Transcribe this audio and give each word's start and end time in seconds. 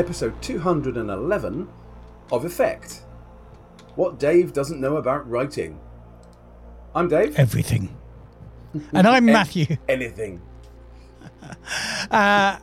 episode 0.00 0.40
211 0.40 1.68
of 2.32 2.44
Effekt. 2.44 3.02
What 3.96 4.18
Dave 4.18 4.54
doesn't 4.54 4.80
know 4.80 4.96
about 4.96 5.28
writing. 5.28 5.78
I'm 6.94 7.06
Dave. 7.06 7.38
Everything. 7.38 7.94
And 8.94 9.06
I'm 9.06 9.26
Matthew. 9.38 9.76
Anything. 9.88 10.42
Uh, 12.10 12.58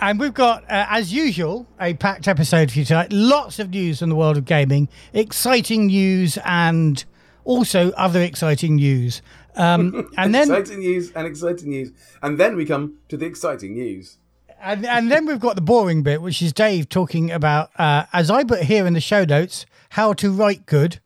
and 0.00 0.18
we've 0.18 0.34
got, 0.34 0.62
uh, 0.64 0.86
as 0.90 1.12
usual, 1.12 1.66
a 1.80 1.94
packed 1.94 2.28
episode 2.28 2.70
for 2.70 2.78
you 2.78 2.84
tonight. 2.84 3.12
Lots 3.12 3.58
of 3.58 3.70
news 3.70 4.02
in 4.02 4.08
the 4.08 4.14
world 4.14 4.36
of 4.36 4.44
gaming, 4.44 4.88
exciting 5.12 5.86
news, 5.86 6.38
and 6.44 7.04
also 7.44 7.90
other 7.92 8.20
exciting 8.20 8.76
news. 8.76 9.22
Um, 9.56 10.10
and 10.16 10.34
then, 10.34 10.50
exciting 10.50 10.80
news 10.80 11.12
and 11.12 11.26
exciting 11.26 11.70
news. 11.70 11.92
And 12.22 12.38
then 12.38 12.56
we 12.56 12.64
come 12.64 12.98
to 13.08 13.16
the 13.16 13.26
exciting 13.26 13.74
news. 13.74 14.18
And, 14.60 14.86
and 14.86 15.10
then 15.10 15.26
we've 15.26 15.40
got 15.40 15.56
the 15.56 15.62
boring 15.62 16.02
bit, 16.02 16.22
which 16.22 16.42
is 16.42 16.52
Dave 16.52 16.88
talking 16.88 17.30
about, 17.30 17.70
uh, 17.78 18.04
as 18.12 18.30
I 18.30 18.44
put 18.44 18.62
here 18.62 18.86
in 18.86 18.94
the 18.94 19.00
show 19.00 19.24
notes, 19.24 19.66
how 19.90 20.12
to 20.14 20.30
write 20.30 20.66
good. 20.66 21.00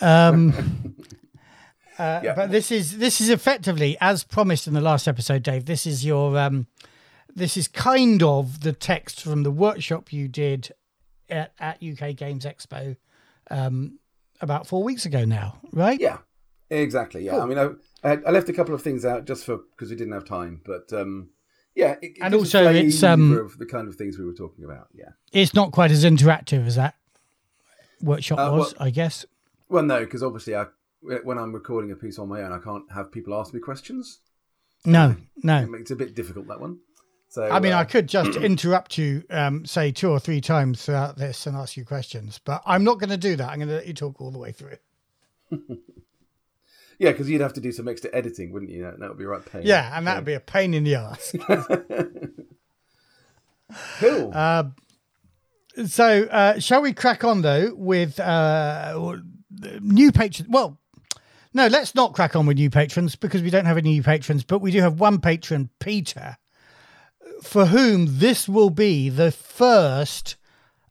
Um, 0.00 0.94
uh, 1.98 2.20
Yeah. 2.22 2.34
But 2.34 2.50
this 2.50 2.70
is 2.70 2.98
this 2.98 3.20
is 3.20 3.28
effectively, 3.28 3.96
as 4.00 4.24
promised 4.24 4.66
in 4.66 4.74
the 4.74 4.80
last 4.80 5.08
episode, 5.08 5.42
Dave. 5.42 5.66
This 5.66 5.86
is 5.86 6.04
your 6.04 6.38
um, 6.38 6.66
this 7.34 7.56
is 7.56 7.68
kind 7.68 8.22
of 8.22 8.60
the 8.60 8.72
text 8.72 9.22
from 9.22 9.42
the 9.42 9.50
workshop 9.50 10.12
you 10.12 10.28
did 10.28 10.72
at, 11.28 11.52
at 11.58 11.82
UK 11.82 12.16
Games 12.16 12.44
Expo 12.44 12.96
um, 13.50 13.98
about 14.40 14.66
four 14.66 14.82
weeks 14.82 15.04
ago 15.06 15.24
now, 15.24 15.58
right? 15.72 16.00
Yeah, 16.00 16.18
exactly. 16.70 17.24
Yeah, 17.24 17.38
I 17.38 17.46
mean, 17.46 17.58
I, 17.58 17.70
I, 18.02 18.18
I 18.26 18.30
left 18.30 18.48
a 18.48 18.52
couple 18.52 18.74
of 18.74 18.82
things 18.82 19.04
out 19.04 19.24
just 19.26 19.44
for 19.44 19.58
because 19.58 19.90
we 19.90 19.96
didn't 19.96 20.12
have 20.12 20.24
time, 20.24 20.60
but 20.64 20.92
um, 20.92 21.30
yeah, 21.80 21.92
it, 22.02 22.12
it 22.16 22.18
And 22.20 22.34
also 22.34 22.70
it's, 22.72 23.02
um, 23.02 23.32
of 23.38 23.56
the 23.58 23.64
kind 23.66 23.88
of 23.88 23.96
things 23.96 24.18
we 24.18 24.26
were 24.26 24.34
talking 24.34 24.64
about. 24.64 24.88
Yeah. 24.94 25.10
It's 25.32 25.54
not 25.54 25.72
quite 25.72 25.90
as 25.90 26.04
interactive 26.04 26.66
as 26.66 26.76
that 26.76 26.94
workshop 28.02 28.38
Uh, 28.38 28.52
was, 28.56 28.74
well- 28.74 28.86
I 28.86 28.90
guess. 28.90 29.24
Well, 29.68 29.84
no, 29.84 30.00
because 30.00 30.22
obviously, 30.22 30.56
I 30.56 30.66
when 31.00 31.38
I'm 31.38 31.52
recording 31.52 31.92
a 31.92 31.96
piece 31.96 32.18
on 32.18 32.28
my 32.28 32.42
own, 32.42 32.52
I 32.52 32.58
can't 32.58 32.84
have 32.92 33.10
people 33.10 33.34
ask 33.34 33.54
me 33.54 33.60
questions. 33.60 34.20
No, 34.84 35.16
no. 35.42 35.66
it's 35.74 35.90
a 35.90 35.96
bit 35.96 36.14
difficult 36.14 36.48
that 36.48 36.60
one. 36.60 36.80
So 37.28 37.48
I 37.48 37.60
mean, 37.60 37.72
uh, 37.72 37.78
I 37.78 37.84
could 37.84 38.08
just 38.08 38.36
interrupt 38.50 38.98
you, 38.98 39.22
um, 39.30 39.64
say 39.64 39.92
two 39.92 40.10
or 40.10 40.18
three 40.18 40.40
times 40.40 40.84
throughout 40.84 41.16
this 41.16 41.46
and 41.46 41.56
ask 41.56 41.76
you 41.76 41.84
questions, 41.84 42.40
but 42.44 42.62
I'm 42.66 42.82
not 42.84 42.98
going 42.98 43.10
to 43.10 43.16
do 43.16 43.36
that. 43.36 43.48
I'm 43.48 43.58
going 43.58 43.68
to 43.68 43.76
let 43.76 43.86
you 43.86 43.94
talk 43.94 44.20
all 44.20 44.32
the 44.32 44.38
way 44.38 44.52
through. 44.52 44.76
yeah, 47.00 47.10
because 47.12 47.30
you'd 47.30 47.40
have 47.40 47.54
to 47.54 47.62
do 47.62 47.72
some 47.72 47.88
extra 47.88 48.10
editing, 48.12 48.52
wouldn't 48.52 48.70
you? 48.70 48.82
That, 48.82 49.00
that 49.00 49.08
would 49.08 49.16
be 49.16 49.24
right 49.24 49.42
pain. 49.42 49.62
Yeah, 49.64 49.90
and 49.96 50.06
that 50.06 50.16
would 50.16 50.26
be 50.26 50.34
a 50.34 50.40
pain 50.40 50.74
in 50.74 50.84
the 50.84 50.96
ass. 50.96 51.34
cool. 53.98 54.30
Uh, 54.34 54.64
so, 55.86 56.24
uh, 56.24 56.60
shall 56.60 56.82
we 56.82 56.92
crack 56.92 57.24
on 57.24 57.40
though 57.40 57.72
with 57.74 58.20
uh, 58.20 59.16
new 59.80 60.12
patrons? 60.12 60.50
Well, 60.50 60.78
no, 61.54 61.68
let's 61.68 61.94
not 61.94 62.12
crack 62.12 62.36
on 62.36 62.44
with 62.44 62.58
new 62.58 62.68
patrons 62.68 63.16
because 63.16 63.40
we 63.40 63.48
don't 63.48 63.64
have 63.64 63.78
any 63.78 63.92
new 63.92 64.02
patrons, 64.02 64.44
but 64.44 64.58
we 64.58 64.70
do 64.70 64.82
have 64.82 65.00
one 65.00 65.22
patron, 65.22 65.70
Peter, 65.78 66.36
for 67.42 67.64
whom 67.64 68.18
this 68.18 68.46
will 68.46 68.68
be 68.68 69.08
the 69.08 69.32
first 69.32 70.36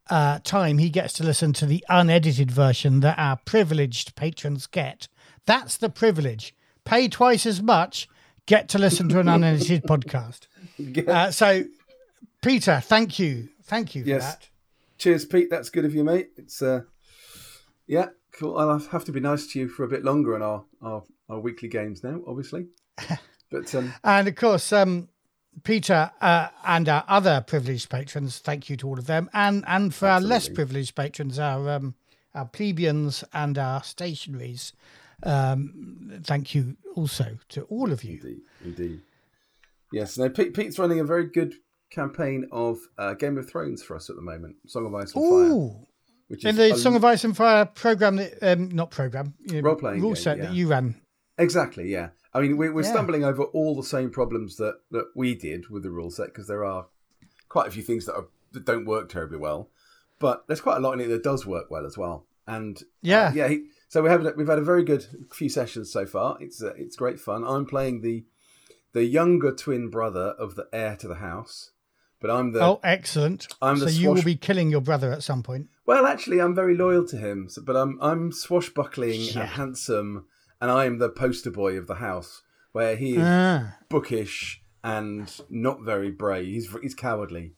uh, 0.09 0.39
time 0.43 0.79
he 0.79 0.89
gets 0.89 1.13
to 1.13 1.23
listen 1.23 1.53
to 1.53 1.67
the 1.67 1.85
unedited 1.87 2.49
version 2.49 3.01
that 3.01 3.19
our 3.19 3.37
privileged 3.45 4.15
patrons 4.15 4.65
get. 4.65 5.07
That's 5.49 5.77
the 5.77 5.89
privilege. 5.89 6.53
Pay 6.85 7.07
twice 7.07 7.47
as 7.47 7.59
much, 7.59 8.07
get 8.45 8.69
to 8.69 8.77
listen 8.77 9.09
to 9.09 9.19
an 9.19 9.27
unedited 9.27 9.81
podcast. 9.83 10.41
Uh, 11.07 11.29
so, 11.31 11.63
Peter, 12.41 12.79
thank 12.79 13.17
you. 13.19 13.49
Thank 13.63 13.95
you 13.95 14.03
for 14.03 14.09
Yes. 14.09 14.23
that. 14.35 14.47
Cheers, 14.99 15.25
Pete. 15.25 15.49
That's 15.49 15.69
good 15.71 15.83
of 15.85 15.93
you, 15.95 16.03
mate. 16.03 16.29
It's 16.37 16.61
uh, 16.61 16.81
yeah, 17.87 18.09
cool. 18.31 18.57
I'll 18.57 18.71
have- 18.77 18.87
have 18.89 19.03
to 19.05 19.11
be 19.11 19.19
nice 19.19 19.47
to 19.47 19.59
you 19.59 19.67
for 19.67 19.83
a 19.83 19.87
bit 19.87 20.03
longer 20.05 20.35
on 20.35 20.41
our 20.43 20.63
our, 20.81 21.03
our 21.29 21.39
weekly 21.39 21.67
games 21.67 22.03
now, 22.03 22.21
obviously. 22.27 22.67
But 23.51 23.73
um, 23.73 23.91
And 24.03 24.27
of 24.27 24.35
course, 24.35 24.71
um, 24.71 25.09
Peter 25.63 26.11
uh, 26.21 26.49
and 26.63 26.87
our 26.87 27.03
other 27.07 27.43
privileged 27.45 27.89
patrons, 27.89 28.37
thank 28.37 28.69
you 28.69 28.77
to 28.77 28.87
all 28.87 28.99
of 28.99 29.07
them. 29.07 29.29
And 29.33 29.63
and 29.67 29.93
for 29.93 30.07
our 30.07 30.21
less 30.21 30.47
privileged 30.47 30.93
patrons, 30.95 31.39
our 31.39 31.67
um, 31.71 31.95
our 32.35 32.45
plebeians 32.45 33.23
and 33.33 33.57
our 33.57 33.81
stationaries, 33.81 34.71
um, 35.23 36.21
thank 36.23 36.55
you 36.55 36.75
also 36.95 37.37
to 37.49 37.63
all 37.63 37.91
of 37.91 38.03
you. 38.03 38.19
Indeed, 38.21 38.41
indeed. 38.63 39.01
Yes, 39.91 40.17
Now, 40.17 40.29
Pete, 40.29 40.53
Pete's 40.53 40.77
running 40.77 40.99
a 40.99 41.03
very 41.03 41.25
good 41.27 41.55
campaign 41.89 42.47
of 42.51 42.77
uh, 42.97 43.13
Game 43.15 43.37
of 43.37 43.49
Thrones 43.49 43.81
for 43.81 43.95
us 43.95 44.09
at 44.09 44.15
the 44.15 44.21
moment. 44.21 44.57
Song 44.67 44.85
of 44.85 44.93
Ice 44.93 45.13
and 45.15 45.23
Fire, 45.29 45.31
Ooh, 45.51 45.87
which 46.27 46.45
in 46.45 46.55
the 46.55 46.75
Song 46.77 46.95
of 46.95 47.03
Ice 47.03 47.23
and 47.23 47.35
Fire 47.35 47.65
program, 47.65 48.17
that, 48.17 48.33
um, 48.43 48.69
not 48.69 48.91
program, 48.91 49.33
you 49.45 49.61
know, 49.61 49.75
rule 49.75 50.11
game, 50.13 50.15
set 50.15 50.37
yeah. 50.37 50.45
that 50.45 50.53
you 50.53 50.67
ran. 50.67 51.01
exactly 51.37 51.89
yeah. 51.91 52.09
I 52.31 52.41
mean, 52.41 52.57
we're, 52.57 52.71
we're 52.71 52.83
Yeah. 52.83 52.91
stumbling 52.91 53.23
over 53.23 53.43
all 53.45 53.75
the 53.75 53.81
same 53.83 54.11
problems 54.11 54.57
that 54.57 54.75
that 54.91 55.05
we 55.15 55.33
did 55.33 55.69
with 55.69 55.81
the 55.81 55.89
rule 55.89 56.11
set 56.11 56.27
because 56.27 56.47
there 56.47 56.63
are 56.63 56.85
quite 57.47 57.67
a 57.67 57.71
few 57.71 57.81
things 57.81 58.05
that 58.05 58.13
are 58.13 58.27
that 58.51 58.65
don't 58.65 58.85
work 58.85 59.09
terribly 59.09 59.39
well, 59.39 59.69
but 60.19 60.45
there's 60.47 60.61
quite 60.61 60.77
a 60.77 60.79
lot 60.79 60.93
in 60.93 60.99
it 61.01 61.07
that 61.07 61.23
does 61.23 61.47
work 61.47 61.71
well 61.71 61.85
as 61.87 61.97
well. 61.97 62.27
And 62.45 62.79
Yeah. 63.01 63.29
uh, 63.29 63.31
yeah. 63.33 63.47
He, 63.47 63.63
so 63.89 64.01
we 64.01 64.09
have 64.09 64.25
we've 64.37 64.47
had 64.47 64.59
a 64.59 64.63
very 64.63 64.83
good 64.83 65.05
few 65.33 65.49
sessions 65.49 65.91
so 65.91 66.05
far. 66.05 66.37
It's 66.39 66.63
uh, 66.63 66.73
it's 66.77 66.95
great 66.95 67.19
fun. 67.19 67.43
I'm 67.43 67.65
playing 67.65 68.01
the 68.01 68.23
the 68.93 69.03
younger 69.03 69.51
twin 69.51 69.89
brother 69.89 70.33
of 70.39 70.55
the 70.55 70.67
heir 70.71 70.95
to 70.97 71.07
the 71.07 71.15
house, 71.15 71.71
but 72.21 72.31
I'm 72.31 72.53
the 72.53 72.61
oh, 72.61 72.79
excellent! 72.83 73.47
I'm 73.61 73.77
so 73.77 73.85
the 73.85 73.91
you 73.91 74.09
will 74.11 74.23
be 74.23 74.35
killing 74.35 74.69
your 74.71 74.81
brother 74.81 75.11
at 75.11 75.23
some 75.23 75.43
point. 75.43 75.67
Well, 75.85 76.05
actually, 76.05 76.39
I'm 76.39 76.55
very 76.55 76.75
loyal 76.77 77.05
to 77.07 77.17
him, 77.17 77.49
so, 77.49 77.61
but 77.61 77.75
I'm 77.75 77.97
I'm 78.01 78.31
swashbuckling 78.31 79.19
Yeah. 79.21 79.41
and 79.41 79.49
handsome, 79.49 80.25
and 80.61 80.71
I 80.71 80.85
am 80.85 80.99
the 80.99 81.09
poster 81.09 81.51
boy 81.51 81.77
of 81.77 81.87
the 81.87 81.95
house, 81.95 82.41
where 82.71 82.95
he 82.95 83.15
is 83.15 83.23
Ah. 83.23 83.75
bookish 83.89 84.61
and 84.83 85.29
not 85.49 85.81
very 85.81 86.11
brave. 86.11 86.45
He's 86.47 86.73
he's 86.81 86.95
cowardly. 86.95 87.55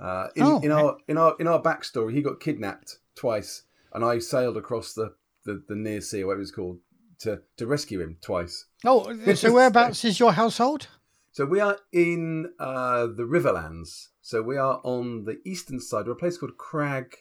Uh, 0.00 0.26
in, 0.34 0.42
Oh, 0.42 0.60
in 0.60 0.72
our 0.72 0.96
in 1.06 1.16
our 1.16 1.36
in 1.38 1.46
our 1.46 1.62
backstory, 1.62 2.12
he 2.14 2.20
got 2.22 2.40
kidnapped 2.40 2.98
twice, 3.14 3.62
and 3.92 4.04
I 4.04 4.18
sailed 4.18 4.56
across 4.56 4.92
the, 4.92 5.14
the, 5.44 5.62
the 5.68 5.74
near 5.74 6.00
sea, 6.00 6.22
or 6.22 6.28
whatever 6.28 6.42
it's 6.42 6.50
called, 6.50 6.78
to 7.20 7.40
to 7.56 7.66
rescue 7.66 8.00
him 8.00 8.16
twice. 8.20 8.66
Oh, 8.84 9.14
so 9.34 9.52
whereabouts 9.54 10.04
is 10.04 10.18
your 10.20 10.32
household? 10.32 10.88
So 11.32 11.44
we 11.44 11.58
are 11.60 11.78
in 11.92 12.52
uh, 12.60 13.06
the 13.06 13.24
Riverlands. 13.24 14.08
So 14.22 14.40
we 14.40 14.56
are 14.56 14.80
on 14.84 15.24
the 15.24 15.40
eastern 15.44 15.80
side. 15.80 16.06
We're 16.06 16.12
a 16.12 16.16
place 16.16 16.38
called 16.38 16.56
Crag 16.56 17.16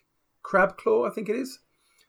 Crabclaw, 0.45 1.09
I 1.09 1.13
think 1.13 1.29
it 1.29 1.35
is, 1.35 1.59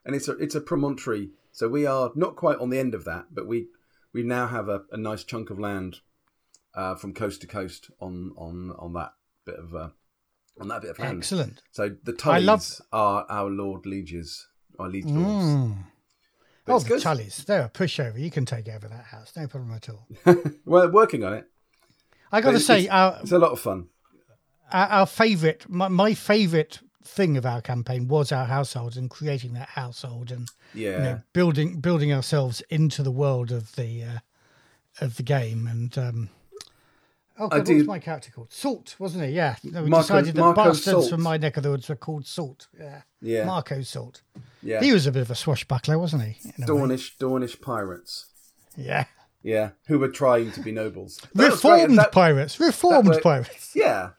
and 0.04 0.14
it's 0.14 0.28
a 0.28 0.32
it's 0.32 0.54
a 0.54 0.60
promontory. 0.60 1.30
So 1.52 1.68
we 1.68 1.86
are 1.86 2.10
not 2.14 2.36
quite 2.36 2.58
on 2.58 2.70
the 2.70 2.78
end 2.78 2.94
of 2.94 3.04
that, 3.04 3.26
but 3.32 3.46
we 3.46 3.68
we 4.12 4.22
now 4.22 4.46
have 4.48 4.68
a, 4.68 4.82
a 4.92 4.96
nice 4.96 5.24
chunk 5.24 5.50
of 5.50 5.58
land 5.58 6.00
uh, 6.74 6.94
from 6.94 7.14
coast 7.14 7.40
to 7.42 7.46
coast 7.46 7.90
on 8.00 8.32
on 8.36 8.72
on 8.78 8.92
that 8.94 9.12
bit 9.46 9.56
of 9.56 9.74
uh, 9.74 9.88
on 10.60 10.68
that 10.68 10.82
bit 10.82 10.90
of 10.90 10.98
land. 10.98 11.18
Excellent. 11.18 11.62
So 11.72 11.96
the 12.02 12.12
I 12.12 12.40
Tullys 12.40 12.44
love- 12.44 12.80
are 12.92 13.26
our 13.28 13.48
lord 13.50 13.86
lieges, 13.86 14.46
our 14.78 14.88
liege 14.88 15.06
lords. 15.06 15.44
Mm. 15.46 15.76
But 16.64 16.74
Oh, 16.74 16.78
the 16.78 16.88
good. 16.88 17.02
Tullys. 17.02 17.44
They're 17.44 17.62
a 17.64 17.68
pushover. 17.68 18.18
You 18.18 18.30
can 18.30 18.46
take 18.46 18.68
over 18.68 18.88
that 18.88 19.04
house. 19.04 19.32
No 19.36 19.46
problem 19.46 19.72
at 19.72 19.88
all. 19.88 20.06
We're 20.64 20.90
working 20.90 21.22
on 21.24 21.34
it. 21.34 21.46
I 22.32 22.40
got 22.40 22.52
to 22.52 22.60
say, 22.60 22.84
it's- 22.84 22.92
our, 22.94 23.18
It's 23.22 23.32
a 23.32 23.38
lot 23.38 23.52
of 23.52 23.60
fun. 23.60 23.88
our, 24.72 24.86
our 24.88 25.06
favourite, 25.06 25.68
my, 25.68 25.88
my 25.88 26.14
favourite 26.14 26.80
thing 27.04 27.36
of 27.36 27.44
our 27.44 27.60
campaign 27.60 28.08
was 28.08 28.32
our 28.32 28.46
household 28.46 28.96
and 28.96 29.10
creating 29.10 29.52
that 29.52 29.68
household 29.68 30.30
and 30.32 30.48
Yeah. 30.72 30.90
you 30.90 30.98
know, 31.02 31.20
building 31.34 31.80
building 31.80 32.12
ourselves 32.12 32.62
into 32.70 33.02
the 33.02 33.10
world 33.12 33.52
of 33.52 33.76
the 33.76 34.02
uh, 34.02 34.18
of 35.04 35.16
the 35.16 35.22
game. 35.22 35.66
And 35.66 35.96
um, 35.98 36.30
oh, 37.38 37.48
God, 37.48 37.68
what 37.68 37.74
was 37.76 37.86
my 37.86 37.98
character 37.98 38.30
called? 38.34 38.52
Salt, 38.52 38.96
wasn't 38.98 39.24
he? 39.24 39.32
Yeah. 39.32 39.56
No, 39.62 39.82
we 39.84 39.90
Marco- 39.90 40.02
decided 40.06 40.34
that 40.34 40.40
Marco 40.40 40.64
bastards 40.64 40.84
Salt. 40.84 41.10
from 41.10 41.22
my 41.22 41.36
neck 41.36 41.56
of 41.58 41.62
the 41.62 41.70
woods 41.70 41.88
were 41.90 41.94
called 41.96 42.26
Salt. 42.26 42.68
Yeah. 42.78 43.02
Yeah. 43.20 43.44
Marco 43.44 43.82
Salt. 43.82 44.22
Yeah. 44.64 44.80
He 44.80 44.92
was 44.92 45.06
a 45.06 45.12
bit 45.12 45.22
of 45.22 45.30
a 45.30 45.34
swashbuckler, 45.34 45.98
wasn't 45.98 46.22
he? 46.24 46.52
Dornish, 46.62 47.16
Dornish 47.18 47.60
pirates. 47.60 48.26
Yeah. 48.76 49.04
Yeah, 49.42 49.70
who 49.88 49.98
were 49.98 50.08
trying 50.08 50.52
to 50.52 50.60
be 50.60 50.72
nobles. 50.72 51.18
That 51.34 51.50
was 51.52 51.60
great, 51.60 51.72
and 51.72 51.80
Reformed 51.92 51.98
that- 51.98 52.12
pirates. 52.12 52.58
Reformed 52.58 53.08
worked- 53.08 53.22
pirates. 53.22 53.72
Yeah, 53.76 54.10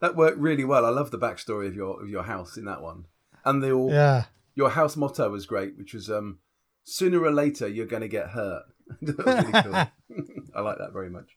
that 0.00 0.14
worked 0.16 0.36
really 0.38 0.64
well. 0.64 0.84
I 0.84 0.90
love 0.90 1.10
the 1.10 1.18
backstory 1.18 1.66
of 1.66 1.74
your 1.74 2.02
of 2.02 2.10
your 2.10 2.24
house 2.24 2.58
in 2.58 2.66
that 2.66 2.82
one, 2.82 3.04
and 3.46 3.62
the 3.62 3.70
all, 3.72 3.90
Yeah. 3.90 4.24
your 4.54 4.68
house 4.70 4.94
motto 4.94 5.30
was 5.30 5.46
great, 5.46 5.78
which 5.78 5.94
was 5.94 6.10
um, 6.10 6.40
"Sooner 6.84 7.22
or 7.24 7.32
later, 7.32 7.66
you're 7.66 7.86
going 7.86 8.02
to 8.02 8.08
get 8.08 8.28
hurt." 8.28 8.64
really 9.00 9.52
cool. 9.62 9.74
I 10.54 10.60
like 10.60 10.76
that 10.78 10.92
very 10.92 11.08
much. 11.08 11.30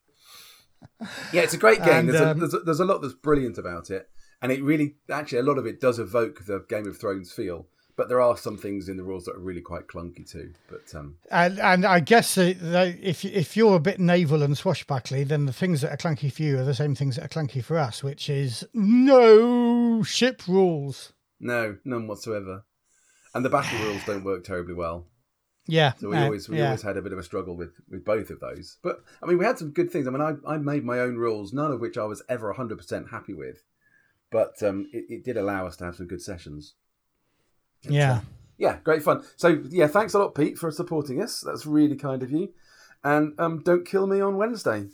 Yeah, 1.31 1.41
it's 1.41 1.53
a 1.53 1.57
great 1.57 1.79
game. 1.79 1.89
And, 1.89 2.09
there's, 2.09 2.21
a, 2.21 2.29
um, 2.31 2.39
there's, 2.39 2.53
a, 2.53 2.59
there's 2.59 2.79
a 2.81 2.85
lot 2.85 3.01
that's 3.01 3.13
brilliant 3.13 3.57
about 3.57 3.89
it, 3.89 4.09
and 4.41 4.51
it 4.51 4.61
really, 4.61 4.95
actually, 5.09 5.39
a 5.39 5.43
lot 5.43 5.57
of 5.57 5.65
it 5.65 5.79
does 5.79 5.97
evoke 5.97 6.45
the 6.45 6.65
Game 6.67 6.87
of 6.87 6.97
Thrones 6.97 7.31
feel. 7.31 7.67
But 7.99 8.07
there 8.07 8.21
are 8.21 8.37
some 8.37 8.55
things 8.55 8.87
in 8.87 8.95
the 8.95 9.03
rules 9.03 9.25
that 9.25 9.35
are 9.35 9.39
really 9.39 9.59
quite 9.59 9.87
clunky 9.87 10.25
too. 10.25 10.53
But 10.69 10.97
um, 10.97 11.17
And 11.29 11.59
and 11.59 11.85
I 11.85 11.99
guess 11.99 12.35
that 12.35 12.57
that 12.61 12.95
if 13.01 13.25
if 13.25 13.57
you're 13.57 13.75
a 13.75 13.79
bit 13.81 13.99
naval 13.99 14.41
and 14.41 14.57
swashbuckly, 14.57 15.25
then 15.25 15.45
the 15.45 15.51
things 15.51 15.81
that 15.81 15.91
are 15.91 15.97
clunky 15.97 16.31
for 16.31 16.43
you 16.43 16.59
are 16.59 16.63
the 16.63 16.73
same 16.73 16.95
things 16.95 17.17
that 17.17 17.25
are 17.25 17.27
clunky 17.27 17.61
for 17.61 17.77
us, 17.77 18.01
which 18.01 18.29
is 18.29 18.65
no 18.73 20.01
ship 20.03 20.47
rules. 20.47 21.11
no, 21.41 21.75
none 21.83 22.07
whatsoever. 22.07 22.63
And 23.35 23.43
the 23.43 23.49
battle 23.49 23.77
rules 23.79 24.05
don't 24.05 24.23
work 24.23 24.45
terribly 24.45 24.75
well. 24.75 25.05
Yeah, 25.67 25.91
So 25.99 26.07
we 26.09 26.15
uh, 26.15 26.23
always 26.23 26.47
we 26.47 26.57
yeah. 26.57 26.67
always 26.67 26.81
had 26.83 26.95
a 26.95 27.01
bit 27.01 27.11
of 27.11 27.19
a 27.19 27.23
struggle 27.23 27.57
with 27.57 27.73
with 27.89 28.05
both 28.05 28.29
of 28.29 28.39
those. 28.39 28.77
But 28.81 29.03
I 29.21 29.25
mean, 29.25 29.37
we 29.37 29.43
had 29.43 29.59
some 29.59 29.71
good 29.71 29.91
things. 29.91 30.07
I 30.07 30.11
mean, 30.11 30.21
I 30.21 30.35
I 30.53 30.57
made 30.57 30.85
my 30.85 31.01
own 31.01 31.17
rules, 31.17 31.51
none 31.51 31.73
of 31.73 31.81
which 31.81 31.97
I 31.97 32.05
was 32.05 32.23
ever 32.29 32.53
hundred 32.53 32.77
percent 32.77 33.09
happy 33.11 33.33
with, 33.33 33.61
but 34.31 34.63
um, 34.63 34.87
it, 34.93 35.03
it 35.09 35.25
did 35.25 35.35
allow 35.35 35.67
us 35.67 35.75
to 35.77 35.83
have 35.83 35.97
some 35.97 36.07
good 36.07 36.21
sessions. 36.21 36.75
Yeah. 37.83 38.21
Yeah, 38.57 38.77
great 38.83 39.03
fun. 39.03 39.23
So 39.37 39.63
yeah, 39.69 39.87
thanks 39.87 40.13
a 40.13 40.19
lot, 40.19 40.35
Pete, 40.35 40.57
for 40.57 40.69
supporting 40.71 41.21
us. 41.21 41.41
That's 41.41 41.65
really 41.65 41.95
kind 41.95 42.23
of 42.23 42.31
you. 42.31 42.49
And 43.03 43.39
um, 43.39 43.61
don't 43.63 43.85
kill 43.87 44.05
me 44.05 44.19
on 44.19 44.35
Wednesday, 44.35 44.87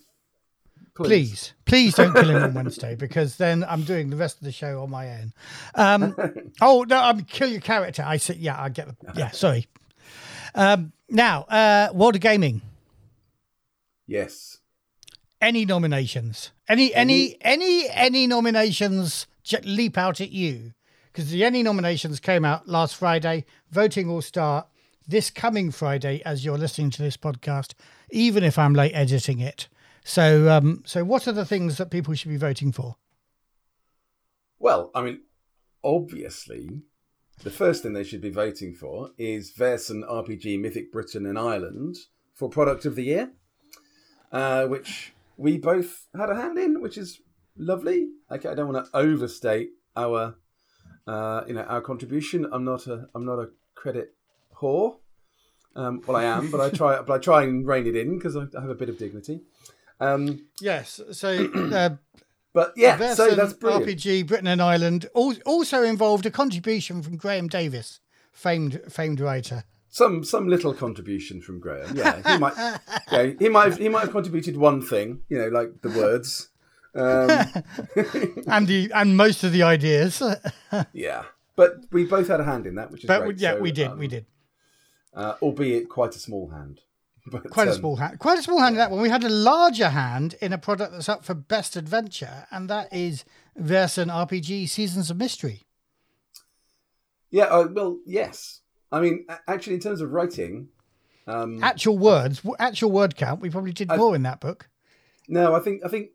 Please, 0.96 1.54
please 1.66 1.94
don't 1.94 2.14
kill 2.14 2.30
him 2.30 2.42
on 2.42 2.54
Wednesday 2.54 2.96
because 2.96 3.36
then 3.36 3.66
I'm 3.66 3.84
doing 3.84 4.10
the 4.10 4.16
rest 4.16 4.38
of 4.38 4.44
the 4.46 4.52
show 4.54 4.82
on 4.82 4.90
my 4.90 5.12
own. 5.12 5.34
Um, 5.76 6.16
oh 6.62 6.86
no, 6.88 6.98
I'm 6.98 7.26
kill 7.26 7.50
your 7.50 7.60
character. 7.60 8.02
I 8.06 8.16
said, 8.16 8.38
yeah, 8.38 8.62
I 8.62 8.70
get. 8.70 8.88
The, 8.88 8.96
yeah, 9.14 9.32
sorry. 9.32 9.68
Um, 10.56 10.94
now, 11.10 11.44
uh, 11.44 11.90
World 11.94 12.16
of 12.16 12.22
Gaming. 12.22 12.62
Yes. 14.08 14.60
Ennie 15.42 15.66
nominations? 15.66 16.52
Any 16.70 16.96
any 16.96 17.36
any 17.42 17.90
any 17.90 18.26
nominations? 18.26 19.28
j- 19.44 19.60
Leap 19.64 19.98
out 19.98 20.22
at 20.22 20.32
you 20.32 20.75
because 21.16 21.32
the 21.32 21.46
Ennie 21.46 21.64
nominations 21.64 22.20
came 22.20 22.44
out 22.44 22.68
last 22.68 22.98
Friday. 22.98 23.46
Voting 23.72 24.10
will 24.10 24.22
start 24.22 24.68
this 25.08 25.30
coming 25.30 25.72
Friday 25.72 26.22
as 26.26 26.44
you're 26.44 26.58
listening 26.58 26.90
to 26.90 27.02
this 27.02 27.16
podcast, 27.16 27.74
even 28.12 28.44
if 28.44 28.60
I'm 28.60 28.74
late 28.74 28.92
editing 28.94 29.40
it. 29.40 29.70
So, 30.04 30.50
um, 30.50 30.84
so 30.86 31.06
what 31.06 31.26
are 31.26 31.32
the 31.32 31.46
things 31.46 31.78
that 31.78 31.90
people 31.90 32.14
should 32.16 32.32
be 32.32 32.36
voting 32.36 32.74
for? 32.74 32.98
Well, 34.60 34.92
I 34.94 35.04
mean, 35.04 35.22
obviously, 35.86 36.82
the 37.42 37.50
first 37.50 37.82
thing 37.82 37.94
they 37.94 38.04
should 38.04 38.20
be 38.20 38.30
voting 38.30 38.74
for 38.74 39.12
is 39.18 39.54
Vaesen 39.54 40.04
RPG 40.04 40.60
Mythic 40.60 40.92
Britain 40.92 41.26
and 41.26 41.40
Ireland 41.40 41.96
for 42.34 42.50
Product 42.50 42.84
of 42.84 42.96
the 42.96 43.04
Year, 43.04 43.32
uh, 44.34 44.66
which 44.66 45.14
we 45.38 45.58
both 45.58 46.08
had 46.14 46.30
a 46.30 46.36
hand 46.36 46.58
in, 46.58 46.82
which 46.82 46.98
is 46.98 47.22
lovely. 47.56 48.10
Okay, 48.30 48.50
I 48.50 48.54
don't 48.54 48.74
want 48.74 48.86
to 48.86 48.98
overstate 48.98 49.70
our, 49.96 50.36
uh, 51.08 51.44
you 51.48 51.54
know, 51.54 51.64
our 51.64 51.82
contribution. 51.82 52.48
I'm 52.52 52.64
not 52.66 52.88
a, 52.88 53.08
I'm 53.16 53.26
not 53.26 53.40
a 53.40 53.50
credit 53.76 54.14
whore. 54.56 54.98
Um, 55.76 56.02
well, 56.08 56.16
I 56.16 56.24
am, 56.24 56.50
but 56.52 56.62
I 56.62 56.70
try, 56.70 57.02
but 57.02 57.14
I 57.14 57.18
try 57.18 57.44
and 57.44 57.68
rein 57.68 57.86
it 57.86 57.96
in 57.96 58.18
because 58.18 58.36
I, 58.38 58.44
I 58.58 58.62
have 58.62 58.70
a 58.70 58.76
bit 58.76 58.88
of 58.90 58.98
dignity. 58.98 59.42
Um, 60.00 60.46
Yes. 60.62 61.02
So, 61.12 61.30
uh, 61.54 61.90
but 62.54 62.74
yeah, 62.78 63.14
so 63.14 63.36
that's 63.36 63.54
brilliant. 63.54 63.86
RPG 63.86 64.28
Britain 64.28 64.48
and 64.48 64.62
Ireland 64.62 65.08
also 65.14 65.84
involved 65.84 66.26
a 66.26 66.32
contribution 66.32 67.02
from 67.02 67.18
Graham 67.18 67.50
Davis, 67.50 68.00
famed 68.32 68.82
famed 68.90 69.20
writer. 69.20 69.66
some 69.90 70.24
some 70.24 70.48
little 70.48 70.74
contribution 70.74 71.42
from 71.42 71.60
Graham. 71.60 71.96
Yeah, 71.96 72.22
he 72.34 72.38
might. 72.40 72.54
Yeah, 73.12 73.32
he 73.40 73.50
might. 73.50 73.72
Have, 73.72 73.78
he 73.78 73.90
might 73.90 74.02
have 74.02 74.12
contributed 74.12 74.56
one 74.58 74.82
thing. 74.82 75.22
You 75.30 75.38
know, 75.40 75.48
like 75.50 75.82
the 75.82 75.90
words. 75.90 76.50
Um, 76.96 77.30
and 78.48 78.68
the 78.68 78.90
and 78.94 79.18
most 79.18 79.44
of 79.44 79.52
the 79.52 79.64
ideas. 79.64 80.22
yeah, 80.94 81.24
but 81.56 81.80
we 81.92 82.06
both 82.06 82.28
had 82.28 82.40
a 82.40 82.44
hand 82.46 82.66
in 82.66 82.76
that, 82.76 82.92
which 82.92 83.04
is 83.04 83.08
but 83.08 83.20
great. 83.24 83.36
we, 83.36 83.42
yeah, 83.42 83.54
So, 83.56 83.60
we 83.60 83.72
did, 83.72 83.88
um, 83.88 84.00
we 84.00 84.08
did. 84.08 84.26
uh, 85.14 85.34
albeit 85.42 85.90
quite 85.90 86.16
a 86.16 86.20
small 86.20 86.50
hand. 86.50 86.82
But, 87.28 87.50
Quite 87.50 87.68
a 87.70 87.72
um, 87.72 87.78
small 87.78 87.96
hand, 87.96 88.20
quite 88.20 88.38
a 88.38 88.44
small 88.44 88.60
hand 88.60 88.76
in 88.76 88.78
that 88.78 88.92
one. 88.92 89.02
We 89.02 89.10
had 89.10 89.24
a 89.24 89.30
larger 89.30 89.90
hand 89.90 90.36
in 90.42 90.54
a 90.54 90.60
product 90.60 90.92
that's 90.92 91.10
up 91.10 91.26
for 91.26 91.34
best 91.34 91.76
adventure, 91.76 92.46
and 92.52 92.70
that 92.70 92.94
is 92.94 93.26
Vaesen 93.60 94.12
RPG 94.12 94.70
Seasons 94.70 95.10
of 95.10 95.18
Mystery. 95.18 95.64
Yeah. 97.32 97.46
Uh, 97.46 97.68
well, 97.72 97.98
yes. 98.06 98.62
I 98.92 99.00
mean, 99.02 99.26
actually, 99.48 99.74
in 99.74 99.80
terms 99.80 100.02
of 100.02 100.12
writing, 100.12 100.68
um, 101.28 101.64
Actual 101.64 101.98
words, 101.98 102.44
actual 102.60 102.92
word 102.92 103.16
count. 103.16 103.42
We 103.42 103.50
probably 103.50 103.74
did 103.74 103.90
more 103.90 104.16
in 104.16 104.22
that 104.24 104.40
book. 104.40 104.70
no, 105.28 105.56
I 105.56 105.60
think 105.60 105.82
I 105.84 105.88
think 105.88 106.10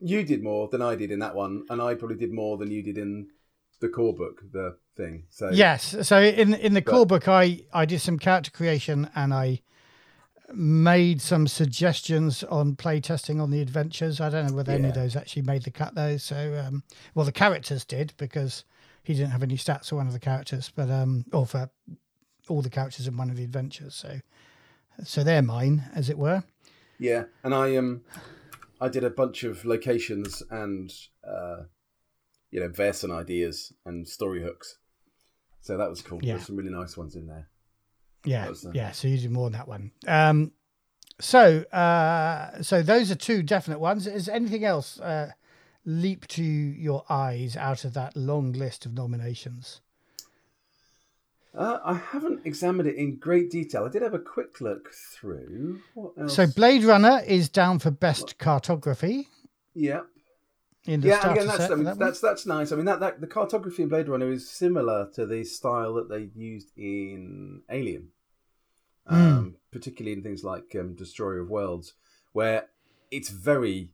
you 0.00 0.22
did 0.22 0.42
more 0.42 0.68
than 0.68 0.82
I 0.82 0.94
did 0.94 1.10
in 1.10 1.18
that 1.20 1.34
one, 1.34 1.64
and 1.70 1.80
I 1.80 1.94
probably 1.94 2.16
did 2.16 2.32
more 2.32 2.56
than 2.56 2.70
you 2.70 2.82
did 2.82 2.98
in 2.98 3.28
the 3.80 3.88
core 3.88 4.14
book, 4.14 4.42
the 4.52 4.76
thing. 4.96 5.24
So 5.30 5.50
Yes. 5.50 5.96
So 6.06 6.20
in 6.20 6.54
in 6.54 6.74
the 6.74 6.82
core 6.82 7.06
book, 7.06 7.28
I 7.28 7.62
I 7.72 7.84
did 7.84 8.00
some 8.00 8.18
character 8.18 8.50
creation 8.50 9.10
and 9.14 9.32
I 9.32 9.62
made 10.52 11.20
some 11.20 11.46
suggestions 11.46 12.42
on 12.44 12.74
play 12.74 13.00
testing 13.00 13.40
on 13.40 13.50
the 13.50 13.60
adventures. 13.60 14.20
I 14.20 14.30
don't 14.30 14.48
know 14.48 14.54
whether 14.54 14.72
any 14.72 14.88
of 14.88 14.94
those 14.94 15.14
actually 15.14 15.42
made 15.42 15.62
the 15.62 15.70
cut 15.70 15.94
though. 15.94 16.16
So 16.16 16.64
um, 16.66 16.82
well, 17.14 17.26
the 17.26 17.32
characters 17.32 17.84
did 17.84 18.14
because 18.16 18.64
he 19.02 19.14
didn't 19.14 19.30
have 19.30 19.42
any 19.42 19.56
stats 19.56 19.88
for 19.90 19.96
one 19.96 20.06
of 20.06 20.12
the 20.12 20.18
characters, 20.18 20.72
but 20.74 20.90
um, 20.90 21.24
or 21.32 21.46
for 21.46 21.70
all 22.48 22.62
the 22.62 22.70
characters 22.70 23.06
in 23.06 23.16
one 23.16 23.30
of 23.30 23.36
the 23.36 23.44
adventures. 23.44 23.94
So 23.94 24.20
so 25.04 25.22
they're 25.22 25.42
mine, 25.42 25.84
as 25.94 26.10
it 26.10 26.18
were. 26.18 26.42
Yeah, 26.98 27.24
and 27.44 27.54
I 27.54 27.76
um, 27.76 28.02
I 28.80 28.88
did 28.88 29.04
a 29.04 29.10
bunch 29.10 29.44
of 29.44 29.64
locations 29.64 30.42
and 30.50 30.92
uh, 31.26 31.62
you 32.50 32.60
know, 32.60 32.68
Vaesen 32.68 33.14
ideas 33.14 33.72
and 33.84 34.06
story 34.06 34.42
hooks. 34.42 34.78
So 35.60 35.76
that 35.76 35.90
was 35.90 36.02
cool. 36.02 36.20
Yeah. 36.22 36.34
There's 36.34 36.46
some 36.46 36.56
really 36.56 36.70
nice 36.70 36.96
ones 36.96 37.14
in 37.14 37.26
there. 37.26 37.48
Yeah, 38.24 38.48
was, 38.48 38.64
uh, 38.64 38.70
yeah. 38.74 38.92
So 38.92 39.08
you 39.08 39.18
did 39.18 39.30
more 39.30 39.46
on 39.46 39.52
that 39.52 39.68
one. 39.68 39.92
Um, 40.06 40.52
so, 41.20 41.62
uh, 41.64 42.62
so 42.62 42.82
those 42.82 43.10
are 43.10 43.16
two 43.16 43.42
definite 43.42 43.78
ones. 43.80 44.06
Is 44.06 44.28
anything 44.28 44.64
else 44.64 45.00
uh, 45.00 45.32
leap 45.84 46.26
to 46.28 46.42
your 46.42 47.04
eyes 47.08 47.56
out 47.56 47.84
of 47.84 47.94
that 47.94 48.16
long 48.16 48.52
list 48.52 48.86
of 48.86 48.94
nominations? 48.94 49.80
Uh, 51.58 51.80
I 51.84 51.94
haven't 51.94 52.46
examined 52.46 52.88
it 52.88 52.94
in 52.94 53.16
great 53.16 53.50
detail. 53.50 53.84
I 53.84 53.88
did 53.88 54.02
have 54.02 54.14
a 54.14 54.20
quick 54.20 54.60
look 54.60 54.92
through. 54.92 55.80
What 55.94 56.12
else? 56.16 56.36
So, 56.36 56.46
Blade 56.46 56.84
Runner 56.84 57.20
is 57.26 57.48
down 57.48 57.80
for 57.80 57.90
best 57.90 58.38
cartography 58.38 59.26
yeah, 59.74 60.02
in 60.86 61.00
the 61.00 61.08
yeah. 61.08 61.32
Again, 61.32 61.46
that's. 61.48 61.70
I 61.70 61.74
mean, 61.74 61.84
that 61.84 61.98
that's 61.98 62.20
that's 62.20 62.46
nice. 62.46 62.72
I 62.72 62.76
mean, 62.76 62.84
that, 62.84 63.00
that 63.00 63.20
the 63.20 63.26
cartography 63.26 63.82
in 63.82 63.88
Blade 63.88 64.08
Runner 64.08 64.30
is 64.30 64.48
similar 64.48 65.08
to 65.14 65.26
the 65.26 65.42
style 65.42 65.94
that 65.94 66.08
they 66.08 66.30
used 66.34 66.70
in 66.76 67.62
Alien, 67.70 68.08
um, 69.08 69.56
particularly 69.72 70.16
in 70.16 70.22
things 70.22 70.44
like 70.44 70.76
um, 70.78 70.94
Destroyer 70.94 71.40
of 71.40 71.50
Worlds, 71.50 71.94
where 72.32 72.66
it's 73.10 73.30
very 73.30 73.90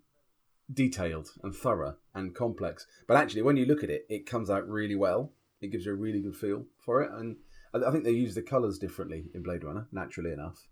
detailed 0.73 1.31
and 1.43 1.55
thorough 1.55 1.97
and 2.15 2.35
complex. 2.35 2.87
But 3.07 3.17
actually, 3.17 3.43
when 3.43 3.57
you 3.57 3.67
look 3.67 3.83
at 3.83 3.91
it, 3.91 4.07
it 4.09 4.27
comes 4.27 4.51
out 4.51 4.69
really 4.69 4.97
well. 4.97 5.33
It 5.61 5.69
gives 5.69 5.87
you 5.87 5.93
a 5.93 5.97
really 5.97 6.21
good 6.21 6.37
feel 6.37 6.65
for 6.79 7.03
it, 7.03 7.11
and 7.11 7.37
I 7.75 7.91
think 7.91 8.05
they 8.05 8.11
use 8.13 8.35
the 8.35 8.43
colours 8.43 8.79
differently 8.79 9.25
in 9.35 9.43
Blade 9.43 9.65
Runner, 9.65 9.87
naturally 9.91 10.33
enough. 10.33 10.69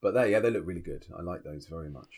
But 0.00 0.14
they, 0.14 0.30
yeah, 0.30 0.40
they 0.40 0.50
look 0.50 0.66
really 0.66 0.80
good. 0.80 1.04
I 1.16 1.22
like 1.22 1.42
those 1.44 1.66
very 1.66 1.90
much. 1.90 2.08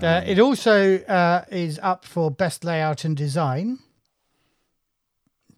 Uh, 0.00 0.22
it 0.24 0.38
also 0.38 0.98
uh, 0.98 1.44
is 1.50 1.80
up 1.82 2.04
for 2.04 2.30
best 2.30 2.62
layout 2.64 3.04
and 3.04 3.16
design. 3.16 3.78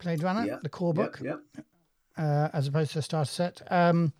Blade 0.02 0.22
Runner, 0.22 0.46
Yeah, 0.46 0.56
the 0.62 0.70
core 0.70 0.94
book. 0.94 1.20
yeah. 1.22 1.36
uh, 2.16 2.48
as 2.54 2.66
opposed 2.68 2.92
to 2.92 2.98
the 2.98 3.02
starter 3.02 3.30
set. 3.30 3.60
Um, 3.70 4.14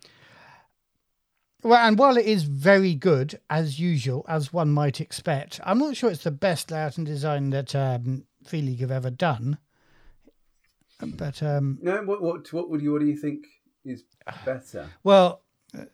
well, 1.63 1.87
and 1.87 1.97
while 1.97 2.17
it 2.17 2.25
is 2.25 2.43
very 2.43 2.93
good 2.93 3.39
as 3.49 3.79
usual, 3.79 4.25
as 4.27 4.53
one 4.53 4.71
might 4.71 5.01
expect, 5.01 5.59
I'm 5.63 5.79
not 5.79 5.95
sure 5.95 6.11
it's 6.11 6.23
the 6.23 6.31
best 6.31 6.69
layout 6.69 6.97
and 6.97 7.05
design 7.07 7.49
that 7.51 7.73
um, 7.75 8.25
Free 8.45 8.61
League 8.61 8.79
have 8.81 8.91
ever 8.91 9.09
done. 9.09 9.57
But 11.17 11.41
um, 11.43 11.79
No, 11.81 12.01
what 12.03 12.21
what 12.21 12.51
what 12.53 12.69
would 12.69 12.81
you 12.81 12.91
what 12.93 13.01
do 13.01 13.07
you 13.07 13.17
think 13.17 13.45
is 13.85 14.03
better? 14.45 14.89
well, 15.03 15.41
uh, 15.77 15.85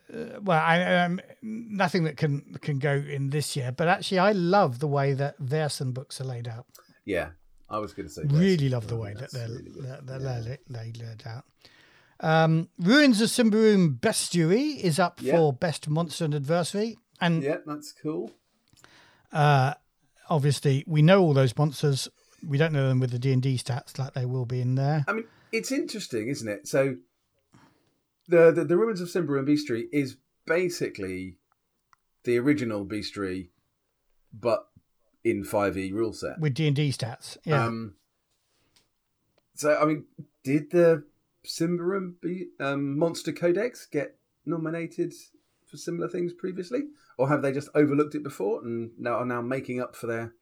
well, 0.42 0.60
I, 0.62 0.84
um, 1.04 1.20
nothing 1.42 2.04
that 2.06 2.18
can 2.18 2.56
can 2.62 2.80
go 2.80 2.94
in 2.94 3.30
this 3.30 3.56
year. 3.56 3.72
But 3.72 3.88
actually, 3.88 4.20
I 4.20 4.32
love 4.34 4.80
the 4.80 4.88
way 4.88 5.14
that 5.14 5.40
Vaesen 5.40 5.94
books 5.94 6.20
are 6.20 6.26
laid 6.26 6.48
out. 6.48 6.66
Yeah, 7.06 7.30
I 7.70 7.78
was 7.80 7.94
going 7.94 8.08
to 8.08 8.14
say 8.14 8.24
really 8.26 8.70
love 8.70 8.88
the 8.88 8.98
way 8.98 9.14
that 9.14 9.32
they're, 9.32 9.48
really 9.48 9.72
they're, 9.80 10.02
they're 10.04 10.20
Yeah. 10.22 10.40
laid, 10.40 10.60
laid, 10.70 10.98
laid 10.98 11.24
out. 11.26 11.46
Um, 12.20 12.70
Ruins 12.80 13.22
of 13.22 13.30
Symbaroum 13.30 14.00
Bestiary 14.00 14.78
is 14.80 14.98
up 15.00 15.22
Yeah. 15.22 15.36
for 15.38 15.54
Best 15.54 15.88
Monster 15.88 16.26
and 16.26 16.34
Adversary. 16.36 16.98
And 17.22 17.44
Yeah, 17.44 17.58
that's 17.66 17.94
cool. 17.94 18.32
uh, 19.32 19.76
obviously, 20.30 20.84
we 20.88 21.02
know 21.02 21.22
all 21.22 21.34
those 21.34 21.56
monsters. 21.58 22.10
We 22.46 22.58
don't 22.58 22.74
know 22.74 22.88
them 22.88 23.00
with 23.00 23.12
the 23.12 23.20
D&D 23.20 23.58
stats 23.58 23.98
like 23.98 24.14
they 24.14 24.26
will 24.26 24.46
be 24.46 24.62
in 24.62 24.76
there. 24.76 25.06
I 25.08 25.14
mean, 25.14 25.26
it's 25.52 25.72
interesting, 25.72 26.28
isn't 26.28 26.48
it? 26.48 26.68
So, 26.68 26.98
the 28.28 28.52
the, 28.52 28.64
the 28.66 28.78
ruins 28.78 29.02
of 29.02 29.08
Symbaroum 29.08 29.48
Bestiary 29.48 29.86
is 29.92 30.18
basically 30.46 31.38
the 32.24 32.38
original 32.38 32.86
Beastry, 32.86 33.50
but 34.34 34.68
in 35.24 35.44
five 35.44 35.78
E 35.78 35.92
rule 35.92 36.14
set. 36.14 36.40
With 36.40 36.54
D&D 36.54 36.92
stats. 36.92 37.38
Yeah. 37.44 37.66
Um, 37.66 37.96
so, 39.56 39.78
I 39.78 39.86
mean, 39.86 40.06
did 40.44 40.72
the 40.72 41.04
Symbaroum 41.46 42.16
be 42.22 42.48
um, 42.60 42.98
Monster 42.98 43.32
Codex 43.32 43.86
get 43.86 44.18
nominated 44.46 45.14
for 45.66 45.78
similar 45.78 46.08
things 46.08 46.34
previously, 46.34 46.84
or 47.18 47.30
have 47.30 47.42
they 47.42 47.52
just 47.52 47.70
overlooked 47.76 48.16
it 48.16 48.24
before 48.24 48.62
and 48.64 48.92
now 48.98 49.16
are 49.16 49.26
now 49.26 49.42
making 49.42 49.82
up 49.82 49.96
for 49.96 50.08
their 50.08 50.34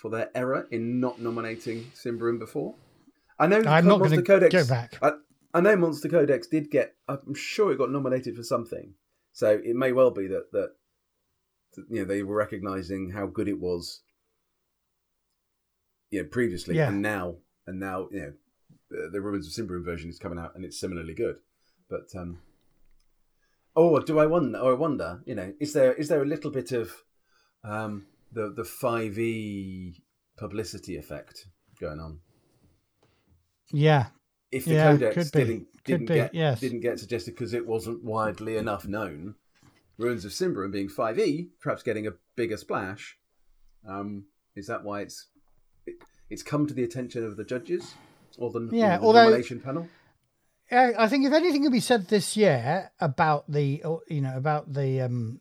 for 0.00 0.10
their 0.10 0.30
error 0.34 0.66
in 0.70 0.98
not 1.00 1.20
nominating 1.20 1.90
Symbaroum 1.94 2.38
before? 2.38 2.74
I 3.38 3.46
know 3.46 3.58
I'm 3.66 3.86
not 3.86 4.00
Monster 4.00 4.22
Codex. 4.22 4.52
go 4.52 4.66
back. 4.66 4.98
I, 5.02 5.12
I 5.54 5.60
know 5.60 5.76
Monster 5.76 6.08
Codex 6.08 6.46
did 6.46 6.70
get. 6.70 6.94
I'm 7.08 7.34
sure 7.34 7.72
it 7.72 7.78
got 7.78 7.90
nominated 7.90 8.36
for 8.36 8.42
something, 8.42 8.94
so 9.32 9.60
it 9.64 9.74
may 9.76 9.92
well 9.92 10.10
be 10.10 10.26
that 10.28 10.52
that 10.52 10.70
you 11.88 12.00
know 12.00 12.04
they 12.04 12.22
were 12.22 12.36
recognizing 12.36 13.10
how 13.10 13.26
good 13.26 13.48
it 13.48 13.58
was, 13.60 14.00
you 16.10 16.22
know, 16.22 16.28
previously 16.28 16.76
Yeah. 16.76 16.88
and 16.88 17.02
now 17.02 17.36
and 17.66 17.78
now 17.80 18.08
you 18.10 18.20
know 18.20 18.32
the, 18.90 19.10
the 19.12 19.20
Ruins 19.20 19.46
of 19.46 19.52
Symbaroum 19.52 19.84
version 19.84 20.10
is 20.10 20.18
coming 20.18 20.38
out 20.38 20.54
and 20.54 20.64
it's 20.64 20.78
similarly 20.80 21.14
good, 21.14 21.36
but 21.88 22.08
um. 22.16 22.40
Oh, 23.76 23.98
do 24.00 24.18
I 24.18 24.26
wonder? 24.26 24.58
Or 24.58 24.72
I 24.72 24.74
wonder, 24.74 25.22
you 25.24 25.34
know, 25.36 25.54
is 25.60 25.72
there 25.72 25.92
is 25.94 26.08
there 26.08 26.22
a 26.22 26.26
little 26.26 26.50
bit 26.50 26.72
of 26.72 27.04
um, 27.62 28.06
the 28.32 28.52
the 28.54 28.64
five 28.64 29.18
E 29.18 30.02
publicity 30.36 30.96
effect 30.96 31.46
going 31.80 32.00
on? 32.00 32.20
Yeah. 33.72 34.06
if 34.50 34.64
the 34.64 34.72
Yeah, 34.74 34.92
codex 34.92 35.30
didn't 35.30 35.66
didn't 35.84 36.06
be, 36.06 36.14
get 36.14 36.34
yes. 36.34 36.60
didn't 36.60 36.80
get 36.80 36.98
suggested 36.98 37.32
because 37.34 37.54
it 37.54 37.66
wasn't 37.66 38.04
widely 38.04 38.56
enough 38.56 38.86
known, 38.86 39.36
Ruins 39.98 40.24
of 40.24 40.32
Symbaroum 40.32 40.72
being 40.72 40.88
five 40.88 41.18
E, 41.18 41.50
perhaps 41.60 41.82
getting 41.82 42.06
a 42.06 42.12
bigger 42.36 42.56
splash. 42.56 43.16
Um, 43.88 44.24
is 44.56 44.66
that 44.66 44.82
why 44.84 45.00
it's 45.02 45.28
it, 45.86 45.96
it's 46.28 46.42
come 46.42 46.66
to 46.66 46.74
the 46.74 46.84
attention 46.84 47.24
of 47.24 47.36
the 47.36 47.44
judges 47.44 47.94
or 48.38 48.50
the, 48.50 48.68
Yeah, 48.72 48.98
the 48.98 49.04
although- 49.04 49.24
nomination 49.24 49.60
panel? 49.60 49.88
I 50.72 51.08
think 51.08 51.26
if 51.26 51.32
anything 51.32 51.64
can 51.64 51.72
be 51.72 51.80
said 51.80 52.06
this 52.06 52.36
year 52.36 52.92
about 53.00 53.50
the, 53.50 53.82
you 54.08 54.20
know, 54.20 54.36
about 54.36 54.72
the 54.72 55.00
um, 55.00 55.40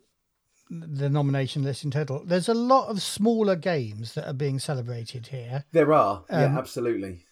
the 0.69 1.09
nomination 1.09 1.63
list 1.63 1.83
in 1.83 1.91
total, 1.91 2.23
there's 2.23 2.49
a 2.49 2.53
lot 2.53 2.89
of 2.89 3.01
smaller 3.01 3.55
games 3.55 4.13
that 4.13 4.27
are 4.27 4.33
being 4.33 4.59
celebrated 4.59 5.27
here. 5.27 5.65
There 5.71 5.93
are, 5.93 6.23
Um, 6.29 6.39
yeah, 6.41 6.57
absolutely. 6.57 7.25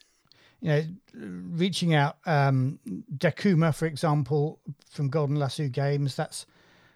You 0.60 0.70
know, 0.70 0.84
reaching 1.14 1.94
out, 1.94 2.18
um, 2.26 2.80
Dekuma, 3.16 3.76
for 3.76 3.86
example, 3.86 4.60
from 4.90 5.10
Golden 5.10 5.36
Lasso 5.36 5.68
Games. 5.68 6.16
That's 6.16 6.48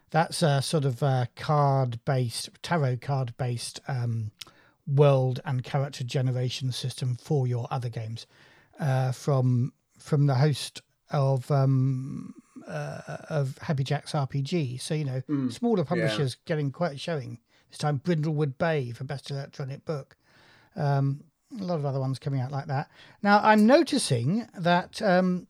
that's 0.09 0.41
a 0.41 0.61
sort 0.61 0.83
of 0.83 1.01
a 1.03 1.29
card 1.35 2.03
based, 2.03 2.49
tarot 2.63 2.97
card 2.97 3.33
based 3.37 3.79
um, 3.87 4.31
world 4.87 5.39
and 5.45 5.63
character 5.63 6.03
generation 6.03 6.71
system 6.71 7.15
for 7.15 7.47
your 7.47 7.67
other 7.71 7.87
games 7.87 8.25
uh, 8.79 9.11
from 9.11 9.73
from 9.97 10.25
the 10.25 10.35
host 10.35 10.81
of 11.11 11.49
um, 11.51 12.33
uh, 12.67 13.17
of 13.29 13.57
Happy 13.59 13.83
Jacks 13.83 14.11
RPG. 14.13 14.79
So 14.81 14.93
you 14.93 15.05
know, 15.05 15.21
smaller 15.49 15.83
publishers 15.83 16.35
getting 16.45 16.71
quite 16.71 16.93
a 16.93 16.97
showing 16.97 17.39
this 17.69 17.77
time. 17.77 17.99
Brindlewood 17.99 18.57
Bay 18.57 18.91
for 18.91 19.03
best 19.03 19.29
electronic 19.31 19.85
book. 19.85 20.15
Um, 20.75 21.23
a 21.59 21.63
lot 21.63 21.75
of 21.79 21.85
other 21.85 21.99
ones 21.99 22.17
coming 22.19 22.39
out 22.39 22.51
like 22.51 22.67
that. 22.67 22.89
Now 23.21 23.39
I'm 23.43 23.65
noticing 23.65 24.47
that, 24.57 25.01
um, 25.01 25.47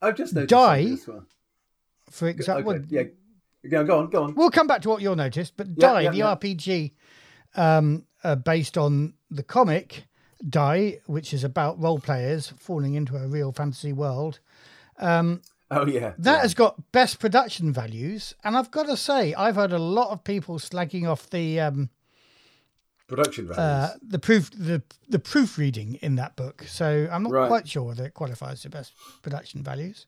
I've 0.00 0.16
just 0.16 0.32
noticed 0.34 0.48
Die- 0.50 0.82
something 0.84 0.92
as 0.94 1.06
well. 1.08 1.26
for 2.10 2.28
example, 2.28 2.72
Okay, 2.72 3.10
yeah, 3.62 3.82
go, 3.84 3.98
on, 4.00 4.08
go 4.10 4.24
on. 4.24 4.34
We'll 4.34 4.50
come 4.50 4.66
back 4.66 4.80
to 4.82 4.88
what 4.88 5.02
you'll 5.02 5.14
notice, 5.16 5.50
but 5.50 5.66
Yeah, 5.76 5.92
Die, 5.92 6.00
yeah, 6.00 6.10
the 6.10 6.16
yeah. 6.16 6.34
RPG 6.34 6.92
um, 7.54 8.06
uh, 8.24 8.34
based 8.36 8.78
on 8.78 9.14
the 9.30 9.42
comic 9.42 10.04
Die, 10.48 10.98
which 11.06 11.32
is 11.34 11.44
about 11.44 11.80
role 11.80 12.00
players 12.00 12.48
falling 12.58 12.94
into 12.94 13.16
a 13.16 13.28
real 13.28 13.52
fantasy 13.52 13.92
world, 13.92 14.40
Oh 15.74 15.86
yeah, 15.86 16.12
that 16.18 16.36
yeah. 16.36 16.42
has 16.42 16.54
got 16.54 16.92
best 16.92 17.18
production 17.18 17.72
values. 17.72 18.34
And 18.44 18.56
I've 18.56 18.70
got 18.70 18.86
to 18.86 18.96
say, 18.96 19.32
I've 19.34 19.56
heard 19.56 19.72
a 19.72 19.78
lot 19.78 20.10
of 20.10 20.22
people 20.24 20.58
slagging 20.58 21.08
off 21.08 21.30
the 21.30 21.60
um, 21.60 21.88
production 23.06 23.46
values. 23.46 23.58
uh, 23.60 23.96
the 24.06 24.18
proof 24.18 24.50
the 24.50 24.82
the 25.08 25.18
proofreading 25.18 25.94
in 26.02 26.16
that 26.16 26.36
book. 26.36 26.64
So 26.68 27.08
I'm 27.10 27.22
not 27.22 27.32
Right. 27.32 27.48
quite 27.48 27.68
sure 27.68 27.82
whether 27.84 28.04
it 28.06 28.14
qualifies 28.14 28.62
the 28.62 28.68
best 28.70 28.92
production 29.22 29.62
values. 29.62 30.06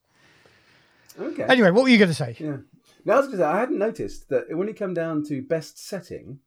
okay. 1.19 1.45
Anyway, 1.45 1.71
what 1.71 1.83
were 1.85 1.89
you 1.91 1.99
going 1.99 2.11
to 2.11 2.15
say? 2.15 2.37
Yeah. 2.39 2.59
Now, 3.07 3.15
I 3.15 3.17
was 3.19 3.27
going 3.27 3.39
to 3.39 3.45
say, 3.45 3.49
I 3.49 3.61
hadn't 3.61 3.79
noticed 3.79 4.29
that 4.31 4.45
when 4.57 4.67
you 4.69 4.75
come 4.75 4.95
down 4.95 5.25
to 5.25 5.43
best 5.43 5.79
setting, 5.79 6.41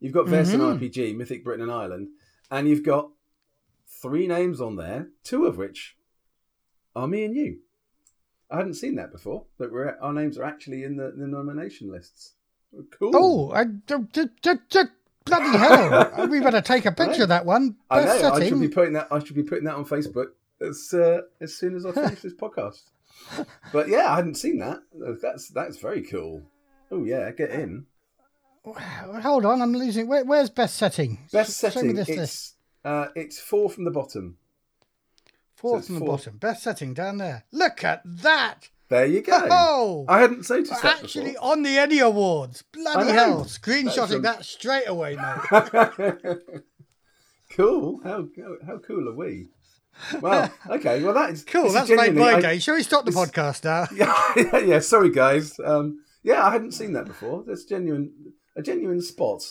you've 0.00 0.12
got 0.12 0.26
Vaesen 0.26 0.58
Mm-hmm. 0.58 0.84
RPG, 0.84 1.16
Mythic 1.16 1.44
Britain 1.44 1.62
and 1.62 1.70
Ireland, 1.72 2.08
and 2.50 2.68
you've 2.68 2.82
got 2.84 3.10
three 3.86 4.26
names 4.26 4.60
on 4.60 4.74
there, 4.76 5.08
two 5.22 5.46
of 5.46 5.56
which 5.56 5.96
are 6.96 7.06
me 7.06 7.24
and 7.24 7.36
you. 7.36 7.58
I 8.50 8.56
hadn't 8.58 8.74
seen 8.74 8.96
that 8.96 9.12
before, 9.12 9.44
that 9.58 9.72
we're, 9.72 9.96
our 10.00 10.12
names 10.12 10.36
are 10.38 10.44
actually 10.44 10.84
in 10.84 10.96
the, 10.96 11.12
the 11.16 11.26
nomination 11.26 11.90
lists. 11.90 12.34
Cool. 12.98 13.12
Oh, 13.14 13.50
I, 13.52 13.64
d- 13.64 13.94
d- 14.12 14.24
d- 14.42 14.80
bloody 15.24 15.58
hell! 15.58 16.26
we 16.30 16.40
better 16.40 16.60
take 16.60 16.86
a 16.86 16.92
picture 16.92 17.24
of 17.24 17.28
that 17.28 17.46
one. 17.46 17.76
I 17.90 18.00
know. 18.00 18.04
Best 18.06 18.24
I 18.24 18.48
should 18.48 18.60
be 18.60 18.68
putting 18.68 18.92
that. 18.94 19.08
I 19.10 19.18
should 19.22 19.36
be 19.36 19.42
putting 19.42 19.64
that 19.64 19.74
on 19.74 19.84
Facebook 19.84 20.28
as 20.60 20.92
uh, 20.94 21.22
as 21.40 21.54
soon 21.54 21.74
as 21.74 21.84
I 21.86 21.92
finish 21.92 22.20
this 22.20 22.34
podcast. 22.34 22.82
But 23.72 23.88
yeah, 23.88 24.10
I 24.10 24.16
hadn't 24.16 24.36
seen 24.36 24.58
that. 24.60 24.80
That's 25.20 25.48
that's 25.48 25.78
very 25.78 26.02
cool. 26.02 26.42
Oh 26.90 27.04
yeah, 27.04 27.30
get 27.32 27.50
in. 27.50 27.86
Hold 28.64 29.44
on, 29.44 29.60
I'm 29.62 29.72
losing. 29.72 30.06
Where, 30.06 30.24
where's 30.24 30.48
best 30.50 30.76
setting? 30.76 31.18
Best 31.32 31.56
setting. 31.58 31.82
Show 31.82 31.86
me 31.86 31.94
setting. 31.96 31.96
this 31.96 32.16
list. 32.16 32.54
Uh, 32.84 33.08
it's 33.14 33.38
four 33.38 33.68
from 33.68 33.84
the 33.84 33.90
bottom. 33.90 34.36
Fourth 35.60 35.86
from 35.86 35.94
the 35.96 36.00
four. 36.00 36.08
bottom. 36.08 36.36
Best 36.38 36.62
setting 36.62 36.94
down 36.94 37.18
there. 37.18 37.44
Look 37.52 37.84
at 37.84 38.02
that. 38.04 38.68
There 38.88 39.06
you 39.06 39.20
go. 39.20 39.46
Oh, 39.50 40.04
I 40.08 40.20
hadn't 40.20 40.48
noticed 40.50 40.82
that 40.82 41.00
actually 41.02 41.32
before. 41.32 41.52
on 41.52 41.62
the 41.62 41.78
Ennie 41.78 42.00
Awards. 42.00 42.62
Bloody 42.72 43.12
hell! 43.12 43.44
Screenshotting 43.44 44.22
that 44.22 44.44
straight 44.44 44.88
away, 44.88 45.16
mate. 45.16 46.24
cool. 47.56 48.00
How, 48.02 48.26
how 48.66 48.78
cool 48.78 49.08
are 49.08 49.14
we? 49.14 49.48
Well, 50.20 50.52
okay. 50.70 51.02
Well, 51.02 51.14
that 51.14 51.30
is 51.30 51.44
Cool. 51.44 51.70
That's 51.70 51.90
made 51.90 52.14
my 52.14 52.34
I- 52.34 52.40
day. 52.40 52.58
Shall 52.58 52.74
we 52.74 52.82
stop 52.82 53.04
the 53.04 53.10
podcast 53.12 53.64
now? 53.64 53.86
Yeah, 54.52 54.58
yeah. 54.58 54.78
Sorry, 54.80 55.10
guys. 55.10 55.58
Um, 55.64 56.00
yeah, 56.22 56.44
I 56.44 56.50
hadn't 56.50 56.72
seen 56.72 56.92
that 56.94 57.06
before. 57.06 57.44
That's 57.46 57.64
genuine, 57.64 58.12
a 58.56 58.62
genuine 58.62 59.02
spot 59.02 59.42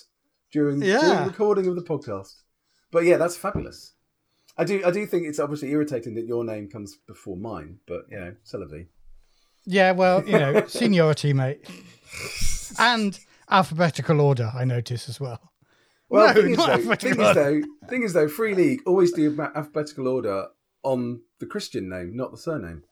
during, 0.52 0.82
Yeah. 0.82 1.00
during 1.00 1.28
recording 1.28 1.68
of 1.68 1.76
the 1.76 1.84
podcast. 1.84 2.34
But 2.92 3.06
yeah, 3.06 3.18
that's 3.18 3.38
fabulous. 3.38 3.94
I 4.60 4.64
do, 4.66 4.82
I 4.86 4.92
do 4.92 5.06
think 5.06 5.26
it's 5.26 5.40
obviously 5.40 5.72
irritating 5.72 6.16
that 6.16 6.26
your 6.28 6.44
name 6.44 6.68
comes 6.70 6.98
before 7.08 7.38
mine, 7.38 7.80
but 7.88 8.02
you 8.12 8.20
know, 8.20 8.36
Celebi. 8.46 8.88
Yeah. 9.66 9.92
Well, 9.94 10.24
you 10.28 10.38
know, 10.38 10.66
seniority, 10.68 11.34
mate, 11.34 11.66
and 12.78 13.18
alphabetical 13.50 14.22
order. 14.22 14.52
I 14.54 14.66
notice 14.66 15.10
as 15.10 15.20
well. 15.20 15.40
Well, 16.10 16.34
No, 16.34 16.42
thing, 16.42 16.52
is, 16.52 16.58
though, 16.58 16.96
thing 16.96 17.20
is 17.22 17.36
though, 17.36 17.62
thing 17.88 18.04
is 18.04 18.14
though, 18.14 18.28
Free 18.28 18.56
League 18.56 18.82
always 18.86 19.12
do 19.12 19.40
alphabetical 19.40 20.08
order 20.08 20.48
on 20.84 21.22
the 21.40 21.46
Christian 21.46 21.88
name, 21.88 22.16
not 22.16 22.32
the 22.32 22.38
surname, 22.38 22.84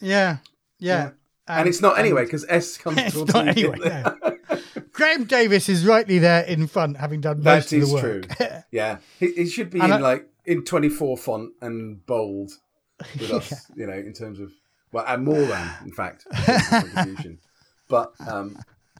Yeah. 0.00 0.38
Yeah. 0.80 1.10
and, 1.46 1.68
it's 1.68 1.80
not 1.80 1.98
anyway 1.98 2.24
because 2.24 2.44
S 2.48 2.76
comes. 2.78 2.98
It's 3.00 3.14
towards 3.14 3.32
not 3.32 3.48
anyway. 3.48 3.78
No. 3.78 4.16
Graham 4.92 5.24
Davis 5.24 5.68
is 5.68 5.86
rightly 5.86 6.18
there 6.18 6.42
in 6.44 6.66
front, 6.66 6.96
having 6.96 7.20
done 7.20 7.42
most 7.42 7.70
That 7.70 7.76
of 7.76 7.82
is 7.82 7.92
the 7.92 8.00
true. 8.00 8.22
work. 8.40 8.64
Yeah, 8.72 8.98
he, 9.20 9.32
he 9.32 9.46
should 9.46 9.70
be 9.70 9.78
And 9.80 9.92
in 9.92 9.98
I- 9.98 10.00
like 10.00 10.28
in 10.46 10.64
twenty 10.64 10.88
four 10.88 11.16
font 11.16 11.52
and 11.60 12.04
bold 12.06 12.52
with 13.18 13.30
us, 13.38 13.70
you 13.76 13.86
know, 13.86 13.92
in 13.92 14.12
terms 14.12 14.40
of 14.40 14.52
well, 14.92 15.04
and 15.06 15.24
more 15.24 15.42
than 15.44 15.70
in 15.84 15.92
fact 15.92 16.26
in 16.30 16.42
terms 16.44 16.62
of 16.62 16.70
contribution. 16.94 17.38
But 17.88 18.12
um, 18.28 18.58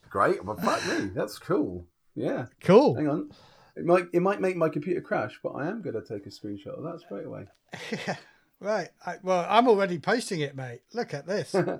great, 0.09 0.43
well, 0.43 0.57
fuck 0.57 0.85
me, 0.87 1.09
that's 1.13 1.39
cool. 1.39 1.85
Yeah, 2.15 2.45
cool. 2.61 2.95
hang 2.95 3.09
on, 3.09 3.31
it 3.75 3.85
might 3.85 4.07
it 4.13 4.21
might 4.21 4.39
make 4.41 4.55
my 4.55 4.69
computer 4.69 5.01
crash, 5.01 5.39
but 5.43 5.49
I 5.51 5.67
am 5.67 5.81
going 5.81 5.95
to 5.95 6.01
take 6.01 6.25
a 6.25 6.29
screenshot 6.29 6.77
of 6.77 6.83
that 6.83 7.01
straight 7.01 7.25
away. 7.25 7.47
Right. 8.59 8.89
I, 9.05 9.15
well, 9.21 9.45
I'm 9.49 9.67
already 9.67 9.99
posting 9.99 10.39
it, 10.39 10.55
mate. 10.55 10.81
Look 10.93 11.13
at 11.13 11.27
this. 11.27 11.53
uh, 11.53 11.77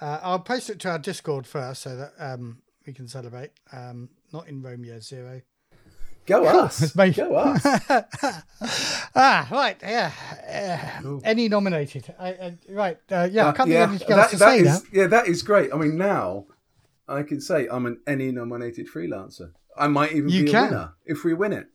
I'll 0.00 0.40
post 0.40 0.68
it 0.68 0.80
to 0.80 0.90
our 0.90 0.98
Discord 0.98 1.46
first 1.46 1.82
so 1.82 1.96
that 1.96 2.12
um, 2.18 2.58
we 2.86 2.92
can 2.92 3.06
celebrate. 3.06 3.52
Um, 3.72 4.10
not 4.32 4.48
in 4.48 4.60
Romeo 4.60 4.98
Zero. 4.98 5.40
Go 6.26 6.44
us, 6.44 6.94
mate. 6.94 7.16
go 7.16 7.34
us. 7.34 7.64
Ah, 9.16 9.48
right. 9.50 9.76
Yeah. 9.82 10.12
Uh, 11.04 11.16
Ennie 11.24 11.48
nominated. 11.48 12.14
I, 12.18 12.28
I, 12.28 12.58
right. 12.68 12.98
Uh, 13.10 13.28
yeah. 13.30 13.48
I 13.48 13.52
can't 13.52 13.68
yeah, 13.68 13.86
think 13.88 14.02
of 14.02 14.10
anything 14.10 14.18
else 14.18 14.30
that, 14.30 14.30
to 14.30 14.36
that 14.36 14.48
say 14.48 14.58
is 14.60 14.84
yeah, 14.92 15.06
that 15.08 15.26
is 15.26 15.42
great. 15.42 15.72
I 15.72 15.76
mean, 15.76 15.96
now 15.96 16.46
I 17.08 17.22
can 17.24 17.40
say 17.40 17.66
I'm 17.68 17.86
an 17.86 18.00
Ennie 18.06 18.30
nominated 18.30 18.86
freelancer. 18.88 19.52
I 19.76 19.88
might 19.88 20.12
even 20.12 20.28
You 20.28 20.44
be 20.44 20.50
can. 20.50 20.64
a 20.64 20.66
winner 20.68 20.92
if 21.06 21.24
we 21.24 21.34
win 21.34 21.52
it. 21.52 21.66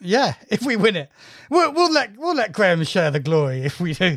Yeah. 0.00 0.34
If 0.48 0.62
we 0.62 0.76
win 0.76 0.94
it, 0.96 1.10
we'll, 1.50 1.72
we'll 1.72 1.92
let 1.92 2.16
we'll 2.16 2.34
let 2.36 2.52
Graham 2.52 2.84
share 2.84 3.10
the 3.10 3.20
glory 3.20 3.62
if 3.62 3.80
we 3.80 3.94
do. 3.94 4.16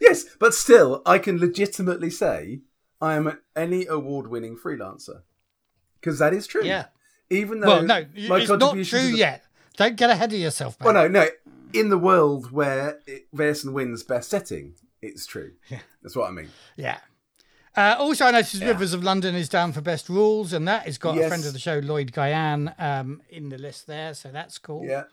yes, 0.00 0.24
but 0.40 0.54
still, 0.54 1.02
I 1.06 1.18
can 1.18 1.38
legitimately 1.38 2.10
say 2.10 2.62
I 3.00 3.14
am 3.14 3.26
an 3.28 3.38
Ennie 3.54 3.86
award-winning 3.86 4.56
freelancer 4.56 5.22
because 6.00 6.18
that 6.18 6.32
is 6.34 6.46
true. 6.46 6.64
Yeah. 6.64 6.86
Even 7.30 7.60
though 7.60 7.68
well, 7.68 7.82
no, 7.82 8.06
my 8.28 8.38
it's 8.40 8.48
not 8.50 8.72
true 8.84 9.10
the- 9.12 9.16
yet. 9.16 9.44
Don't 9.76 9.96
get 9.96 10.10
ahead 10.10 10.32
of 10.32 10.38
yourself, 10.38 10.78
mate. 10.80 10.86
Well, 10.86 10.94
no, 10.94 11.08
no. 11.08 11.28
in 11.72 11.88
the 11.88 11.98
world 11.98 12.50
where 12.50 12.98
it, 13.06 13.26
Vaesen 13.34 13.72
wins 13.72 14.02
best 14.02 14.28
setting, 14.30 14.74
it's 15.02 15.26
true. 15.26 15.52
Yeah. 15.70 15.80
That's 16.02 16.16
what 16.16 16.28
I 16.28 16.32
mean. 16.32 16.48
Yeah. 16.76 16.98
Uh, 17.76 17.94
also, 17.98 18.24
I 18.24 18.30
noticed 18.32 18.54
Yeah. 18.56 18.68
Rivers 18.68 18.92
of 18.92 19.04
London 19.04 19.34
is 19.36 19.48
down 19.48 19.72
for 19.72 19.80
best 19.80 20.08
rules, 20.08 20.52
and 20.52 20.66
that 20.66 20.86
has 20.86 20.98
got 20.98 21.16
a 21.16 21.28
friend 21.28 21.44
of 21.44 21.52
the 21.52 21.58
show, 21.60 21.78
Lloyd 21.78 22.10
Gyan, 22.12 22.74
um, 22.80 23.22
in 23.30 23.50
the 23.50 23.58
list 23.58 23.86
there, 23.86 24.14
so 24.14 24.30
that's 24.32 24.58
cool. 24.58 24.84
Yeah. 24.84 25.04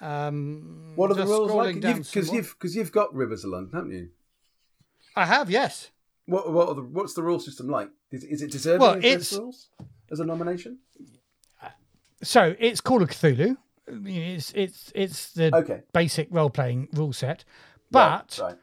Um, 0.00 0.92
What 0.94 1.10
are 1.10 1.14
the 1.14 1.26
rules 1.26 1.50
like? 1.52 1.74
Because 1.80 2.28
more- 2.28 2.36
you've 2.36 2.54
because 2.58 2.76
you've 2.76 2.92
got 2.92 3.12
Rivers 3.14 3.44
of 3.44 3.50
London, 3.50 3.72
haven't 3.74 3.90
you? 3.92 4.08
I 5.16 5.26
have, 5.26 5.50
yes. 5.50 5.90
What 6.26 6.52
what 6.52 6.68
are 6.68 6.74
the, 6.76 6.82
what's 6.82 7.14
the 7.14 7.22
rule 7.22 7.40
system 7.40 7.68
like? 7.68 7.90
Is, 8.12 8.22
is 8.24 8.42
it 8.42 8.52
deserving 8.52 8.80
Well, 8.80 8.94
of 8.94 9.04
it's- 9.04 9.32
rules 9.32 9.68
as 10.10 10.20
a 10.20 10.24
nomination? 10.24 10.78
So 12.22 12.54
it's 12.58 12.80
Call 12.80 13.02
of 13.02 13.10
Cthulhu. 13.10 13.56
It's 14.04 14.52
it's 14.54 14.92
it's 14.94 15.32
the 15.32 15.54
Okay. 15.54 15.82
basic 15.92 16.28
role 16.30 16.50
playing 16.50 16.88
rule 16.92 17.12
set, 17.12 17.44
but 17.90 18.38
right, 18.40 18.48
right. 18.50 18.58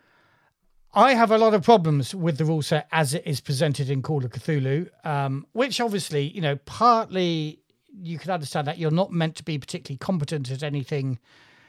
I 0.93 1.13
have 1.13 1.31
a 1.31 1.37
lot 1.37 1.53
of 1.53 1.63
problems 1.63 2.13
with 2.15 2.37
the 2.37 2.45
rule 2.45 2.61
set 2.61 2.87
as 2.91 3.13
it 3.13 3.23
is 3.25 3.41
presented 3.41 3.89
in 3.89 4.01
Call 4.01 4.23
of 4.23 4.31
Cthulhu, 4.31 4.89
um, 5.05 5.45
which 5.53 5.81
obviously, 5.81 6.23
you 6.29 6.41
know, 6.41 6.55
partly 6.65 7.59
you 7.97 8.17
can 8.19 8.31
understand 8.31 8.67
that 8.67 8.77
you're 8.77 8.91
not 8.91 9.11
meant 9.11 9.35
to 9.37 9.43
be 9.43 9.57
particularly 9.57 9.97
competent 9.97 10.51
at 10.51 10.61
anything 10.63 11.17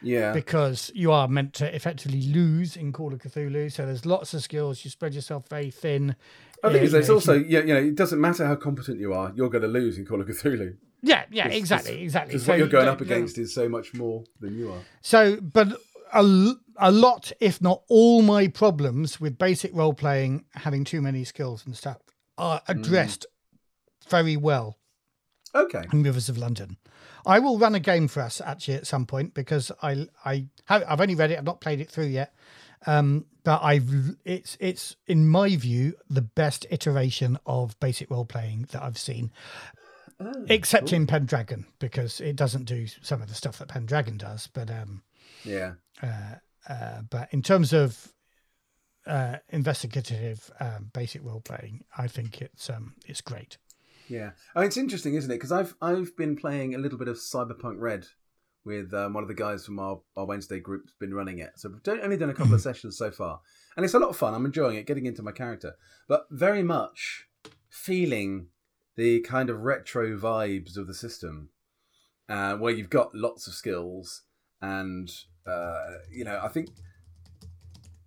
yeah, 0.01 0.33
because 0.33 0.91
you 0.93 1.11
are 1.11 1.27
meant 1.27 1.53
to 1.53 1.73
effectively 1.75 2.21
lose 2.21 2.75
in 2.77 2.93
Call 2.93 3.11
of 3.13 3.19
Cthulhu. 3.19 3.71
So 3.71 3.85
there's 3.85 4.05
lots 4.05 4.33
of 4.33 4.43
skills. 4.43 4.83
You 4.85 4.91
spread 4.91 5.13
yourself 5.15 5.45
very 5.49 5.71
thin. 5.71 6.15
I 6.63 6.71
think 6.71 6.83
it's, 6.83 6.93
it's 6.93 7.09
also 7.09 7.33
you- 7.33 7.45
yeah, 7.47 7.59
you 7.61 7.73
know, 7.73 7.79
it 7.79 7.95
doesn't 7.95 8.19
matter 8.21 8.45
how 8.45 8.55
competent 8.55 8.99
you 8.99 9.13
are, 9.13 9.31
you're 9.35 9.49
going 9.49 9.61
to 9.63 9.67
lose 9.67 9.97
in 9.97 10.05
Call 10.05 10.21
of 10.21 10.27
Cthulhu. 10.27 10.75
Yeah, 11.01 11.25
yeah, 11.31 11.47
exactly, 11.47 12.01
exactly. 12.01 12.33
Because 12.33 12.45
So 12.45 12.51
what 12.51 12.59
you're 12.59 12.67
going 12.67 12.87
up 12.87 13.01
against 13.01 13.37
is 13.37 13.53
so 13.53 13.69
much 13.69 13.93
more 13.93 14.23
than 14.39 14.57
you 14.57 14.71
are. 14.71 14.81
So, 15.01 15.39
but 15.41 15.79
a, 16.13 16.53
a 16.77 16.91
lot, 16.91 17.31
if 17.39 17.61
not 17.61 17.83
all, 17.87 18.21
my 18.21 18.47
problems 18.47 19.19
with 19.19 19.37
basic 19.37 19.73
role 19.73 19.93
playing, 19.93 20.45
having 20.55 20.83
too 20.83 21.01
many 21.01 21.23
skills 21.23 21.65
and 21.65 21.75
stuff, 21.75 21.97
are 22.37 22.61
addressed 22.67 23.25
very 24.09 24.37
well 24.37 24.77
Okay, 25.55 25.83
in 25.91 26.03
Rivers 26.03 26.29
of 26.29 26.37
London. 26.37 26.77
I 27.25 27.39
will 27.39 27.57
run 27.57 27.75
a 27.75 27.79
game 27.79 28.07
for 28.07 28.21
us 28.21 28.39
actually 28.41 28.75
at 28.75 28.87
some 28.87 29.05
point 29.05 29.33
because 29.33 29.71
I 29.81 30.07
I 30.23 30.47
have, 30.65 30.83
I've 30.87 31.01
only 31.01 31.15
read 31.15 31.31
it. 31.31 31.37
I've 31.37 31.43
not 31.43 31.61
played 31.61 31.81
it 31.81 31.89
through 31.89 32.05
yet. 32.05 32.33
Um, 32.85 33.25
but 33.43 33.63
I've 33.63 34.17
it's 34.23 34.55
it's 34.59 34.95
in 35.07 35.27
my 35.27 35.55
view 35.55 35.95
the 36.09 36.21
best 36.21 36.65
iteration 36.69 37.37
of 37.45 37.79
basic 37.79 38.09
role 38.11 38.25
playing 38.25 38.67
that 38.71 38.83
I've 38.83 38.97
seen, 38.97 39.31
Oh, 40.19 40.45
except 40.49 40.93
in 40.93 41.05
Pendragon 41.05 41.67
because 41.77 42.19
it 42.21 42.35
doesn't 42.35 42.65
do 42.65 42.87
some 43.03 43.21
of 43.21 43.27
the 43.27 43.35
stuff 43.35 43.59
that 43.59 43.67
Pendragon 43.67 44.17
does. 44.17 44.47
But 44.47 44.71
um, 44.71 45.03
yeah, 45.43 45.73
uh, 46.01 47.01
but 47.09 47.29
in 47.31 47.43
terms 47.43 47.71
of 47.71 48.13
uh, 49.05 49.37
investigative 49.49 50.49
um, 50.59 50.89
basic 50.93 51.23
role 51.23 51.41
playing, 51.41 51.83
I 51.97 52.07
think 52.07 52.41
it's 52.41 52.69
um, 52.69 52.95
it's 53.05 53.21
great. 53.21 53.57
yeah. 54.07 54.31
It's 54.55 54.77
interesting, 54.77 55.13
isn't 55.13 55.29
it? 55.29 55.35
Because 55.35 55.51
I've 55.51 55.75
I've 55.81 56.15
been 56.17 56.35
playing 56.35 56.73
a 56.73 56.79
little 56.79 56.97
bit 56.97 57.07
of 57.07 57.17
Cyberpunk 57.17 57.79
Red 57.79 58.07
with 58.65 58.93
um, 58.93 59.13
one 59.13 59.23
of 59.23 59.29
the 59.29 59.33
guys 59.33 59.65
from 59.65 59.79
our, 59.79 60.01
our 60.17 60.25
Wednesday 60.25 60.59
group 60.59 60.83
has 60.85 60.95
been 60.99 61.13
running 61.13 61.39
it. 61.39 61.51
So 61.55 61.69
we've 61.69 61.99
only 62.03 62.17
done 62.17 62.29
a 62.29 62.33
couple 62.33 62.53
of 62.53 62.61
sessions 62.61 62.97
so 62.97 63.11
far, 63.11 63.39
and 63.75 63.85
it's 63.85 63.93
a 63.93 63.99
lot 63.99 64.09
of 64.09 64.17
fun. 64.17 64.33
I'm 64.33 64.45
enjoying 64.45 64.77
it, 64.77 64.87
getting 64.87 65.05
into 65.05 65.23
my 65.23 65.31
character, 65.31 65.75
but 66.07 66.25
very 66.31 66.63
much 66.63 67.27
feeling 67.69 68.47
the 68.97 69.21
kind 69.21 69.49
of 69.49 69.61
retro 69.61 70.17
vibes 70.17 70.75
of 70.75 70.87
the 70.87 70.93
system, 70.93 71.49
uh, 72.27 72.55
where 72.55 72.73
you've 72.73 72.89
got 72.89 73.15
lots 73.15 73.47
of 73.47 73.53
skills, 73.53 74.23
and 74.61 75.09
uh, 75.45 75.99
you 76.11 76.25
know, 76.25 76.41
I 76.43 76.49
think 76.49 76.69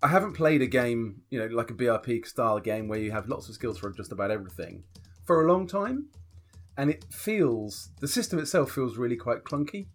I 0.02 0.08
haven't 0.08 0.34
played 0.34 0.60
a 0.60 0.66
game, 0.66 1.22
you 1.30 1.38
know, 1.38 1.46
like 1.46 1.70
a 1.70 1.74
BRP 1.74 2.26
style 2.26 2.58
game 2.58 2.88
where 2.88 2.98
you 2.98 3.12
have 3.12 3.28
lots 3.28 3.48
of 3.48 3.54
skills 3.54 3.78
for 3.78 3.90
just 3.90 4.12
about 4.12 4.30
everything 4.30 4.82
for 5.24 5.44
a 5.44 5.50
long 5.50 5.66
time, 5.66 6.08
and 6.76 6.90
it 6.90 7.06
feels 7.10 7.90
the 8.00 8.08
system 8.08 8.38
itself 8.38 8.72
feels 8.72 8.98
really 8.98 9.16
quite 9.16 9.44
clunky. 9.44 9.86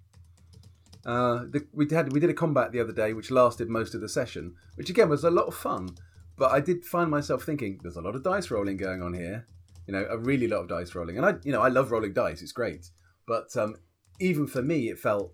Uh, 1.05 1.45
the, 1.51 1.67
we 1.71 1.88
had 1.91 2.12
we 2.13 2.19
did 2.19 2.31
a 2.31 2.34
combat 2.34 2.71
the 2.71 2.79
other 2.79 2.93
day 2.93 3.13
which 3.13 3.29
lasted 3.29 3.69
most 3.69 3.93
of 3.93 4.01
the 4.01 4.10
session, 4.10 4.55
which 4.75 4.89
again 4.89 5.10
was 5.10 5.23
a 5.23 5.29
lot 5.29 5.45
of 5.45 5.55
fun. 5.55 5.89
But 6.38 6.51
I 6.51 6.60
did 6.60 6.84
find 6.84 7.10
myself 7.10 7.43
thinking, 7.43 7.79
there's 7.81 7.95
a 7.95 8.01
lot 8.01 8.15
of 8.15 8.23
dice 8.23 8.51
rolling 8.51 8.77
going 8.77 9.01
on 9.01 9.13
here. 9.13 9.47
You 9.87 9.93
know, 9.93 10.05
a 10.09 10.17
really 10.17 10.47
lot 10.47 10.61
of 10.61 10.67
dice 10.67 10.95
rolling, 10.95 11.17
and 11.17 11.25
I, 11.25 11.33
you 11.43 11.51
know, 11.51 11.61
I 11.61 11.67
love 11.67 11.91
rolling 11.91 12.13
dice. 12.13 12.41
It's 12.41 12.51
great, 12.51 12.89
but 13.27 13.55
um, 13.55 13.75
even 14.19 14.47
for 14.47 14.61
me, 14.61 14.89
it 14.89 14.97
felt 14.99 15.31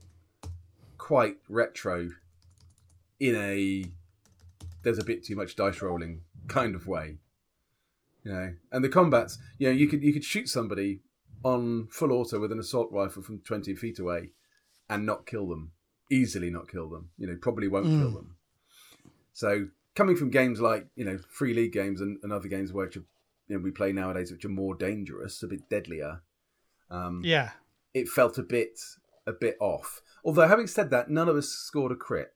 quite 0.97 1.37
retro 1.49 2.09
in 3.19 3.35
a 3.35 3.85
there's 4.83 4.99
a 4.99 5.03
bit 5.05 5.23
too 5.23 5.35
much 5.35 5.55
dice 5.55 5.81
rolling 5.81 6.21
kind 6.47 6.75
of 6.75 6.87
way. 6.87 7.17
You 8.23 8.31
know, 8.31 8.53
and 8.71 8.83
the 8.83 8.89
combats, 8.89 9.39
you 9.57 9.67
know, 9.67 9.73
you 9.73 9.87
could 9.87 10.03
you 10.03 10.13
could 10.13 10.23
shoot 10.23 10.47
somebody 10.49 10.99
on 11.43 11.87
full 11.89 12.11
auto 12.11 12.39
with 12.39 12.51
an 12.51 12.59
assault 12.59 12.89
rifle 12.91 13.23
from 13.23 13.39
twenty 13.39 13.73
feet 13.75 13.99
away 13.99 14.31
and 14.89 15.05
not 15.05 15.25
kill 15.25 15.47
them 15.47 15.71
easily, 16.11 16.49
not 16.49 16.69
kill 16.69 16.89
them. 16.89 17.09
You 17.17 17.27
know, 17.27 17.37
probably 17.41 17.67
won't 17.67 17.85
kill 17.87 18.11
Mm. 18.11 18.13
them. 18.15 18.35
So 19.33 19.67
coming 19.95 20.15
from 20.15 20.29
games 20.29 20.59
like 20.59 20.87
you 20.95 21.05
know 21.05 21.19
free 21.29 21.53
league 21.53 21.73
games 21.73 22.01
and, 22.01 22.17
and 22.21 22.31
other 22.31 22.47
games 22.47 22.73
which 22.73 22.97
are, 22.97 23.03
you 23.51 23.57
know 23.57 23.63
we 23.63 23.71
play 23.71 23.91
nowadays, 23.91 24.31
which 24.31 24.45
are 24.45 24.49
more 24.49 24.75
dangerous, 24.75 25.43
a 25.43 25.47
bit 25.47 25.69
deadlier. 25.69 26.21
Um, 26.89 27.21
Yeah, 27.23 27.51
it 27.93 28.07
felt 28.07 28.37
a 28.37 28.43
bit 28.43 28.79
a 29.27 29.33
bit 29.33 29.57
off. 29.59 30.01
Although 30.23 30.47
having 30.47 30.67
said 30.67 30.89
that, 30.91 31.09
none 31.09 31.27
of 31.27 31.35
us 31.35 31.49
scored 31.49 31.91
a 31.91 31.95
crit. 31.95 32.33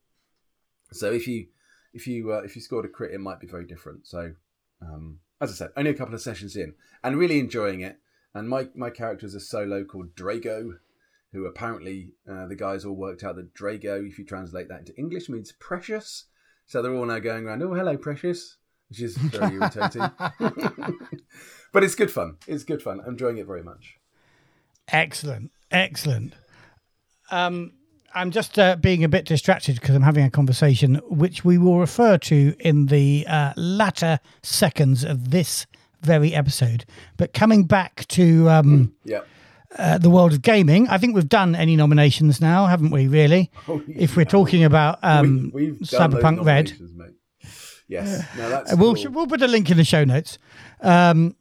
So 0.91 1.11
if 1.11 1.25
you 1.25 1.47
if 1.93 2.05
you 2.05 2.33
uh, 2.33 2.41
if 2.43 2.55
you 2.55 2.61
scored 2.61 2.85
a 2.85 2.89
crit, 2.89 3.13
it 3.13 3.21
might 3.21 3.39
be 3.39 3.47
very 3.47 3.65
different. 3.65 4.07
So 4.07 4.33
um, 4.81 5.19
as 5.39 5.51
I 5.51 5.53
said, 5.53 5.69
only 5.77 5.91
a 5.91 5.95
couple 5.95 6.13
of 6.13 6.21
sessions 6.21 6.57
in, 6.57 6.73
and 7.01 7.17
really 7.17 7.39
enjoying 7.39 7.79
it. 7.79 7.97
And 8.33 8.49
my 8.49 8.67
my 8.75 8.89
character 8.89 9.25
is 9.25 9.35
a 9.35 9.39
solo 9.39 9.85
called 9.85 10.15
Drago, 10.15 10.79
who 11.31 11.45
apparently 11.45 12.11
uh, 12.29 12.47
the 12.47 12.55
guys 12.55 12.83
all 12.83 12.95
worked 12.95 13.23
out 13.23 13.37
that 13.37 13.53
Drago, 13.53 14.05
if 14.05 14.19
you 14.19 14.25
translate 14.25 14.67
that 14.67 14.79
into 14.79 14.97
English, 14.97 15.29
means 15.29 15.53
precious. 15.53 16.25
So 16.65 16.81
they're 16.81 16.93
all 16.93 17.05
now 17.05 17.19
going 17.19 17.45
around, 17.45 17.61
oh 17.61 17.73
hello 17.73 17.95
precious, 17.95 18.57
which 18.95 19.01
is 19.01 19.17
very 19.17 19.55
irritating. 19.55 20.01
but 21.71 21.83
it's 21.83 21.95
good 21.95 22.11
fun. 22.11 22.37
It's 22.47 22.63
good 22.63 22.81
fun. 22.81 23.01
I'm 23.01 23.09
enjoying 23.13 23.37
it 23.37 23.45
very 23.45 23.63
much. 23.63 23.97
excellent, 24.91 25.51
excellent. 25.71 26.33
Um, 27.31 27.73
I'm 28.13 28.31
just 28.31 28.57
uh, 28.57 28.77
being 28.77 29.03
a 29.03 29.09
bit 29.09 29.25
distracted 29.25 29.75
because 29.75 29.95
I'm 29.95 30.01
having 30.03 30.23
a 30.25 30.29
conversation, 30.29 30.95
which 31.09 31.43
we 31.43 31.57
will 31.57 31.79
refer 31.79 32.17
to 32.19 32.55
in 32.59 32.85
the 32.85 33.25
uh, 33.27 33.51
latter 33.57 34.19
seconds 34.43 35.03
of 35.03 35.31
this 35.31 35.65
very 36.01 36.33
episode. 36.33 36.85
But 37.17 37.33
coming 37.33 37.65
back 37.65 38.07
to 38.09 38.49
um, 38.49 38.93
Yeah. 39.03 39.21
uh, 39.77 39.97
the 39.97 40.09
world 40.09 40.31
of 40.31 40.41
gaming, 40.43 40.87
I 40.87 40.97
think 40.97 41.15
we've 41.15 41.27
done 41.27 41.55
Ennie 41.55 41.75
nominations 41.75 42.39
now, 42.39 42.67
haven't 42.67 42.91
we? 42.91 43.07
Really, 43.07 43.51
Oh, 43.67 43.81
if 43.87 44.15
we're 44.15 44.23
talking 44.23 44.63
about 44.63 44.99
um, 45.03 45.51
we, 45.53 45.67
have 45.67 45.79
done 45.79 46.11
those 46.11 46.21
Cyberpunk 46.23 46.45
Red. 46.45 46.73
mate. 46.95 47.09
Yes, 47.87 48.25
no, 48.37 48.49
that's 48.49 48.73
Uh, 48.73 48.75
We'll 48.77 48.95
cool. 48.95 49.11
we'll 49.11 49.27
put 49.27 49.41
a 49.41 49.47
link 49.47 49.69
in 49.69 49.77
the 49.77 49.83
show 49.83 50.03
notes. 50.03 50.37
Um, 50.81 51.35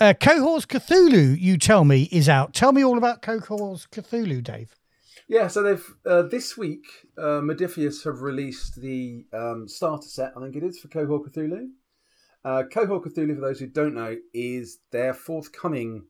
uh, 0.00 0.14
Cohors 0.14 0.64
Cthulhu, 0.66 1.36
you 1.40 1.58
tell 1.58 1.84
me, 1.84 2.08
is 2.12 2.28
out. 2.28 2.54
Tell 2.54 2.72
me 2.72 2.84
all 2.84 2.96
about 2.98 3.20
Cohors 3.22 3.88
Cthulhu, 3.88 4.42
Dave. 4.42 4.74
Yeah, 5.26 5.48
so 5.48 5.62
they've 5.62 5.84
uh, 6.06 6.22
this 6.22 6.56
week 6.56 6.86
uh, 7.18 7.40
Modiphius 7.42 8.04
have 8.04 8.22
released 8.22 8.80
the 8.80 9.26
um, 9.32 9.68
starter 9.68 10.08
set. 10.08 10.32
I 10.36 10.40
think 10.40 10.56
it 10.56 10.62
is 10.62 10.78
for 10.78 10.88
Cohors 10.88 11.26
Cthulhu. 11.28 11.70
Uh, 12.44 12.62
Cohors 12.72 13.04
Cthulhu, 13.04 13.34
for 13.34 13.40
those 13.40 13.58
who 13.58 13.66
don't 13.66 13.94
know, 13.94 14.16
is 14.32 14.78
their 14.92 15.12
forthcoming 15.12 16.04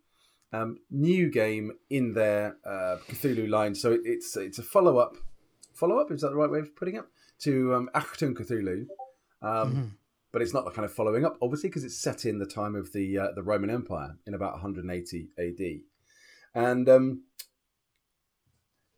um, 0.52 0.78
new 0.90 1.30
game 1.30 1.72
in 1.90 2.12
their 2.12 2.56
uh, 2.64 2.98
Cthulhu 3.08 3.48
line. 3.48 3.74
So 3.74 3.98
it's 4.04 4.36
it's 4.36 4.58
a 4.58 4.62
follow 4.62 4.98
up. 4.98 5.16
Follow 5.74 5.98
up 5.98 6.12
is 6.12 6.20
that 6.20 6.28
the 6.30 6.36
right 6.36 6.50
way 6.50 6.58
of 6.60 6.76
putting 6.76 6.96
it 6.96 7.04
to 7.40 7.74
um, 7.74 7.90
Achtung 7.94 8.34
Cthulhu, 8.34 8.86
um, 9.42 9.98
but 10.32 10.42
it's 10.42 10.54
not 10.54 10.64
the 10.64 10.70
kind 10.70 10.84
of 10.84 10.92
following 10.92 11.24
up, 11.24 11.38
obviously, 11.40 11.68
because 11.68 11.84
it's 11.84 11.98
set 11.98 12.24
in 12.24 12.38
the 12.38 12.46
time 12.46 12.74
of 12.74 12.92
the 12.92 13.18
uh, 13.18 13.28
the 13.34 13.42
Roman 13.42 13.70
Empire 13.70 14.16
in 14.26 14.34
about 14.34 14.52
180 14.52 15.28
AD, 15.38 15.80
and 16.54 16.88
um, 16.88 17.22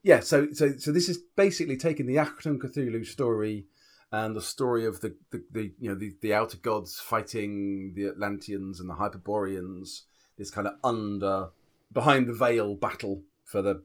yeah, 0.03 0.21
so 0.21 0.49
so 0.53 0.77
so 0.77 0.93
this 0.93 1.09
is 1.09 1.19
basically 1.37 1.77
taking 1.77 2.07
the 2.07 2.17
Achtung 2.17 2.59
Cthulhu 2.59 3.07
story 3.07 3.67
and 4.13 4.35
the 4.35 4.43
story 4.43 4.85
of 4.87 5.01
the, 5.01 5.17
the, 5.31 5.45
the 5.53 5.73
you 5.79 5.89
know 5.89 5.95
the, 5.95 6.15
the 6.21 6.35
outer 6.35 6.57
gods 6.57 6.99
fighting 6.99 7.93
the 7.95 8.07
Atlanteans 8.07 8.81
and 8.81 8.89
the 8.89 8.95
Hyperboreans, 8.95 10.05
this 10.37 10.51
kind 10.51 10.67
of 10.67 10.75
under 10.83 11.51
behind 11.93 12.27
the 12.27 12.33
veil 12.33 12.75
battle 12.75 13.23
for 13.45 13.63
the 13.63 13.83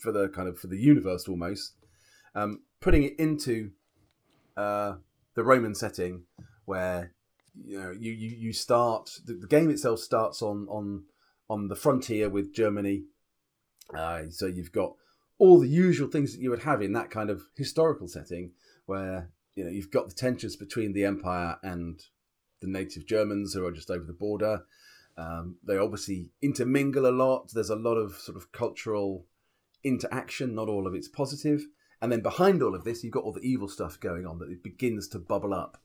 for 0.00 0.12
the 0.12 0.28
kind 0.28 0.48
of 0.48 0.58
for 0.58 0.66
the 0.66 0.78
universe 0.78 1.28
almost, 1.28 1.74
um, 2.34 2.62
putting 2.80 3.04
it 3.04 3.18
into 3.18 3.70
uh, 4.56 4.94
the 5.34 5.44
Roman 5.44 5.74
setting 5.74 6.24
where 6.64 7.12
you 7.54 7.78
know 7.78 7.92
you 7.92 8.12
you, 8.12 8.36
you 8.36 8.52
start 8.52 9.10
the, 9.24 9.34
the 9.34 9.46
game 9.46 9.70
itself 9.70 10.00
starts 10.00 10.42
on 10.42 10.66
on 10.68 11.04
on 11.48 11.68
the 11.68 11.76
frontier 11.76 12.28
with 12.28 12.54
Germany. 12.54 13.04
Uh, 13.96 14.22
so 14.30 14.46
you've 14.46 14.72
got 14.72 14.94
all 15.38 15.60
the 15.60 15.68
usual 15.68 16.08
things 16.08 16.32
that 16.32 16.40
you 16.40 16.50
would 16.50 16.62
have 16.62 16.80
in 16.80 16.92
that 16.92 17.10
kind 17.10 17.30
of 17.30 17.42
historical 17.56 18.08
setting, 18.08 18.52
where 18.86 19.30
you 19.54 19.64
know 19.64 19.70
you've 19.70 19.90
got 19.90 20.08
the 20.08 20.14
tensions 20.14 20.56
between 20.56 20.92
the 20.92 21.04
empire 21.04 21.56
and 21.62 22.00
the 22.60 22.68
native 22.68 23.06
Germans 23.06 23.52
who 23.52 23.64
are 23.66 23.72
just 23.72 23.90
over 23.90 24.04
the 24.04 24.12
border. 24.12 24.62
Um, 25.16 25.56
they 25.62 25.76
obviously 25.76 26.30
intermingle 26.42 27.06
a 27.06 27.12
lot. 27.12 27.50
There's 27.52 27.70
a 27.70 27.76
lot 27.76 27.94
of 27.94 28.14
sort 28.14 28.36
of 28.36 28.50
cultural 28.52 29.26
interaction. 29.84 30.54
Not 30.54 30.68
all 30.68 30.86
of 30.86 30.94
it's 30.94 31.08
positive. 31.08 31.66
And 32.02 32.12
then 32.12 32.20
behind 32.20 32.62
all 32.62 32.74
of 32.74 32.84
this, 32.84 33.02
you've 33.02 33.14
got 33.14 33.24
all 33.24 33.32
the 33.32 33.40
evil 33.40 33.68
stuff 33.68 33.98
going 33.98 34.26
on 34.26 34.38
that 34.38 34.50
it 34.50 34.62
begins 34.62 35.08
to 35.08 35.18
bubble 35.18 35.54
up, 35.54 35.80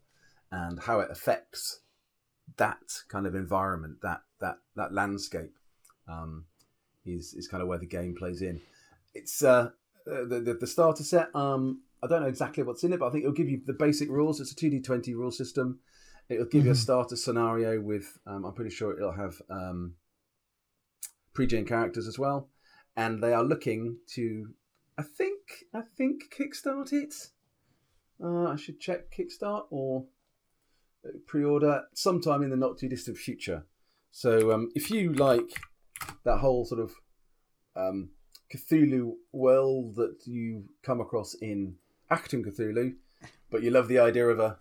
and 0.52 0.80
how 0.82 1.00
it 1.00 1.10
affects 1.10 1.82
that 2.58 2.82
kind 3.08 3.26
of 3.26 3.36
environment, 3.36 3.98
that 4.02 4.22
that 4.42 4.58
that 4.76 4.94
landscape, 4.94 5.56
um, 6.08 6.46
is 7.06 7.34
is 7.34 7.48
kind 7.48 7.62
of 7.62 7.70
where 7.70 7.78
the 7.78 7.86
game 7.86 8.16
plays 8.16 8.42
in. 8.42 8.60
It's 9.14 9.44
uh, 9.44 9.70
the, 10.06 10.42
the 10.44 10.58
the 10.60 10.68
starter 10.68 11.04
set. 11.04 11.34
Um, 11.34 11.84
I 12.04 12.08
don't 12.08 12.22
know 12.22 12.28
exactly 12.28 12.64
what's 12.64 12.84
in 12.84 12.92
it, 12.92 13.00
but 13.00 13.08
I 13.08 13.12
think 13.12 13.24
it'll 13.24 13.34
give 13.34 13.50
you 13.50 13.62
the 13.66 13.74
basic 13.74 14.10
rules. 14.10 14.42
It's 14.42 14.52
a 14.52 14.56
two 14.56 14.70
d 14.70 14.82
twenty 14.82 15.14
rule 15.14 15.32
system. 15.32 15.80
It'll 16.28 16.46
give 16.46 16.62
mm-hmm. 16.62 16.68
you 16.68 16.74
a 16.74 16.76
starter 16.76 17.16
scenario 17.16 17.80
with. 17.80 18.18
Um, 18.26 18.46
I'm 18.46 18.54
pretty 18.54 18.72
sure 18.72 18.98
it'll 18.98 19.14
have 19.14 19.42
um, 19.50 19.96
pre-gen 21.34 21.66
characters 21.66 22.08
as 22.08 22.20
well, 22.20 22.50
and 22.98 23.24
they 23.24 23.34
are 23.34 23.44
looking 23.44 24.00
to. 24.16 24.48
I 25.00 25.02
think 25.02 25.66
I 25.74 25.80
think 25.98 26.24
kickstart 26.38 26.92
it. 26.92 27.14
Uh, 28.22 28.48
I 28.48 28.58
should 28.58 28.82
check 28.82 29.16
kickstart 29.18 29.68
or 29.70 30.08
pre-order 31.26 31.84
sometime 31.94 32.44
in 32.44 32.50
the 32.50 32.58
not 32.58 32.78
too 32.78 32.90
distant 32.90 33.18
future. 33.18 33.64
So 34.12 34.52
um, 34.52 34.72
if 34.76 34.92
you 34.92 35.14
like 35.14 35.52
that 36.26 36.40
whole 36.40 36.66
sort 36.66 36.82
of 36.82 36.92
um, 37.78 38.10
Cthulhu 38.54 39.14
world 39.32 39.96
that 39.96 40.18
you 40.26 40.66
come 40.84 41.00
across 41.00 41.34
in 41.36 41.76
Achtung 42.12 42.44
Cthulhu, 42.46 42.96
but 43.50 43.64
you 43.64 43.72
love 43.72 43.88
the 43.88 44.00
idea 44.00 44.28
of 44.28 44.40
a 44.40 44.58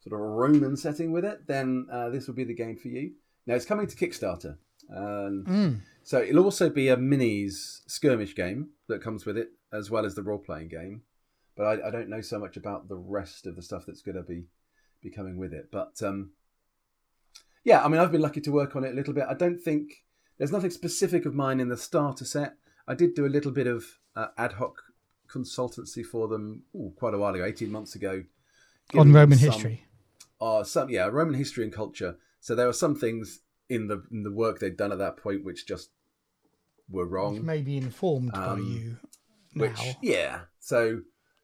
sort 0.00 0.14
of 0.14 0.26
a 0.26 0.26
Roman 0.26 0.76
setting 0.76 1.12
with 1.12 1.24
it, 1.24 1.46
then 1.46 1.86
uh, 1.92 2.08
this 2.08 2.26
will 2.26 2.34
be 2.34 2.42
the 2.42 2.52
game 2.52 2.76
for 2.76 2.88
you. 2.88 3.12
Now 3.46 3.54
it's 3.54 3.64
coming 3.64 3.86
to 3.86 3.94
Kickstarter. 3.94 4.56
Um, 4.94 5.44
mm. 5.46 5.80
So 6.02 6.20
it'll 6.20 6.44
also 6.44 6.70
be 6.70 6.88
a 6.88 6.96
minis 6.96 7.80
skirmish 7.86 8.34
game 8.36 8.70
that 8.88 9.02
comes 9.02 9.26
with 9.26 9.36
it, 9.36 9.48
as 9.72 9.90
well 9.90 10.06
as 10.06 10.14
the 10.14 10.22
role 10.22 10.38
playing 10.38 10.68
game. 10.68 11.02
But 11.56 11.64
I, 11.64 11.88
I, 11.88 11.90
don't 11.90 12.08
know 12.08 12.20
so 12.20 12.38
much 12.38 12.56
about 12.56 12.88
the 12.88 12.96
rest 12.96 13.46
of 13.46 13.56
the 13.56 13.62
stuff 13.62 13.84
that's 13.86 14.02
going 14.02 14.16
to 14.16 14.22
be 14.22 14.44
be 15.02 15.10
coming 15.10 15.38
with 15.38 15.52
it. 15.52 15.68
But 15.72 16.00
um, 16.02 16.32
yeah, 17.64 17.84
I 17.84 17.88
mean, 17.88 18.00
I've 18.00 18.12
been 18.12 18.20
lucky 18.20 18.40
to 18.42 18.52
work 18.52 18.76
on 18.76 18.84
it 18.84 18.92
a 18.92 18.94
little 18.94 19.14
bit. 19.14 19.24
I 19.28 19.34
don't 19.34 19.58
think 19.58 20.04
there's 20.38 20.52
nothing 20.52 20.70
specific 20.70 21.26
of 21.26 21.34
mine 21.34 21.60
in 21.60 21.68
the 21.68 21.76
starter 21.76 22.24
set. 22.24 22.56
I 22.86 22.94
did 22.94 23.14
do 23.14 23.26
a 23.26 23.28
little 23.28 23.50
bit 23.50 23.66
of 23.66 23.84
uh, 24.14 24.28
ad 24.38 24.52
hoc 24.52 24.82
consultancy 25.28 26.04
for 26.04 26.28
them 26.28 26.62
ooh, 26.74 26.92
quite 26.96 27.14
a 27.14 27.18
while 27.18 27.34
ago, 27.34 27.44
18 27.44 27.70
months 27.70 27.94
ago. 27.94 28.22
On 28.94 29.12
Roman 29.12 29.38
some, 29.38 29.50
history. 29.50 29.84
Uh, 30.40 30.62
some, 30.62 30.90
yeah, 30.90 31.06
Roman 31.06 31.34
history 31.34 31.64
and 31.64 31.72
culture. 31.72 32.16
So 32.40 32.54
there 32.54 32.66
were 32.66 32.72
some 32.72 32.94
things 32.94 33.40
in 33.68 33.88
the 33.88 34.02
in 34.10 34.22
the 34.22 34.32
work 34.32 34.58
they'd 34.58 34.76
done 34.76 34.92
at 34.92 34.98
that 34.98 35.16
point 35.16 35.44
which 35.44 35.66
just 35.66 35.90
were 36.88 37.06
wrong. 37.06 37.34
Which 37.34 37.42
may 37.42 37.62
be 37.62 37.76
informed 37.76 38.34
um, 38.34 38.44
by 38.44 38.60
you. 38.60 38.96
Now. 39.54 39.62
Which, 39.62 39.80
yeah. 40.02 40.40
So 40.60 41.00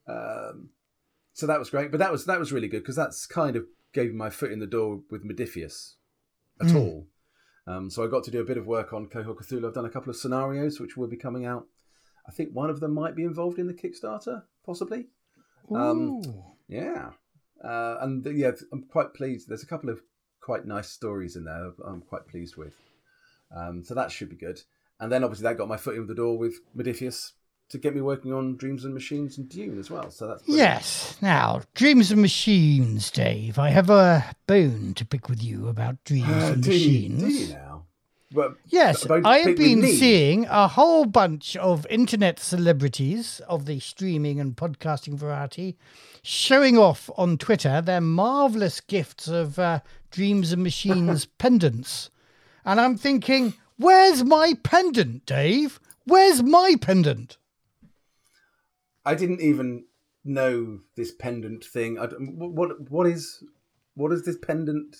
um, 0.06 0.70
so 1.32 1.46
that 1.46 1.58
was 1.58 1.70
great. 1.70 1.90
But 1.90 1.98
that 1.98 2.12
was 2.12 2.26
that 2.26 2.38
was 2.38 2.52
really 2.52 2.68
good 2.68 2.82
because 2.82 2.96
that's 2.96 3.26
kind 3.26 3.56
of 3.56 3.64
gave 3.92 4.12
my 4.14 4.30
foot 4.30 4.52
in 4.52 4.58
the 4.58 4.66
door 4.66 5.00
with 5.11 5.24
Modiphius 5.24 5.94
at 6.61 6.68
mm. 6.68 6.76
all. 6.76 7.06
Um, 7.66 7.90
so 7.90 8.04
I 8.04 8.08
got 8.08 8.24
to 8.24 8.30
do 8.30 8.40
a 8.40 8.44
bit 8.44 8.56
of 8.56 8.66
work 8.66 8.92
on 8.92 9.06
Cohors 9.06 9.37
Cthulhu. 9.37 9.66
I've 9.66 9.74
done 9.74 9.85
a 9.85 9.90
couple 9.90 10.11
of 10.11 10.16
scenarios 10.16 10.80
which 10.80 10.96
will 10.96 11.06
be 11.06 11.16
coming 11.16 11.46
out. 11.46 11.66
I 12.26 12.32
think 12.32 12.50
one 12.52 12.70
of 12.70 12.80
them 12.80 12.92
might 12.94 13.14
be 13.14 13.24
involved 13.24 13.58
in 13.58 13.66
the 13.66 13.74
Kickstarter, 13.74 14.42
possibly. 14.64 15.06
Um, 15.70 16.22
yeah, 16.68 17.11
uh, 17.64 17.96
and 18.00 18.26
yeah, 18.37 18.52
I'm 18.72 18.85
quite 18.85 19.14
pleased. 19.14 19.48
There's 19.48 19.62
a 19.62 19.66
couple 19.66 19.90
of 19.90 20.02
quite 20.42 20.66
nice 20.66 20.90
stories 20.90 21.37
in 21.37 21.44
there. 21.44 21.72
I'm 21.87 22.02
quite 22.02 22.28
pleased 22.28 22.57
with. 22.57 22.74
Um, 23.55 23.83
so 23.85 23.94
that 23.94 24.11
should 24.11 24.28
be 24.28 24.37
good. 24.37 24.61
And 25.00 25.11
then 25.11 25.24
obviously 25.24 25.44
that 25.44 25.57
got 25.57 25.68
my 25.68 25.78
foot 25.78 25.96
in 25.96 26.07
the 26.07 26.14
door 26.14 26.37
with 26.37 26.61
Modiphius 26.76 27.33
to 27.70 27.78
get 27.78 27.94
me 27.94 28.02
working 28.02 28.35
on 28.35 28.57
Dreams 28.57 28.85
and 28.85 28.92
Machines 28.92 29.38
and 29.38 29.48
Dune 29.48 29.78
as 29.78 29.90
well. 29.90 30.11
So 30.11 30.28
that's 30.28 30.42
brilliant. 30.42 30.68
yes. 30.68 31.16
Now, 31.22 31.62
Dreams 31.74 32.11
and 32.12 32.20
Machines, 32.20 33.11
Dave. 33.11 33.59
I 33.59 33.70
have 33.70 33.88
a 33.88 34.37
bone 34.46 34.92
to 34.94 35.07
pick 35.07 35.31
with 35.31 35.42
you 35.42 35.68
about 35.68 36.05
Dreams 36.05 36.28
uh, 36.28 36.52
and 36.52 36.62
do 36.62 36.70
Machines. 36.70 37.22
You, 37.22 37.28
do 37.28 37.35
you 37.35 37.52
now? 37.55 37.71
But, 38.34 38.56
yes, 38.66 39.08
I've 39.08 39.56
been 39.56 39.82
seeing 39.82 40.46
a 40.46 40.68
whole 40.68 41.04
bunch 41.04 41.56
of 41.56 41.86
internet 41.90 42.38
celebrities 42.38 43.40
of 43.48 43.66
the 43.66 43.80
streaming 43.80 44.40
and 44.40 44.56
podcasting 44.56 45.14
variety 45.14 45.76
showing 46.22 46.78
off 46.78 47.10
on 47.16 47.36
Twitter 47.36 47.80
their 47.80 48.00
marvelous 48.00 48.80
gifts 48.80 49.28
of 49.28 49.58
uh, 49.58 49.80
Dreams 50.10 50.52
and 50.52 50.62
Machines 50.62 51.26
pendants. 51.38 52.10
And 52.64 52.80
I'm 52.80 52.96
thinking, 52.96 53.54
where's 53.76 54.24
my 54.24 54.54
pendant, 54.62 55.26
Dave? 55.26 55.80
Where's 56.04 56.42
my 56.42 56.76
pendant? 56.80 57.36
I 59.04 59.14
didn't 59.14 59.40
even 59.40 59.84
know 60.24 60.80
this 60.96 61.12
pendant 61.12 61.64
thing. 61.64 61.98
I, 61.98 62.06
what 62.06 62.90
what 62.90 63.06
is 63.06 63.42
what 63.94 64.12
is 64.12 64.24
this 64.24 64.36
pendant? 64.40 64.96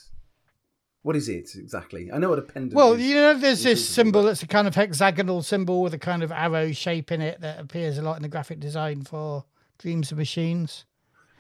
What 1.03 1.17
is 1.17 1.29
it 1.29 1.57
exactly? 1.57 2.13
I 2.13 2.19
know 2.19 2.31
what 2.31 2.39
a 2.39 2.43
pendant. 2.43 2.75
Well, 2.75 2.93
is. 2.93 3.03
you 3.03 3.17
know, 3.17 3.35
there's 3.35 3.65
this 3.65 3.87
symbol. 3.87 4.23
that's 4.23 4.43
a 4.43 4.47
kind 4.47 4.69
of 4.69 4.75
hexagonal 4.75 5.43
symbol 5.43 5.83
with 5.83 5.95
a 5.95 5.99
kind 5.99 6.23
of 6.23 6.31
arrow 6.31 6.71
shape 6.71 7.11
in 7.11 7.21
it 7.21 7.41
that 7.41 7.59
appears 7.59 7.99
a 7.99 8.03
lot 8.03 8.17
in 8.17 8.23
the 8.23 8.29
graphic 8.29 8.61
design 8.61 9.03
for 9.03 9.45
Dreams 9.79 10.13
of 10.13 10.19
Machines. 10.19 10.85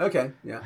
Okay, 0.01 0.33
yeah. 0.43 0.63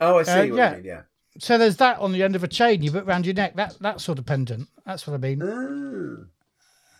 Oh, 0.00 0.18
I 0.18 0.22
see. 0.22 0.30
Uh, 0.32 0.42
yeah. 0.44 0.72
Mean, 0.72 0.84
yeah. 0.84 1.02
So 1.38 1.58
there's 1.58 1.76
that 1.76 1.98
on 1.98 2.12
the 2.12 2.22
end 2.22 2.34
of 2.34 2.42
a 2.42 2.48
chain 2.48 2.82
you 2.82 2.90
put 2.90 3.04
around 3.04 3.26
your 3.26 3.34
neck. 3.34 3.56
That 3.56 3.76
that 3.80 4.00
sort 4.00 4.18
of 4.18 4.24
pendant. 4.24 4.68
That's 4.86 5.06
what 5.06 5.14
I 5.14 5.18
mean. 5.18 5.42
Oh. 5.42 6.26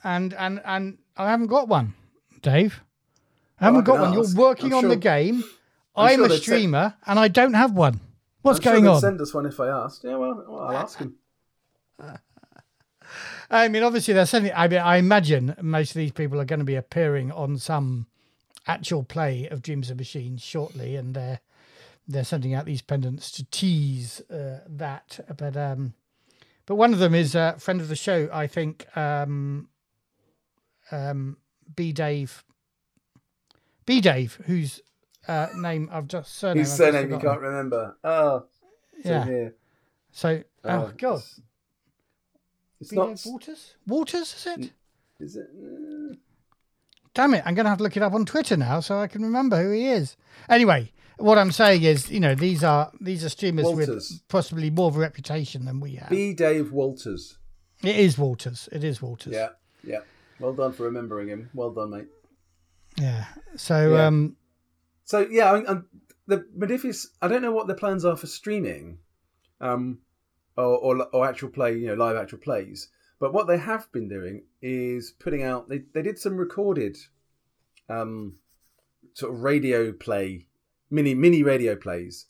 And 0.04 0.34
and 0.34 0.60
and 0.64 0.98
I 1.16 1.30
haven't 1.30 1.46
got 1.46 1.68
one, 1.68 1.94
Dave. 2.42 2.82
I 3.58 3.66
haven't 3.66 3.84
got 3.84 4.00
one. 4.00 4.12
You're 4.12 4.34
working 4.34 4.72
I'm 4.72 4.78
on 4.78 4.82
sure, 4.82 4.90
the 4.90 4.96
game. 4.96 5.44
I'm, 5.94 6.08
I'm 6.08 6.28
sure 6.28 6.32
a 6.32 6.38
streamer 6.38 6.94
and 7.06 7.18
I 7.18 7.28
don't 7.28 7.54
have 7.54 7.72
one. 7.72 8.00
What's 8.42 8.58
I'm 8.58 8.64
going 8.64 8.84
sure 8.84 8.94
on? 8.94 9.00
Send 9.00 9.20
us 9.20 9.32
one 9.32 9.46
if 9.46 9.60
I 9.60 9.68
asked. 9.68 10.04
Yeah, 10.04 10.16
well, 10.16 10.44
well 10.48 10.60
I'll 10.60 10.76
ask 10.76 10.98
him. 10.98 11.16
I 13.50 13.68
mean, 13.68 13.82
obviously, 13.82 14.14
they're 14.14 14.26
sending. 14.26 14.52
I 14.54 14.68
mean, 14.68 14.80
I 14.80 14.96
imagine 14.96 15.54
most 15.60 15.90
of 15.90 15.96
these 15.96 16.12
people 16.12 16.40
are 16.40 16.44
going 16.44 16.60
to 16.60 16.64
be 16.64 16.74
appearing 16.74 17.30
on 17.30 17.58
some 17.58 18.06
actual 18.66 19.02
play 19.02 19.48
of 19.48 19.62
Dreams 19.62 19.90
of 19.90 19.98
Machines 19.98 20.42
shortly, 20.42 20.96
and 20.96 21.14
they're 21.14 21.40
they're 22.08 22.24
sending 22.24 22.54
out 22.54 22.64
these 22.64 22.82
pendants 22.82 23.30
to 23.32 23.44
tease 23.50 24.20
uh, 24.30 24.60
that. 24.68 25.20
But 25.36 25.56
um, 25.56 25.94
but 26.66 26.76
one 26.76 26.92
of 26.92 26.98
them 26.98 27.14
is 27.14 27.34
a 27.34 27.56
friend 27.58 27.80
of 27.80 27.88
the 27.88 27.96
show, 27.96 28.28
I 28.32 28.46
think. 28.46 28.86
Um, 28.96 29.68
um, 30.90 31.36
B 31.74 31.92
Dave 31.92 32.44
B 33.86 34.00
Dave, 34.00 34.38
whose 34.46 34.80
uh, 35.28 35.48
name 35.56 35.88
I've 35.92 36.08
just 36.08 36.34
surname. 36.36 36.58
His 36.58 36.72
surname 36.72 37.10
you 37.10 37.18
can't 37.18 37.40
remember. 37.40 37.96
Oh, 38.04 38.44
yeah. 39.04 39.24
Here. 39.24 39.54
So, 40.12 40.42
oh, 40.64 40.70
oh 40.70 40.92
god, 40.96 41.22
it's, 42.82 42.92
not 42.92 43.20
Waters. 43.24 43.74
Waters 43.86 44.34
is 44.34 44.46
it? 44.46 44.70
Is 45.20 45.36
it? 45.36 45.48
Uh... 45.56 46.14
Damn 47.14 47.34
it! 47.34 47.42
I'm 47.44 47.54
going 47.54 47.64
to 47.64 47.70
have 47.70 47.78
to 47.78 47.84
look 47.84 47.96
it 47.96 48.02
up 48.02 48.14
on 48.14 48.24
Twitter 48.24 48.56
now 48.56 48.80
so 48.80 48.98
I 48.98 49.06
can 49.06 49.22
remember 49.22 49.62
who 49.62 49.70
he 49.70 49.88
is. 49.88 50.16
Anyway, 50.48 50.92
what 51.18 51.38
I'm 51.38 51.52
saying 51.52 51.82
is, 51.82 52.10
you 52.10 52.20
know, 52.20 52.34
these 52.34 52.64
are 52.64 52.90
these 53.00 53.24
are 53.24 53.28
streamers 53.28 53.64
Walters. 53.64 53.88
with 53.88 54.28
possibly 54.28 54.70
more 54.70 54.88
of 54.88 54.96
a 54.96 55.00
reputation 55.00 55.64
than 55.64 55.80
we 55.80 55.96
have. 55.96 56.10
B. 56.10 56.32
Dave 56.32 56.72
Walters. 56.72 57.38
It 57.82 57.96
is 57.96 58.16
Walters. 58.16 58.68
It 58.72 58.84
is 58.84 59.02
Walters. 59.02 59.32
Yeah, 59.32 59.50
yeah. 59.84 60.00
Well 60.38 60.54
done 60.54 60.72
for 60.72 60.84
remembering 60.84 61.28
him. 61.28 61.50
Well 61.54 61.70
done, 61.70 61.90
mate. 61.90 62.06
Yeah. 62.98 63.26
So, 63.56 63.94
yeah. 63.94 64.06
um, 64.06 64.36
so 65.04 65.26
yeah, 65.30 65.52
I 65.52 65.60
mean, 65.60 65.84
the 66.26 66.38
Modiphius. 66.58 67.06
I 67.20 67.28
don't 67.28 67.42
know 67.42 67.52
what 67.52 67.66
the 67.66 67.74
plans 67.74 68.04
are 68.04 68.16
for 68.16 68.26
streaming, 68.26 68.98
um, 69.60 69.98
or, 70.56 70.78
or, 70.78 71.06
or 71.12 71.26
actual 71.26 71.48
play. 71.48 71.76
You 71.76 71.88
know, 71.88 71.94
live 71.94 72.16
actual 72.16 72.38
plays. 72.38 72.88
But 73.18 73.32
what 73.32 73.46
they 73.46 73.58
have 73.58 73.90
been 73.92 74.08
doing 74.08 74.44
is 74.60 75.12
putting 75.12 75.42
out. 75.42 75.68
They 75.68 75.82
they 75.92 76.02
did 76.02 76.18
some 76.18 76.36
recorded, 76.36 76.96
um, 77.88 78.36
sort 79.14 79.32
of 79.32 79.42
radio 79.42 79.92
play, 79.92 80.46
mini 80.90 81.14
mini 81.14 81.42
radio 81.42 81.76
plays. 81.76 82.26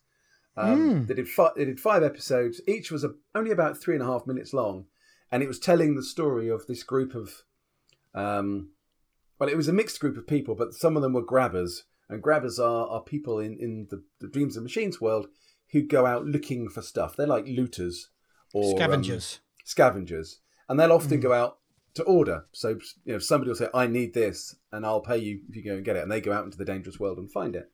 Um, 0.56 0.78
mm. 0.78 1.06
They 1.06 1.14
did 1.14 1.28
five. 1.28 1.52
They 1.56 1.64
did 1.64 1.80
five 1.80 2.02
episodes. 2.02 2.60
Each 2.66 2.90
was 2.90 3.04
a, 3.04 3.14
only 3.34 3.50
about 3.50 3.78
three 3.78 3.94
and 3.94 4.02
a 4.02 4.06
half 4.06 4.26
minutes 4.26 4.52
long, 4.52 4.86
and 5.30 5.42
it 5.42 5.48
was 5.48 5.58
telling 5.58 5.94
the 5.94 6.02
story 6.02 6.48
of 6.48 6.66
this 6.66 6.82
group 6.82 7.14
of 7.14 7.42
um, 8.14 8.70
well, 9.38 9.48
it 9.48 9.56
was 9.56 9.68
a 9.68 9.72
mixed 9.72 9.98
group 9.98 10.16
of 10.16 10.26
people, 10.26 10.54
but 10.54 10.74
some 10.74 10.94
of 10.96 11.02
them 11.02 11.12
were 11.12 11.22
grabbers, 11.22 11.84
and 12.08 12.22
grabbers 12.22 12.58
are, 12.58 12.86
are 12.86 13.02
people 13.02 13.38
in, 13.40 13.58
in 13.58 13.88
the, 13.90 14.04
the 14.20 14.28
Dreams 14.28 14.56
and 14.56 14.62
Machines 14.62 15.00
world 15.00 15.26
who 15.72 15.82
go 15.82 16.06
out 16.06 16.26
looking 16.26 16.68
for 16.68 16.82
stuff. 16.82 17.16
They're 17.16 17.26
like 17.26 17.46
looters 17.46 18.10
or 18.52 18.76
scavengers. 18.76 19.40
Um, 19.40 19.62
scavengers, 19.64 20.40
and 20.68 20.78
they'll 20.78 20.92
often 20.92 21.18
mm. 21.18 21.22
go 21.22 21.32
out 21.32 21.58
to 21.94 22.02
order. 22.04 22.46
So 22.52 22.78
you 23.04 23.12
know, 23.14 23.18
somebody 23.18 23.50
will 23.50 23.56
say, 23.56 23.68
"I 23.74 23.86
need 23.86 24.14
this," 24.14 24.56
and 24.70 24.84
I'll 24.86 25.00
pay 25.00 25.18
you 25.18 25.40
if 25.48 25.56
you 25.56 25.64
go 25.64 25.74
and 25.74 25.84
get 25.84 25.96
it, 25.96 26.02
and 26.02 26.10
they 26.10 26.20
go 26.20 26.32
out 26.32 26.44
into 26.44 26.58
the 26.58 26.64
dangerous 26.64 27.00
world 27.00 27.18
and 27.18 27.30
find 27.30 27.56
it. 27.56 27.70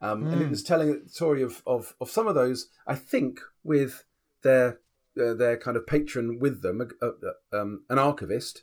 Um, 0.00 0.24
mm. 0.24 0.32
And 0.32 0.42
it 0.42 0.50
was 0.50 0.62
telling 0.62 1.04
the 1.04 1.08
story 1.08 1.42
of, 1.42 1.62
of 1.66 1.94
of 2.00 2.10
some 2.10 2.26
of 2.26 2.34
those. 2.34 2.68
I 2.86 2.94
think 2.94 3.40
with 3.64 4.04
their 4.42 4.80
uh, 5.20 5.34
their 5.34 5.56
kind 5.56 5.76
of 5.76 5.86
patron 5.86 6.38
with 6.38 6.62
them, 6.62 6.86
uh, 7.00 7.06
uh, 7.06 7.58
um, 7.58 7.84
an 7.88 7.98
archivist, 7.98 8.62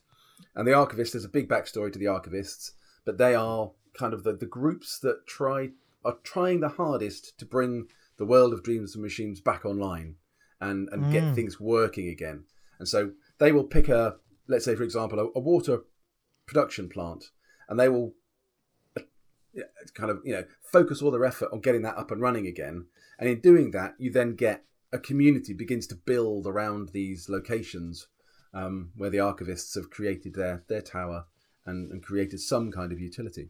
and 0.56 0.68
the 0.68 0.74
archivist. 0.74 1.14
There's 1.14 1.26
a 1.26 1.30
big 1.30 1.50
backstory 1.50 1.92
to 1.92 2.00
the 2.00 2.06
archivists, 2.06 2.72
but 3.06 3.18
they 3.18 3.36
are 3.36 3.72
kind 3.94 4.14
of 4.14 4.24
the, 4.24 4.34
the 4.34 4.46
groups 4.46 5.00
that 5.00 5.28
try 5.28 5.72
are 6.06 6.18
trying 6.24 6.60
the 6.60 6.70
hardest 6.70 7.38
to 7.40 7.46
bring 7.46 7.88
the 8.18 8.26
world 8.26 8.54
of 8.54 8.64
dreams 8.64 8.94
and 8.94 9.04
machines 9.04 9.40
back 9.40 9.66
online 9.66 10.16
and 10.64 10.90
and 10.92 11.06
mm. 11.06 11.12
get 11.12 11.36
things 11.36 11.60
working 11.60 12.08
again. 12.08 12.46
And 12.80 12.88
so 12.88 13.12
they 13.38 13.52
will 13.52 13.64
pick 13.64 13.90
a 13.90 14.18
let's 14.48 14.66
say 14.66 14.76
for 14.76 14.84
example 14.84 15.20
a, 15.20 15.28
a 15.36 15.40
water 15.40 15.82
production 16.46 16.90
plant, 16.90 17.26
and 17.70 17.80
they 17.80 17.90
will 17.90 18.14
uh, 18.98 19.02
kind 19.94 20.10
of 20.10 20.20
you 20.24 20.34
know 20.34 20.46
focus 20.72 21.02
all 21.02 21.12
their 21.12 21.26
effort 21.26 21.50
on 21.52 21.62
getting 21.62 21.82
that 21.84 21.98
up 21.98 22.12
and 22.12 22.22
running 22.22 22.48
again. 22.48 22.88
And 23.20 23.30
in 23.30 23.40
doing 23.40 23.72
that, 23.72 23.94
you 23.98 24.12
then 24.12 24.36
get 24.36 24.66
a 24.92 25.00
community 25.00 25.54
begins 25.54 25.88
to 25.88 25.96
build 25.96 26.46
around 26.46 26.90
these 26.90 27.30
locations 27.30 28.08
um, 28.54 28.92
where 28.96 29.10
the 29.10 29.18
archivists 29.18 29.76
have 29.76 29.90
created 29.90 30.36
their 30.36 30.64
their 30.68 30.82
tower 30.82 31.26
and, 31.66 31.92
and 31.92 32.04
created 32.04 32.40
some 32.40 32.72
kind 32.72 32.92
of 32.92 33.00
utility. 33.00 33.50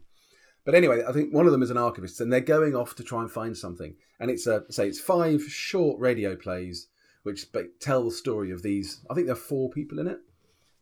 But 0.64 0.74
anyway, 0.74 1.02
I 1.06 1.12
think 1.12 1.34
one 1.34 1.46
of 1.46 1.52
them 1.52 1.62
is 1.62 1.70
an 1.70 1.76
archivist, 1.76 2.20
and 2.20 2.32
they're 2.32 2.40
going 2.40 2.74
off 2.74 2.94
to 2.96 3.04
try 3.04 3.20
and 3.20 3.30
find 3.30 3.56
something. 3.56 3.96
And 4.18 4.30
it's 4.30 4.46
a 4.46 4.64
say 4.70 4.88
it's 4.88 5.00
five 5.00 5.42
short 5.42 6.00
radio 6.00 6.36
plays 6.36 6.88
which 7.24 7.46
tell 7.80 8.04
the 8.04 8.10
story 8.12 8.52
of 8.52 8.62
these. 8.62 9.00
I 9.10 9.14
think 9.14 9.26
there 9.26 9.34
are 9.34 9.38
four 9.38 9.68
people 9.70 9.98
in 9.98 10.06
it, 10.06 10.20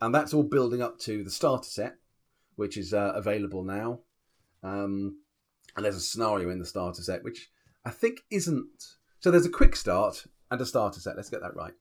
and 0.00 0.14
that's 0.14 0.35
all 0.35 0.42
building 0.42 0.83
up 0.83 0.98
to 1.00 1.24
the 1.24 1.31
starter 1.31 1.68
set, 1.68 1.96
which 2.57 2.76
is 2.76 2.92
uh, 2.92 3.12
available 3.14 3.64
now. 3.64 4.00
Um, 4.62 5.20
and 5.74 5.85
there's 5.85 5.96
a 5.96 6.00
scenario 6.00 6.50
in 6.50 6.59
the 6.59 6.66
starter 6.66 7.02
set 7.02 7.24
which 7.24 7.50
I 7.85 7.90
think 7.90 8.20
isn't. 8.31 8.96
So 9.20 9.31
there's 9.31 9.46
a 9.46 9.50
quick 9.50 9.74
start 9.76 10.26
and 10.50 10.61
a 10.61 10.66
starter 10.66 11.00
set. 11.00 11.16
Let's 11.16 11.31
get 11.31 11.40
that 11.40 11.57
right. 11.57 11.74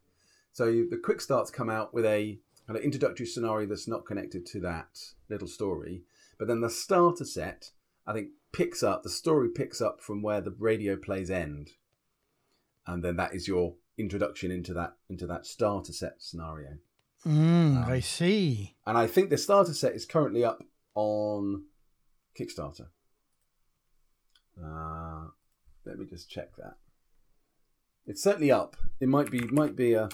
So 0.53 0.65
the 0.65 0.99
quick 1.03 1.21
starts 1.21 1.51
come 1.51 1.69
out 1.69 1.93
with 1.93 2.05
a 2.05 2.39
kind 2.67 2.77
of 2.77 2.83
introductory 2.83 3.25
scenario 3.25 3.67
that's 3.67 3.87
not 3.87 4.05
connected 4.05 4.45
to 4.47 4.59
that 4.61 4.99
little 5.29 5.47
story, 5.47 6.03
but 6.37 6.47
then 6.47 6.61
the 6.61 6.69
starter 6.69 7.25
set 7.25 7.71
I 8.05 8.13
think 8.13 8.29
picks 8.51 8.83
up 8.83 9.03
the 9.03 9.09
story 9.09 9.49
picks 9.49 9.81
up 9.81 10.01
from 10.01 10.21
where 10.21 10.41
the 10.41 10.55
radio 10.57 10.95
plays 10.95 11.29
end, 11.29 11.71
and 12.85 13.03
then 13.03 13.15
that 13.17 13.33
is 13.33 13.47
your 13.47 13.75
introduction 13.97 14.51
into 14.51 14.73
that 14.73 14.95
into 15.09 15.27
that 15.27 15.45
starter 15.45 15.93
set 15.93 16.15
scenario. 16.21 16.77
Mm, 17.25 17.77
um, 17.77 17.85
I 17.87 17.99
see. 17.99 18.75
And 18.85 18.97
I 18.97 19.07
think 19.07 19.29
the 19.29 19.37
starter 19.37 19.73
set 19.73 19.93
is 19.93 20.05
currently 20.05 20.43
up 20.43 20.63
on 20.95 21.65
Kickstarter. 22.39 22.87
Uh, 24.61 25.27
let 25.85 25.99
me 25.99 26.05
just 26.05 26.29
check 26.29 26.55
that. 26.57 26.75
It's 28.07 28.23
certainly 28.23 28.51
up. 28.51 28.75
It 28.99 29.07
might 29.07 29.29
be 29.29 29.41
might 29.47 29.75
be 29.75 29.93
a 29.93 30.09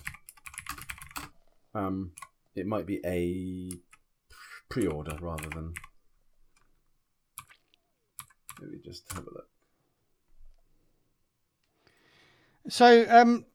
um 1.74 2.12
it 2.56 2.66
might 2.66 2.86
be 2.86 3.00
a 3.06 3.72
pre-order 4.70 5.18
rather 5.22 5.50
than 5.50 5.74
let 8.60 8.72
me 8.72 8.80
just 8.84 9.12
have 9.14 9.24
a 9.24 9.34
look. 9.34 9.48
So, 12.70 13.06
um, 13.10 13.46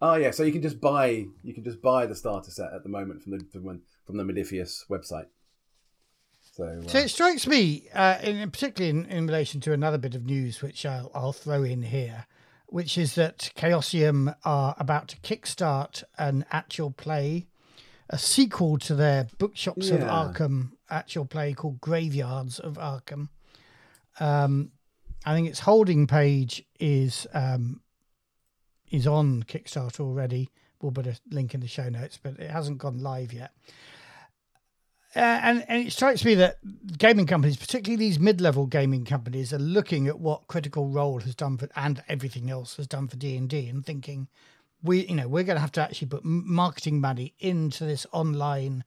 oh 0.00 0.14
yeah, 0.14 0.30
so 0.30 0.42
you 0.42 0.52
can 0.52 0.62
just 0.62 0.80
buy 0.80 1.26
you 1.42 1.54
can 1.54 1.64
just 1.64 1.82
buy 1.82 2.06
the 2.06 2.14
starter 2.14 2.50
set 2.50 2.72
at 2.72 2.82
the 2.82 2.88
moment 2.88 3.22
from 3.22 3.32
the 3.32 3.80
from 4.04 4.16
the 4.16 4.24
Modiphius 4.24 4.86
website. 4.88 5.26
So, 6.58 6.64
uh, 6.64 6.88
so 6.88 6.98
it 6.98 7.10
strikes 7.10 7.46
me, 7.46 7.88
uh, 7.94 8.18
in, 8.20 8.50
particularly 8.50 8.90
in, 8.90 9.06
in 9.06 9.26
relation 9.26 9.60
to 9.60 9.72
another 9.72 9.98
bit 9.98 10.16
of 10.16 10.26
news, 10.26 10.60
which 10.60 10.84
I'll, 10.84 11.10
I'll 11.14 11.32
throw 11.32 11.62
in 11.62 11.82
here, 11.82 12.26
which 12.66 12.98
is 12.98 13.14
that 13.14 13.52
Chaosium 13.56 14.34
are 14.44 14.74
about 14.76 15.06
to 15.08 15.16
kickstart 15.20 16.02
an 16.18 16.44
actual 16.50 16.90
play, 16.90 17.46
a 18.10 18.18
sequel 18.18 18.76
to 18.78 18.96
their 18.96 19.28
Bookshops 19.38 19.88
yeah. 19.88 19.96
of 19.96 20.00
Arkham 20.02 20.72
actual 20.90 21.26
play 21.26 21.52
called 21.52 21.80
Graveyards 21.80 22.58
of 22.58 22.74
Arkham. 22.74 23.28
Um, 24.18 24.72
I 25.24 25.34
think 25.34 25.48
its 25.48 25.60
holding 25.60 26.06
page 26.06 26.64
is 26.80 27.26
um, 27.32 27.82
is 28.90 29.06
on 29.06 29.42
Kickstarter 29.44 30.00
already. 30.00 30.50
We'll 30.80 30.92
put 30.92 31.06
a 31.06 31.18
link 31.30 31.54
in 31.54 31.60
the 31.60 31.66
show 31.66 31.88
notes, 31.88 32.18
but 32.22 32.38
it 32.38 32.50
hasn't 32.50 32.78
gone 32.78 32.98
live 32.98 33.32
yet. 33.32 33.52
Uh, 35.16 35.20
and, 35.20 35.64
and 35.68 35.86
it 35.86 35.90
strikes 35.90 36.24
me 36.24 36.34
that 36.34 36.58
gaming 36.98 37.26
companies, 37.26 37.56
particularly 37.56 37.96
these 37.96 38.20
mid-level 38.20 38.66
gaming 38.66 39.04
companies, 39.04 39.52
are 39.52 39.58
looking 39.58 40.06
at 40.06 40.20
what 40.20 40.46
Critical 40.46 40.88
Role 40.88 41.20
has 41.20 41.34
done 41.34 41.56
for 41.56 41.68
and 41.74 42.02
everything 42.08 42.50
else 42.50 42.76
has 42.76 42.86
done 42.86 43.08
for 43.08 43.16
D 43.16 43.36
and 43.36 43.48
D, 43.48 43.68
and 43.68 43.84
thinking, 43.84 44.28
we, 44.82 45.06
you 45.06 45.16
know, 45.16 45.26
we're 45.26 45.44
going 45.44 45.56
to 45.56 45.60
have 45.60 45.72
to 45.72 45.82
actually 45.82 46.08
put 46.08 46.24
marketing 46.24 47.00
money 47.00 47.34
into 47.40 47.84
this 47.84 48.06
online 48.12 48.84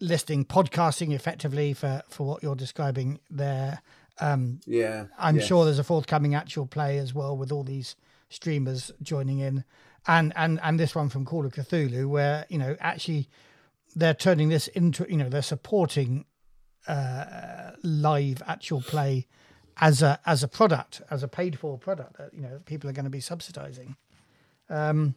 listing, 0.00 0.44
podcasting 0.44 1.12
effectively 1.12 1.74
for 1.74 2.02
for 2.08 2.26
what 2.26 2.42
you're 2.42 2.56
describing 2.56 3.20
there, 3.30 3.82
um, 4.20 4.60
yeah, 4.66 5.06
I'm 5.18 5.40
sure 5.40 5.64
there's 5.64 5.78
a 5.78 5.84
forthcoming 5.84 6.34
actual 6.34 6.66
play 6.66 6.98
as 6.98 7.14
well 7.14 7.36
with 7.36 7.52
all 7.52 7.64
these 7.64 7.94
streamers 8.28 8.90
joining 9.02 9.38
in, 9.38 9.64
and 10.06 10.32
and 10.36 10.60
and 10.62 10.78
this 10.78 10.94
one 10.94 11.08
from 11.08 11.24
Call 11.24 11.46
of 11.46 11.52
Cthulhu, 11.52 12.08
where 12.08 12.46
you 12.48 12.58
know 12.58 12.76
actually 12.80 13.28
they're 13.96 14.14
turning 14.14 14.48
this 14.48 14.68
into 14.68 15.06
you 15.08 15.16
know 15.16 15.28
they're 15.28 15.42
supporting 15.42 16.24
uh, 16.86 17.72
live 17.82 18.42
actual 18.46 18.80
play 18.80 19.26
as 19.80 20.02
a 20.02 20.18
as 20.26 20.42
a 20.42 20.48
product 20.48 21.02
as 21.10 21.22
a 21.22 21.28
paid 21.28 21.58
for 21.58 21.78
product 21.78 22.16
that 22.18 22.34
you 22.34 22.40
know 22.40 22.60
people 22.64 22.88
are 22.88 22.94
going 22.94 23.04
to 23.04 23.10
be 23.10 23.20
subsidizing. 23.20 23.96
Um, 24.70 25.14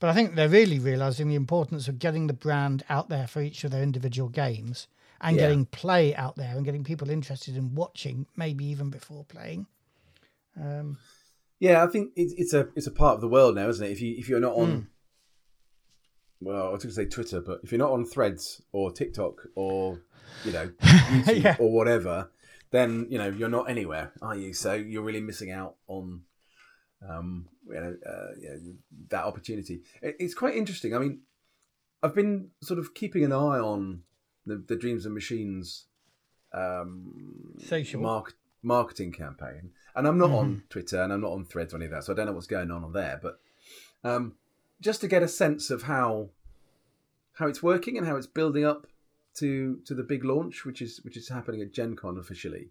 but 0.00 0.10
I 0.10 0.14
think 0.14 0.34
they're 0.34 0.48
really 0.48 0.78
realizing 0.78 1.28
the 1.28 1.34
importance 1.34 1.88
of 1.88 1.98
getting 1.98 2.26
the 2.26 2.34
brand 2.34 2.84
out 2.90 3.08
there 3.08 3.26
for 3.26 3.40
each 3.40 3.64
of 3.64 3.70
their 3.70 3.82
individual 3.82 4.28
games 4.28 4.88
and 5.20 5.36
yeah. 5.36 5.42
getting 5.42 5.64
play 5.64 6.14
out 6.14 6.36
there 6.36 6.54
and 6.54 6.64
getting 6.64 6.84
people 6.84 7.08
interested 7.08 7.56
in 7.56 7.74
watching, 7.74 8.26
maybe 8.36 8.66
even 8.66 8.90
before 8.90 9.24
playing. 9.24 9.66
Um, 10.60 10.98
yeah, 11.64 11.82
I 11.82 11.86
think 11.86 12.12
it's, 12.14 12.34
it's 12.34 12.52
a 12.52 12.68
it's 12.76 12.86
a 12.86 12.90
part 12.90 13.14
of 13.14 13.22
the 13.22 13.28
world 13.28 13.54
now, 13.54 13.70
isn't 13.70 13.86
it? 13.86 13.90
If 13.90 14.02
you 14.02 14.14
if 14.18 14.28
you're 14.28 14.38
not 14.38 14.52
on, 14.52 14.68
mm. 14.68 14.86
well, 16.42 16.68
I 16.68 16.70
was 16.72 16.82
going 16.82 16.90
to 16.90 16.94
say 16.94 17.06
Twitter, 17.06 17.40
but 17.40 17.60
if 17.64 17.72
you're 17.72 17.78
not 17.78 17.90
on 17.90 18.04
Threads 18.04 18.60
or 18.72 18.92
TikTok 18.92 19.46
or 19.54 19.98
you 20.44 20.52
know 20.52 20.66
YouTube 20.82 21.42
yeah. 21.42 21.56
or 21.58 21.72
whatever, 21.72 22.30
then 22.70 23.06
you 23.08 23.16
know 23.16 23.28
you're 23.28 23.48
not 23.48 23.70
anywhere, 23.70 24.12
are 24.20 24.36
you? 24.36 24.52
So 24.52 24.74
you're 24.74 25.00
really 25.02 25.22
missing 25.22 25.52
out 25.52 25.76
on 25.86 26.24
um, 27.08 27.48
you 27.66 27.80
know, 27.80 27.96
uh, 28.06 28.26
know 28.38 28.74
that 29.08 29.24
opportunity. 29.24 29.80
It, 30.02 30.16
it's 30.18 30.34
quite 30.34 30.56
interesting. 30.56 30.94
I 30.94 30.98
mean, 30.98 31.20
I've 32.02 32.14
been 32.14 32.50
sort 32.62 32.78
of 32.78 32.92
keeping 32.92 33.24
an 33.24 33.32
eye 33.32 33.58
on 33.58 34.02
the, 34.44 34.62
the 34.68 34.76
Dreams 34.76 35.06
and 35.06 35.14
Machines 35.14 35.86
um. 36.52 37.54
Mark, 38.02 38.34
marketing 38.62 39.12
campaign. 39.12 39.70
And 39.96 40.06
I'm 40.06 40.18
not 40.18 40.30
mm-hmm. 40.30 40.36
on 40.36 40.62
Twitter 40.70 41.02
and 41.02 41.12
I'm 41.12 41.20
not 41.20 41.32
on 41.32 41.44
Threads 41.44 41.72
or 41.72 41.76
any 41.76 41.86
of 41.86 41.92
that, 41.92 42.04
so 42.04 42.12
I 42.12 42.16
don't 42.16 42.26
know 42.26 42.32
what's 42.32 42.46
going 42.46 42.70
on 42.70 42.84
on 42.84 42.92
there. 42.92 43.20
But 43.22 43.38
um, 44.02 44.34
just 44.80 45.00
to 45.02 45.08
get 45.08 45.22
a 45.22 45.28
sense 45.28 45.70
of 45.70 45.84
how 45.84 46.30
how 47.34 47.46
it's 47.46 47.62
working 47.62 47.96
and 47.96 48.06
how 48.06 48.16
it's 48.16 48.26
building 48.26 48.64
up 48.64 48.86
to 49.34 49.80
to 49.84 49.94
the 49.94 50.02
big 50.02 50.24
launch, 50.24 50.64
which 50.64 50.82
is 50.82 51.00
which 51.04 51.16
is 51.16 51.28
happening 51.28 51.60
at 51.62 51.72
Gen 51.72 51.96
Con 51.96 52.18
officially. 52.18 52.70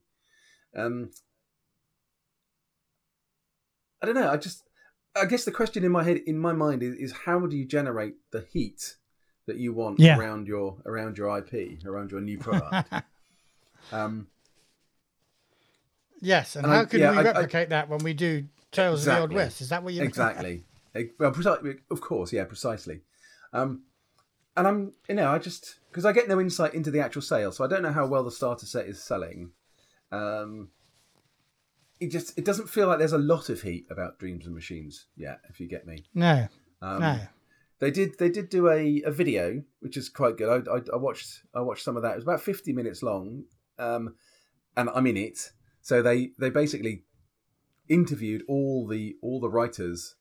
Um, 0.75 1.11
I 4.01 4.05
don't 4.05 4.15
know. 4.15 4.29
I 4.29 4.37
just 4.37 4.63
I 5.15 5.25
guess 5.25 5.45
the 5.45 5.51
question 5.51 5.83
in 5.83 5.91
my 5.91 6.03
head 6.03 6.17
in 6.25 6.37
my 6.37 6.53
mind 6.53 6.83
is, 6.83 6.95
is 6.95 7.11
how 7.25 7.39
do 7.45 7.55
you 7.55 7.65
generate 7.65 8.15
the 8.31 8.45
heat 8.51 8.95
that 9.45 9.57
you 9.57 9.73
want 9.73 9.99
yeah. 9.99 10.17
around 10.17 10.47
your 10.47 10.77
around 10.85 11.17
your 11.17 11.37
IP, 11.37 11.85
around 11.85 12.11
your 12.11 12.21
new 12.21 12.37
product. 12.37 12.93
um, 13.91 14.27
yes, 16.23 16.55
and, 16.55 16.65
and 16.65 16.73
how 16.73 16.81
I, 16.81 16.85
can 16.85 16.99
yeah, 16.99 17.11
we 17.11 17.17
I, 17.17 17.21
replicate 17.23 17.69
that 17.69 17.89
when 17.89 18.03
we 18.03 18.13
do 18.13 18.45
Tales 18.71 19.01
exactly, 19.01 19.23
of 19.23 19.29
the 19.29 19.35
Old 19.35 19.43
West? 19.43 19.61
Is 19.61 19.69
that 19.69 19.83
what 19.83 19.93
you 19.93 20.03
exactly? 20.03 20.63
well, 21.19 21.31
precisely, 21.31 21.75
of 21.89 22.01
course, 22.01 22.33
yeah, 22.33 22.45
precisely. 22.45 23.01
Um, 23.51 23.83
and 24.55 24.67
I'm, 24.67 24.93
you 25.09 25.15
know, 25.15 25.29
I 25.29 25.39
just 25.39 25.79
because 25.89 26.05
I 26.05 26.11
get 26.11 26.27
no 26.27 26.39
insight 26.39 26.73
into 26.73 26.91
the 26.91 26.99
actual 26.99 27.21
sale, 27.21 27.51
so 27.51 27.63
I 27.63 27.67
don't 27.67 27.81
know 27.81 27.91
how 27.91 28.05
well 28.05 28.23
the 28.23 28.31
starter 28.31 28.65
set 28.65 28.85
is 28.85 29.01
selling. 29.01 29.51
Um, 30.11 30.69
it 31.99 32.11
just 32.11 32.37
it 32.37 32.45
doesn't 32.45 32.69
feel 32.69 32.87
like 32.87 32.99
there's 32.99 33.13
a 33.13 33.17
lot 33.17 33.49
of 33.49 33.61
heat 33.61 33.87
about 33.89 34.19
Dreams 34.19 34.45
and 34.45 34.53
Machines 34.55 35.07
yet, 35.15 35.39
if 35.49 35.59
you 35.59 35.67
get 35.67 35.87
me. 35.87 36.05
No, 36.13 36.47
um, 36.81 36.99
no. 36.99 37.19
They 37.79 37.91
did. 37.91 38.17
They 38.17 38.29
did 38.29 38.49
do 38.49 38.69
a, 38.69 39.01
a 39.05 39.11
video, 39.11 39.63
which 39.81 39.97
is 39.97 40.07
quite 40.07 40.37
good. 40.37 40.67
I, 40.67 40.71
I, 40.71 40.81
I 40.93 40.95
watched. 40.95 41.41
I 41.53 41.61
watched 41.61 41.83
some 41.83 41.97
of 41.97 42.03
that. 42.03 42.13
It 42.13 42.15
was 42.15 42.23
about 42.23 42.41
fifty 42.41 42.71
minutes 42.71 43.03
long, 43.03 43.43
um, 43.77 44.15
and 44.77 44.89
I'm 44.93 45.07
in 45.07 45.17
it. 45.17 45.51
So 45.83 46.01
they 46.01 46.31
they 46.39 46.49
basically 46.49 47.03
interviewed 47.87 48.43
all 48.47 48.87
the 48.87 49.15
all 49.21 49.39
the 49.39 49.49
writers 49.49 50.15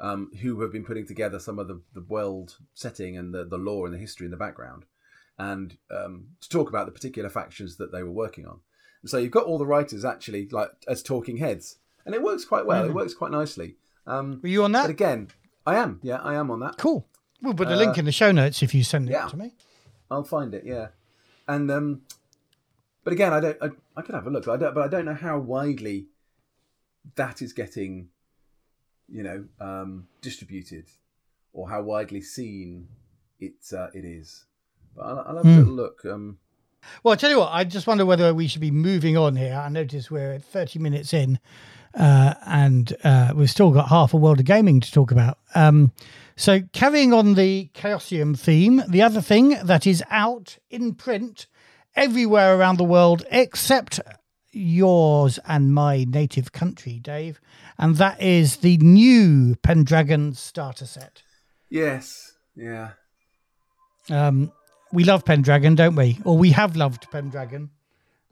um, 0.00 0.30
who 0.40 0.60
have 0.62 0.72
been 0.72 0.84
putting 0.84 1.06
together 1.06 1.38
some 1.38 1.60
of 1.60 1.68
the, 1.68 1.80
the 1.94 2.00
world 2.00 2.56
setting 2.74 3.16
and 3.16 3.32
the, 3.32 3.44
the 3.44 3.58
lore 3.58 3.86
and 3.86 3.94
the 3.94 3.98
history 3.98 4.24
in 4.24 4.30
the 4.30 4.36
background. 4.36 4.84
and 5.38 5.78
um, 5.90 6.26
to 6.40 6.48
talk 6.48 6.68
about 6.68 6.86
the 6.86 6.92
particular 6.92 7.30
factions 7.30 7.76
that 7.76 7.92
they 7.92 8.02
were 8.02 8.10
working 8.10 8.46
on. 8.46 8.60
And 9.02 9.10
so 9.10 9.18
you've 9.18 9.30
got 9.30 9.44
all 9.44 9.58
the 9.58 9.66
writers 9.66 10.04
actually 10.04 10.48
like 10.50 10.70
as 10.88 11.02
talking 11.02 11.36
heads, 11.36 11.76
and 12.04 12.14
it 12.14 12.22
works 12.22 12.44
quite 12.44 12.66
well. 12.66 12.84
Mm. 12.84 12.90
It 12.90 12.94
works 12.94 13.14
quite 13.14 13.30
nicely. 13.30 13.76
Um, 14.06 14.40
Were 14.42 14.48
you 14.48 14.64
on 14.64 14.72
that? 14.72 14.82
But 14.82 14.90
again, 14.90 15.28
I 15.64 15.76
am. 15.76 16.00
Yeah, 16.02 16.16
I 16.16 16.34
am 16.34 16.50
on 16.50 16.60
that. 16.60 16.78
Cool. 16.78 17.06
We'll 17.40 17.54
put 17.54 17.68
a 17.68 17.74
uh, 17.74 17.76
link 17.76 17.98
in 17.98 18.04
the 18.04 18.12
show 18.12 18.32
notes 18.32 18.62
if 18.62 18.74
you 18.74 18.82
send 18.82 19.08
it 19.08 19.12
yeah, 19.12 19.28
to 19.28 19.36
me. 19.36 19.54
I'll 20.10 20.24
find 20.24 20.54
it. 20.54 20.64
Yeah, 20.66 20.88
and 21.46 21.70
um, 21.70 22.02
but 23.08 23.14
again, 23.14 23.32
I 23.32 23.40
don't. 23.40 23.56
I, 23.62 23.68
I 23.96 24.02
could 24.02 24.14
have 24.14 24.26
a 24.26 24.30
look, 24.30 24.44
but 24.44 24.52
I 24.52 24.56
don't. 24.58 24.74
But 24.74 24.84
I 24.84 24.88
don't 24.88 25.06
know 25.06 25.14
how 25.14 25.38
widely 25.38 26.08
that 27.14 27.40
is 27.40 27.54
getting, 27.54 28.10
you 29.08 29.22
know, 29.22 29.46
um, 29.58 30.08
distributed, 30.20 30.90
or 31.54 31.70
how 31.70 31.80
widely 31.80 32.20
seen 32.20 32.88
it 33.40 33.54
uh, 33.72 33.86
it 33.94 34.04
is. 34.04 34.44
But 34.94 35.06
I'll, 35.06 35.18
I'll 35.20 35.36
have 35.36 35.46
mm. 35.46 35.58
a 35.58 35.64
hmm. 35.64 35.70
look. 35.70 36.04
Um, 36.04 36.36
well, 37.02 37.14
I 37.14 37.16
tell 37.16 37.30
you 37.30 37.38
what, 37.38 37.48
I 37.50 37.64
just 37.64 37.86
wonder 37.86 38.04
whether 38.04 38.34
we 38.34 38.46
should 38.46 38.60
be 38.60 38.70
moving 38.70 39.16
on 39.16 39.36
here. 39.36 39.54
I 39.54 39.70
notice 39.70 40.10
we're 40.10 40.34
at 40.34 40.44
30 40.44 40.78
minutes 40.78 41.14
in, 41.14 41.40
uh, 41.94 42.34
and 42.44 42.94
uh, 43.04 43.32
we've 43.34 43.48
still 43.48 43.70
got 43.70 43.88
half 43.88 44.12
a 44.12 44.18
world 44.18 44.38
of 44.38 44.44
gaming 44.44 44.80
to 44.80 44.92
talk 44.92 45.12
about. 45.12 45.38
Um, 45.54 45.92
so, 46.36 46.60
carrying 46.74 47.14
on 47.14 47.36
the 47.36 47.70
Chaosium 47.72 48.38
theme, 48.38 48.82
the 48.86 49.00
other 49.00 49.22
thing 49.22 49.56
that 49.64 49.86
is 49.86 50.04
out 50.10 50.58
in 50.68 50.94
print 50.94 51.46
everywhere 51.98 52.56
around 52.56 52.78
the 52.78 52.84
world 52.84 53.24
except 53.30 54.00
yours 54.52 55.38
and 55.46 55.74
my 55.74 56.04
native 56.04 56.52
country, 56.52 57.00
Dave, 57.00 57.40
and 57.76 57.96
that 57.96 58.22
is 58.22 58.58
the 58.58 58.76
new 58.78 59.56
Pendragon 59.56 60.32
starter 60.32 60.86
set. 60.86 61.22
Yes, 61.68 62.36
yeah. 62.54 62.90
Um, 64.08 64.52
we 64.92 65.04
love 65.04 65.24
Pendragon, 65.24 65.74
don't 65.74 65.96
we? 65.96 66.18
Or 66.24 66.38
we 66.38 66.50
have 66.50 66.76
loved 66.76 67.10
Pendragon. 67.10 67.70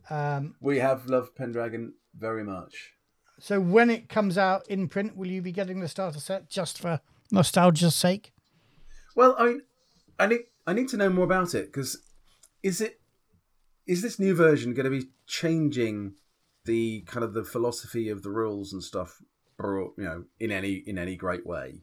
Um, 0.09 0.55
we 0.61 0.79
have 0.79 1.07
loved 1.07 1.35
Pendragon 1.35 1.95
very 2.17 2.45
much. 2.45 2.93
So 3.41 3.61
when 3.61 3.91
it 3.91 4.09
comes 4.09 4.39
out 4.39 4.67
in 4.69 4.89
print, 4.89 5.17
will 5.17 5.27
you 5.27 5.43
be 5.43 5.53
getting 5.53 5.81
the 5.81 5.89
starter 5.89 6.21
set 6.21 6.49
just 6.49 6.79
for 6.79 7.01
nostalgia's 7.31 7.95
sake? 7.95 8.33
Well, 9.15 9.35
I 9.39 9.47
mean, 9.47 9.63
I 10.19 10.27
need 10.27 10.41
I 10.67 10.73
need 10.73 10.89
to 10.91 10.97
know 10.97 11.11
more 11.11 11.25
about 11.25 11.55
it 11.55 11.67
because 11.67 11.99
is 12.63 12.81
it 12.81 13.01
is 13.87 14.03
this 14.03 14.19
new 14.19 14.35
version 14.35 14.75
going 14.75 14.85
to 14.85 14.91
be 14.91 15.09
changing 15.27 16.15
the 16.65 17.03
kind 17.03 17.25
of 17.25 17.33
the 17.33 17.45
philosophy 17.45 18.09
of 18.09 18.23
the 18.23 18.31
rules 18.31 18.73
and 18.73 18.83
stuff, 18.83 19.23
or 19.59 19.93
you 19.97 20.05
know, 20.05 20.25
in 20.41 20.51
any 20.51 20.75
in 20.87 20.99
any 20.99 21.17
great 21.17 21.47
way? 21.47 21.81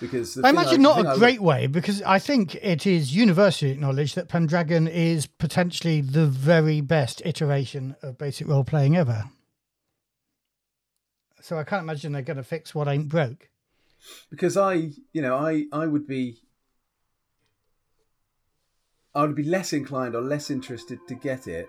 Because 0.00 0.38
I 0.42 0.50
imagine 0.50 0.84
I, 0.84 1.00
not 1.02 1.16
a 1.16 1.18
great 1.18 1.40
way, 1.40 1.66
because 1.66 2.02
I 2.02 2.18
think 2.18 2.54
it 2.56 2.86
is 2.86 3.16
universally 3.16 3.70
acknowledged 3.70 4.14
that 4.14 4.28
Pendragon 4.28 4.86
is 4.86 5.26
potentially 5.26 6.02
the 6.02 6.26
very 6.26 6.82
best 6.82 7.22
iteration 7.24 7.96
of 8.02 8.18
basic 8.18 8.46
role 8.46 8.64
playing 8.64 8.96
ever. 8.96 9.24
So 11.40 11.58
I 11.58 11.64
can't 11.64 11.82
imagine 11.82 12.12
they're 12.12 12.22
going 12.22 12.36
to 12.36 12.42
fix 12.42 12.74
what 12.74 12.88
ain't 12.88 13.08
broke. 13.08 13.48
Because 14.30 14.56
I, 14.56 14.90
you 15.12 15.22
know, 15.22 15.36
I 15.36 15.64
I 15.72 15.86
would 15.86 16.06
be 16.06 16.42
I 19.16 19.22
would 19.22 19.34
be 19.34 19.42
less 19.42 19.72
inclined 19.72 20.14
or 20.14 20.20
less 20.20 20.50
interested 20.50 20.98
to 21.08 21.14
get 21.14 21.46
it 21.46 21.68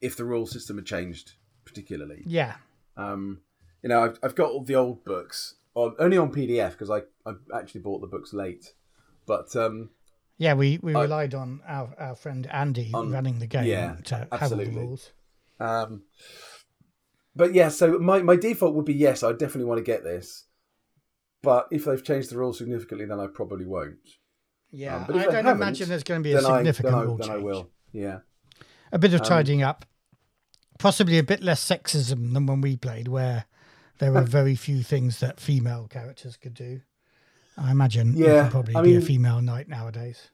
if 0.00 0.16
the 0.16 0.24
rule 0.24 0.44
system 0.44 0.76
had 0.76 0.84
changed, 0.84 1.34
particularly. 1.64 2.24
Yeah. 2.26 2.56
Um, 2.96 3.42
you 3.80 3.88
know, 3.90 4.02
I've, 4.02 4.18
I've 4.20 4.34
got 4.34 4.50
all 4.50 4.64
the 4.64 4.74
old 4.74 5.04
books 5.04 5.54
on 5.74 5.94
only 6.00 6.18
on 6.18 6.32
PDF 6.32 6.72
because 6.72 6.90
I, 6.90 7.02
I 7.24 7.34
actually 7.54 7.82
bought 7.82 8.00
the 8.00 8.08
books 8.08 8.34
late, 8.34 8.74
but 9.24 9.54
um, 9.54 9.90
yeah, 10.36 10.54
we, 10.54 10.80
we 10.82 10.96
I, 10.96 11.02
relied 11.02 11.32
on 11.32 11.60
our, 11.64 11.94
our 11.96 12.16
friend 12.16 12.44
Andy 12.50 12.90
on, 12.92 13.12
running 13.12 13.38
the 13.38 13.46
game 13.46 13.66
yeah, 13.66 13.94
to 14.06 14.26
absolutely. 14.32 14.38
have 14.38 14.52
all 14.52 14.58
the 14.58 14.86
rules. 14.86 15.10
Um, 15.60 16.02
but 17.36 17.54
yeah, 17.54 17.68
so 17.68 18.00
my, 18.00 18.20
my 18.20 18.34
default 18.34 18.74
would 18.74 18.84
be 18.84 18.94
yes, 18.94 19.22
I 19.22 19.30
definitely 19.30 19.66
want 19.66 19.78
to 19.78 19.84
get 19.84 20.02
this. 20.02 20.46
But 21.40 21.68
if 21.70 21.84
they've 21.84 22.02
changed 22.02 22.30
the 22.30 22.36
rules 22.36 22.58
significantly, 22.58 23.06
then 23.06 23.20
I 23.20 23.28
probably 23.32 23.64
won't. 23.64 23.98
Yeah, 24.72 25.04
um, 25.08 25.18
I 25.18 25.24
don't 25.24 25.46
imagine 25.46 25.88
there's 25.88 26.04
going 26.04 26.22
to 26.22 26.28
be 26.28 26.34
a 26.34 26.40
significant 26.40 26.94
I, 26.94 27.00
then 27.00 27.08
I, 27.08 27.16
then 27.16 27.28
change. 27.28 27.30
I 27.30 27.36
will. 27.36 27.70
Yeah, 27.92 28.18
a 28.92 28.98
bit 28.98 29.14
of 29.14 29.20
um, 29.20 29.26
tidying 29.26 29.62
um, 29.62 29.70
up, 29.70 29.84
possibly 30.78 31.18
a 31.18 31.22
bit 31.22 31.42
less 31.42 31.66
sexism 31.66 32.32
than 32.34 32.46
when 32.46 32.60
we 32.60 32.76
played, 32.76 33.08
where 33.08 33.46
there 33.98 34.12
were 34.12 34.22
very 34.22 34.54
few 34.54 34.82
things 34.82 35.20
that 35.20 35.40
female 35.40 35.88
characters 35.88 36.36
could 36.36 36.54
do. 36.54 36.80
I 37.56 37.70
imagine 37.70 38.16
yeah, 38.16 38.48
probably 38.48 38.74
I 38.74 38.82
be 38.82 38.96
a 38.96 39.00
female 39.00 39.42
knight 39.42 39.68
nowadays. 39.68 40.30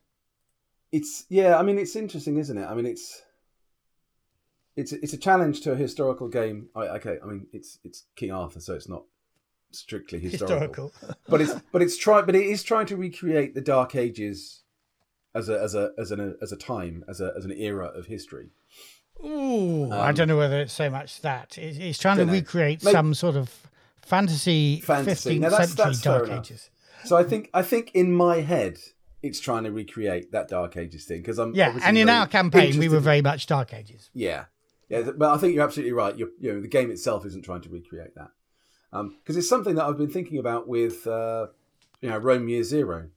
It's 0.93 1.25
yeah, 1.29 1.59
I 1.59 1.63
mean 1.63 1.79
it's 1.79 1.97
interesting, 1.97 2.37
isn't 2.37 2.57
it? 2.57 2.65
I 2.65 2.75
mean 2.75 2.87
it's 2.87 3.23
it's 4.77 4.93
it's 4.93 5.13
a 5.13 5.19
challenge 5.19 5.63
to 5.63 5.73
a 5.73 5.77
historical 5.77 6.29
game. 6.29 6.69
I, 6.75 6.89
okay, 6.99 7.19
I 7.23 7.27
mean 7.27 7.47
it's 7.53 7.79
it's 7.83 8.05
King 8.15 8.31
Arthur, 8.31 8.61
so 8.61 8.75
it's 8.75 8.89
not 8.89 9.05
strictly 9.73 10.19
historical, 10.21 10.91
historical. 10.91 11.17
but 11.29 11.41
it's 11.41 11.55
but 11.73 11.83
it's 11.83 11.97
try 11.97 12.23
but 12.23 12.35
it 12.35 12.47
is 12.47 12.63
trying 12.63 12.87
to 12.87 12.97
recreate 12.97 13.55
the 13.55 13.61
Dark 13.61 13.95
Ages 13.95 14.63
as 15.35 15.49
a 15.49 15.61
as 15.61 15.75
a 15.75 15.93
as 15.99 16.11
an 16.11 16.37
as 16.41 16.53
a 16.53 16.57
time 16.57 17.05
as 17.09 17.21
a 17.21 17.33
as 17.37 17.45
an 17.45 17.53
era 17.53 17.87
of 17.87 18.07
history. 18.07 18.51
Ooh, 19.25 19.85
um, 19.85 19.93
I 19.93 20.13
don't 20.13 20.29
know 20.29 20.37
whether 20.37 20.61
it's 20.61 20.73
so 20.73 20.91
much 20.91 21.23
that 21.23 21.57
it's 21.57 21.99
trying 21.99 22.19
to 22.19 22.27
know. 22.27 22.33
recreate 22.33 22.85
Maybe, 22.85 22.93
some 22.93 23.15
sort 23.15 23.37
of 23.37 23.51
fantasy, 24.03 24.81
fantasy. 24.81 25.37
15th 25.37 25.41
now 25.41 25.49
that's, 25.51 25.73
century 25.73 25.85
that's 25.85 26.01
Dark 26.03 26.31
Ages. 26.31 26.71
So 27.05 27.17
I 27.17 27.23
think 27.23 27.51
I 27.55 27.63
think 27.63 27.93
in 27.95 28.13
my 28.13 28.41
head 28.41 28.79
it's 29.23 29.41
trying 29.41 29.65
to 29.65 29.73
recreate 29.73 30.33
that 30.33 30.49
Dark 30.49 30.77
Ages 30.77 31.05
thing 31.05 31.21
because 31.21 31.39
I'm 31.39 31.55
yeah, 31.55 31.79
and 31.83 31.97
in 31.97 32.09
our 32.09 32.27
campaign 32.27 32.79
we 32.79 32.89
were 32.89 33.01
very 33.01 33.23
much 33.23 33.47
Dark 33.47 33.73
Ages. 33.73 34.11
Yeah, 34.13 34.47
yeah, 34.89 35.11
but 35.17 35.33
I 35.33 35.39
think 35.39 35.55
you're 35.55 35.65
absolutely 35.65 35.93
right. 35.93 36.17
You're, 36.17 36.31
you 36.39 36.53
know, 36.53 36.61
the 36.61 36.69
game 36.69 36.91
itself 36.91 37.25
isn't 37.27 37.45
trying 37.45 37.63
to 37.63 37.69
recreate 37.69 38.15
that 38.15 38.31
because 38.91 39.37
um, 39.37 39.39
it's 39.39 39.49
something 39.49 39.75
that 39.75 39.85
I've 39.85 39.99
been 39.99 40.11
thinking 40.11 40.39
about 40.39 40.69
with 40.69 41.07
uh, 41.07 41.49
you 42.01 42.09
know 42.09 42.19
Rome 42.19 42.49
Year 42.49 42.63
Zero 42.63 43.09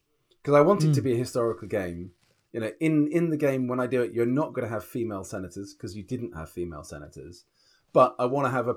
because 0.42 0.56
I 0.56 0.62
want 0.62 0.84
it 0.84 0.88
mm. 0.88 0.94
to 0.96 1.02
hmm. 1.02 1.06
be 1.06 1.14
a 1.14 1.18
historical 1.18 1.68
game 1.68 2.12
you 2.52 2.60
know, 2.60 2.72
in 2.80 3.08
in 3.12 3.30
the 3.30 3.38
game 3.38 3.68
when 3.68 3.80
I 3.80 3.88
do 3.88 4.02
it, 4.02 4.12
you're 4.12 4.26
not 4.26 4.54
going 4.54 4.68
to 4.68 4.74
have 4.74 4.84
female 4.84 5.24
senators 5.24 5.74
because 5.74 5.96
you 5.96 6.04
didn't 6.04 6.36
have 6.36 6.50
female 6.50 6.84
senators. 6.84 7.46
But 7.94 8.16
I 8.20 8.26
want 8.26 8.46
to 8.46 8.52
have 8.52 8.68
a, 8.68 8.76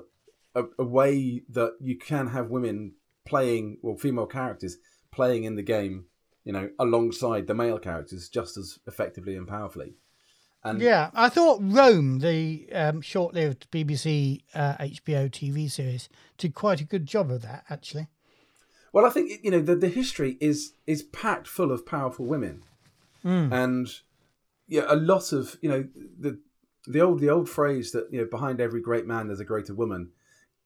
a, 0.55 0.63
a 0.79 0.83
way 0.83 1.41
that 1.49 1.75
you 1.79 1.97
can 1.97 2.27
have 2.27 2.49
women 2.49 2.93
playing, 3.25 3.77
well, 3.81 3.95
female 3.95 4.25
characters 4.25 4.77
playing 5.11 5.43
in 5.43 5.55
the 5.55 5.63
game, 5.63 6.05
you 6.43 6.53
know, 6.53 6.69
alongside 6.79 7.47
the 7.47 7.53
male 7.53 7.79
characters 7.79 8.29
just 8.29 8.57
as 8.57 8.79
effectively 8.87 9.35
and 9.35 9.47
powerfully. 9.47 9.95
And 10.65 10.81
yeah, 10.81 11.09
I 11.13 11.29
thought 11.29 11.59
Rome, 11.61 12.19
the 12.19 12.67
um, 12.71 13.01
short-lived 13.01 13.69
BBC 13.69 14.43
uh, 14.53 14.75
HBO 14.77 15.29
TV 15.29 15.69
series, 15.69 16.07
did 16.37 16.53
quite 16.53 16.79
a 16.79 16.85
good 16.85 17.05
job 17.05 17.31
of 17.31 17.41
that. 17.41 17.65
Actually. 17.69 18.07
Well, 18.93 19.05
I 19.05 19.09
think 19.09 19.43
you 19.43 19.51
know 19.51 19.59
the, 19.59 19.75
the 19.75 19.89
history 19.89 20.37
is 20.39 20.73
is 20.87 21.03
packed 21.03 21.47
full 21.47 21.71
of 21.71 21.85
powerful 21.85 22.25
women 22.25 22.63
mm. 23.23 23.51
and 23.51 23.87
yeah, 24.67 24.85
a 24.87 24.95
lot 24.95 25.31
of 25.31 25.57
you 25.61 25.69
know 25.69 25.87
the 26.19 26.39
the 26.87 27.01
old 27.01 27.19
the 27.19 27.29
old 27.29 27.49
phrase 27.49 27.91
that 27.91 28.07
you 28.11 28.19
know 28.19 28.27
behind 28.29 28.59
every 28.59 28.81
great 28.81 29.05
man 29.05 29.27
there's 29.27 29.39
a 29.39 29.45
greater 29.45 29.73
woman 29.73 30.11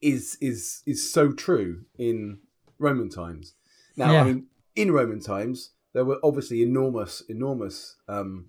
is 0.01 0.37
is 0.41 0.83
is 0.85 1.11
so 1.11 1.31
true 1.31 1.85
in 1.97 2.39
Roman 2.79 3.09
times. 3.09 3.53
Now, 3.95 4.11
yeah. 4.11 4.21
I 4.21 4.23
mean, 4.25 4.45
in 4.75 4.91
Roman 4.91 5.19
times 5.19 5.71
there 5.93 6.05
were 6.05 6.19
obviously 6.23 6.61
enormous 6.61 7.23
enormous 7.27 7.97
um, 8.07 8.45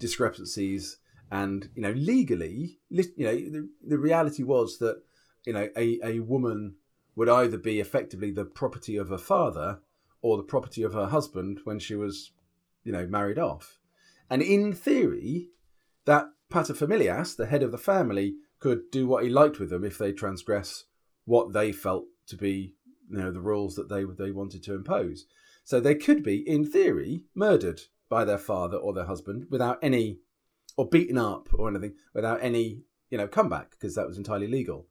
discrepancies, 0.00 0.96
and 1.30 1.68
you 1.76 1.82
know 1.82 1.92
legally, 1.92 2.80
you 2.90 3.04
know 3.16 3.36
the, 3.36 3.68
the 3.86 3.98
reality 3.98 4.42
was 4.42 4.78
that 4.78 5.02
you 5.46 5.52
know 5.52 5.68
a, 5.76 6.00
a 6.02 6.18
woman 6.18 6.74
would 7.14 7.28
either 7.28 7.58
be 7.58 7.78
effectively 7.78 8.32
the 8.32 8.44
property 8.44 8.96
of 8.96 9.10
her 9.10 9.18
father 9.18 9.78
or 10.20 10.36
the 10.36 10.42
property 10.42 10.82
of 10.82 10.94
her 10.94 11.06
husband 11.06 11.60
when 11.62 11.78
she 11.78 11.94
was 11.94 12.32
you 12.84 12.92
know, 12.92 13.06
married 13.06 13.38
off. 13.38 13.78
And 14.28 14.42
in 14.42 14.72
theory, 14.72 15.48
that 16.04 16.26
paterfamilias, 16.52 17.36
the 17.36 17.46
head 17.46 17.62
of 17.62 17.72
the 17.72 17.78
family, 17.78 18.36
could 18.58 18.90
do 18.90 19.06
what 19.06 19.24
he 19.24 19.30
liked 19.30 19.58
with 19.58 19.70
them 19.70 19.84
if 19.84 19.98
they 19.98 20.12
transgress 20.12 20.84
what 21.24 21.52
they 21.52 21.72
felt 21.72 22.04
to 22.26 22.36
be, 22.36 22.74
you 23.10 23.18
know, 23.18 23.30
the 23.30 23.40
rules 23.40 23.74
that 23.74 23.88
they 23.88 24.04
they 24.04 24.30
wanted 24.30 24.62
to 24.64 24.74
impose. 24.74 25.26
So 25.64 25.80
they 25.80 25.94
could 25.94 26.22
be, 26.22 26.38
in 26.48 26.64
theory, 26.64 27.24
murdered 27.34 27.82
by 28.10 28.26
their 28.26 28.36
father 28.36 28.76
or 28.76 28.92
their 28.92 29.06
husband 29.06 29.46
without 29.48 29.78
any, 29.80 30.18
or 30.76 30.86
beaten 30.86 31.16
up 31.16 31.48
or 31.54 31.70
anything, 31.70 31.94
without 32.12 32.42
any, 32.42 32.82
you 33.08 33.16
know, 33.16 33.26
comeback 33.26 33.70
because 33.70 33.94
that 33.94 34.06
was 34.06 34.18
entirely 34.18 34.48
legal. 34.48 34.86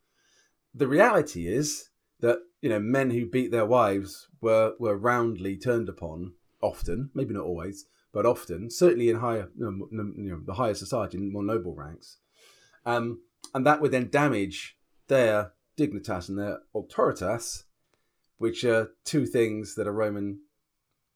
The 0.74 0.88
reality 0.88 1.48
is 1.48 1.90
that 2.22 2.40
you 2.62 2.70
know 2.70 2.80
men 2.80 3.12
who 3.12 3.26
beat 3.26 3.52
their 3.52 3.66
wives 3.66 4.28
were 4.42 4.74
were 4.80 4.98
roundly 4.98 5.58
turned 5.58 5.90
upon 5.90 6.34
often, 6.62 7.10
maybe 7.14 7.34
not 7.34 7.46
always, 7.46 7.86
but 8.12 8.26
often, 8.26 8.70
certainly 8.70 9.10
in 9.10 9.18
higher, 9.18 9.50
you 9.58 9.88
know, 9.92 10.42
the 10.46 10.54
higher 10.56 10.74
society, 10.74 11.18
in 11.18 11.32
more 11.32 11.44
noble 11.44 11.76
ranks, 11.76 12.18
um, 12.86 13.22
and 13.54 13.66
that 13.66 13.82
would 13.82 13.92
then 13.92 14.10
damage 14.10 14.78
their 15.08 15.54
dignitas 15.78 16.30
and 16.30 16.38
their 16.38 16.60
autoritas, 16.76 17.64
which 18.38 18.64
are 18.64 18.92
two 19.06 19.26
things 19.26 19.76
that 19.76 19.88
a 19.88 19.92
Roman 19.92 20.42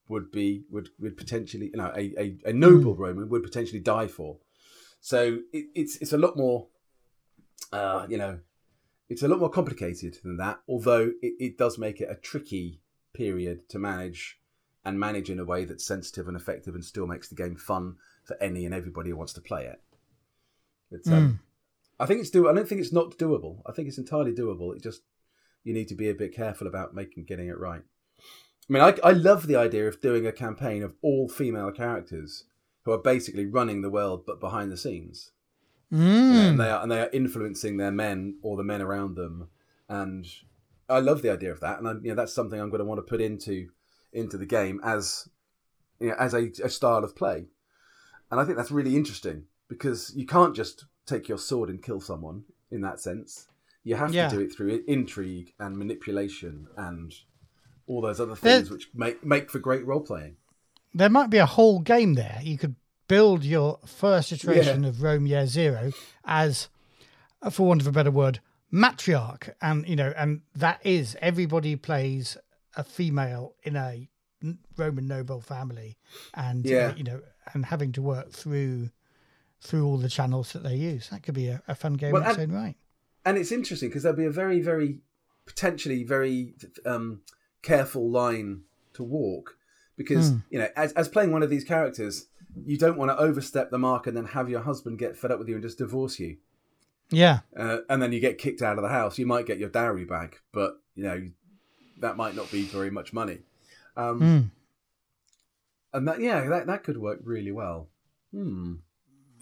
would 0.07 0.31
be 0.31 0.65
would 0.69 0.89
would 0.99 1.17
potentially 1.17 1.67
you 1.67 1.77
know 1.77 1.91
a 1.95 2.13
a, 2.17 2.37
a 2.49 2.53
noble 2.53 2.95
Roman 2.95 3.29
would 3.29 3.43
potentially 3.43 3.79
die 3.79 4.07
for. 4.07 4.37
So 4.99 5.39
it, 5.51 5.65
it's 5.75 5.97
it's 5.97 6.13
a 6.13 6.17
lot 6.17 6.37
more, 6.37 6.67
uh, 7.71 8.05
you 8.09 8.17
know, 8.17 8.39
it's 9.09 9.23
a 9.23 9.27
lot 9.27 9.39
more 9.39 9.49
complicated 9.49 10.17
than 10.23 10.37
that. 10.37 10.59
Although 10.67 11.11
it, 11.21 11.33
it 11.39 11.57
does 11.57 11.77
make 11.77 11.99
it 12.01 12.09
a 12.09 12.15
tricky 12.15 12.81
period 13.13 13.69
to 13.69 13.79
manage 13.79 14.39
and 14.85 14.99
manage 14.99 15.29
in 15.29 15.39
a 15.39 15.45
way 15.45 15.65
that's 15.65 15.85
sensitive 15.85 16.27
and 16.27 16.35
effective 16.35 16.75
and 16.75 16.83
still 16.83 17.07
makes 17.07 17.29
the 17.29 17.35
game 17.35 17.55
fun 17.55 17.95
for 18.23 18.41
any 18.41 18.65
and 18.65 18.73
everybody 18.73 19.09
who 19.09 19.15
wants 19.15 19.33
to 19.33 19.41
play 19.41 19.65
it. 19.65 19.81
It's, 20.91 21.09
um, 21.09 21.39
I 21.99 22.05
think 22.05 22.21
it's 22.21 22.29
do. 22.29 22.47
I 22.49 22.53
don't 22.53 22.67
think 22.67 22.81
it's 22.81 22.93
not 22.93 23.17
doable. 23.17 23.61
I 23.65 23.71
think 23.71 23.87
it's 23.87 23.97
entirely 23.97 24.33
doable. 24.33 24.75
It 24.75 24.83
just 24.83 25.01
you 25.63 25.73
need 25.73 25.87
to 25.87 25.95
be 25.95 26.09
a 26.09 26.13
bit 26.13 26.35
careful 26.35 26.67
about 26.67 26.93
making 26.93 27.25
getting 27.25 27.47
it 27.47 27.57
right. 27.57 27.81
I 28.69 28.73
mean, 28.73 28.81
I, 28.83 28.95
I 29.03 29.11
love 29.11 29.47
the 29.47 29.55
idea 29.55 29.87
of 29.87 30.01
doing 30.01 30.25
a 30.25 30.31
campaign 30.31 30.83
of 30.83 30.95
all 31.01 31.27
female 31.27 31.71
characters 31.71 32.45
who 32.83 32.91
are 32.91 32.97
basically 32.97 33.45
running 33.45 33.81
the 33.81 33.89
world 33.89 34.25
but 34.25 34.39
behind 34.39 34.71
the 34.71 34.77
scenes. 34.77 35.31
Mm. 35.91 36.49
And 36.49 36.59
they 36.59 36.69
are 36.69 36.81
and 36.81 36.91
they 36.91 37.01
are 37.01 37.09
influencing 37.13 37.77
their 37.77 37.91
men 37.91 38.37
or 38.41 38.57
the 38.57 38.63
men 38.63 38.81
around 38.81 39.15
them. 39.15 39.49
And 39.87 40.25
I 40.89 40.99
love 40.99 41.21
the 41.21 41.31
idea 41.31 41.51
of 41.51 41.59
that. 41.59 41.77
And 41.79 41.87
I, 41.87 41.91
you 42.01 42.09
know, 42.09 42.15
that's 42.15 42.33
something 42.33 42.59
I'm 42.59 42.69
going 42.69 42.79
to 42.79 42.85
want 42.85 42.97
to 42.99 43.09
put 43.09 43.21
into 43.21 43.69
into 44.11 44.37
the 44.37 44.45
game 44.45 44.79
as 44.83 45.29
you 45.99 46.09
know, 46.09 46.15
as 46.19 46.33
a, 46.33 46.49
a 46.63 46.69
style 46.69 47.03
of 47.03 47.15
play. 47.15 47.45
And 48.31 48.39
I 48.39 48.45
think 48.45 48.57
that's 48.57 48.71
really 48.71 48.95
interesting 48.95 49.43
because 49.67 50.13
you 50.15 50.25
can't 50.25 50.55
just 50.55 50.85
take 51.05 51.27
your 51.27 51.37
sword 51.37 51.69
and 51.69 51.81
kill 51.83 51.99
someone 52.01 52.43
in 52.71 52.81
that 52.81 52.99
sense. 52.99 53.47
You 53.83 53.95
have 53.95 54.13
Yeah. 54.13 54.29
to 54.29 54.35
do 54.37 54.41
it 54.41 54.53
through 54.55 54.83
intrigue 54.87 55.53
and 55.59 55.77
manipulation 55.77 56.67
and 56.77 57.13
all 57.87 58.01
those 58.01 58.19
other 58.19 58.35
There- 58.35 58.57
things 58.59 58.69
which 58.69 58.89
make 58.93 59.23
make 59.25 59.49
for 59.49 59.59
great 59.59 59.85
role 59.85 60.01
playing. 60.01 60.37
there 60.93 61.09
might 61.09 61.29
be 61.29 61.37
a 61.37 61.45
whole 61.45 61.79
game 61.79 62.13
there. 62.13 62.39
You 62.43 62.57
could 62.57 62.75
build 63.07 63.43
your 63.43 63.79
first 63.85 64.31
iteration 64.31 64.85
of 64.85 65.01
Rome 65.01 65.25
Year 65.27 65.45
Zero 65.47 65.91
as, 66.25 66.69
for 67.51 67.67
want 67.67 67.81
of 67.81 67.87
a 67.87 67.91
better 67.91 68.11
word, 68.11 68.39
matriarch, 68.71 69.53
and 69.61 69.87
you 69.87 69.95
know, 69.95 70.13
and 70.15 70.41
that 70.55 70.79
is 70.85 71.15
everybody 71.21 71.75
plays 71.75 72.37
a 72.75 72.83
female 72.83 73.55
in 73.63 73.75
a 73.75 74.07
Roman 74.77 75.07
noble 75.07 75.39
family, 75.41 75.97
and 76.33 76.65
uh, 76.65 76.69
Yeah. 76.69 76.95
you 76.95 77.03
know, 77.03 77.21
and 77.53 77.65
having 77.67 77.91
to 77.93 78.01
work 78.01 78.31
through 78.31 78.89
through 79.61 79.85
all 79.85 79.97
the 79.97 80.09
channels 80.09 80.51
that 80.51 80.63
they 80.63 80.75
use. 80.75 81.09
That 81.09 81.23
could 81.23 81.35
be 81.35 81.47
a, 81.47 81.61
a 81.67 81.75
fun 81.75 81.93
game 81.93 82.11
Well, 82.11 82.21
in 82.23 82.29
its 82.29 82.37
and- 82.37 82.51
own 82.51 82.57
right. 82.61 82.75
and 83.25 83.37
it's 83.37 83.51
interesting 83.51 83.87
because 83.89 84.03
there'll 84.03 84.17
be 84.17 84.25
a 84.25 84.31
very, 84.31 84.59
very 84.61 84.99
potentially 85.45 86.03
very 86.03 86.53
um, 86.85 87.21
careful 87.63 88.07
line 88.09 88.61
to 88.93 89.03
walk 89.03 89.57
because 89.97 90.29
Hmm. 90.29 90.37
you 90.51 90.59
know, 90.59 90.67
as, 90.75 90.93
as 90.93 91.07
playing 91.09 91.31
one 91.31 91.41
of 91.43 91.49
these 91.49 91.63
characters, 91.63 92.27
you 92.65 92.77
don't 92.77 92.97
want 92.97 93.09
to 93.09 93.17
overstep 93.17 93.71
the 93.71 93.79
mark 93.79 94.05
and 94.05 94.15
then 94.15 94.25
have 94.25 94.47
your 94.49 94.61
husband 94.61 94.99
get 94.99 95.17
fed 95.17 95.31
up 95.31 95.39
with 95.39 95.47
you 95.49 95.55
and 95.55 95.63
just 95.63 95.79
divorce 95.79 96.19
you, 96.19 96.37
Yeah, 97.09 97.39
uh, 97.57 97.79
and 97.89 98.01
then 98.01 98.11
you 98.11 98.19
get 98.19 98.37
kicked 98.37 98.61
out 98.61 98.77
of 98.77 98.83
the 98.83 98.89
house. 98.89 99.17
You 99.17 99.25
might 99.25 99.47
get 99.47 99.57
your 99.57 99.69
dowry 99.69 100.05
back, 100.05 100.41
but 100.51 100.79
you 100.95 101.03
know 101.03 101.29
that 101.99 102.17
might 102.17 102.35
not 102.35 102.51
be 102.51 102.63
very 102.63 102.91
much 102.91 103.13
money. 103.13 103.39
Um, 103.97 104.19
Hmm. 104.19 104.41
And 105.95 106.07
that, 106.07 106.19
yeah, 106.19 106.47
that 106.49 106.65
that 106.67 106.83
could 106.83 106.97
work 106.97 107.19
really 107.23 107.51
well. 107.51 107.87
Hmm. 108.31 108.75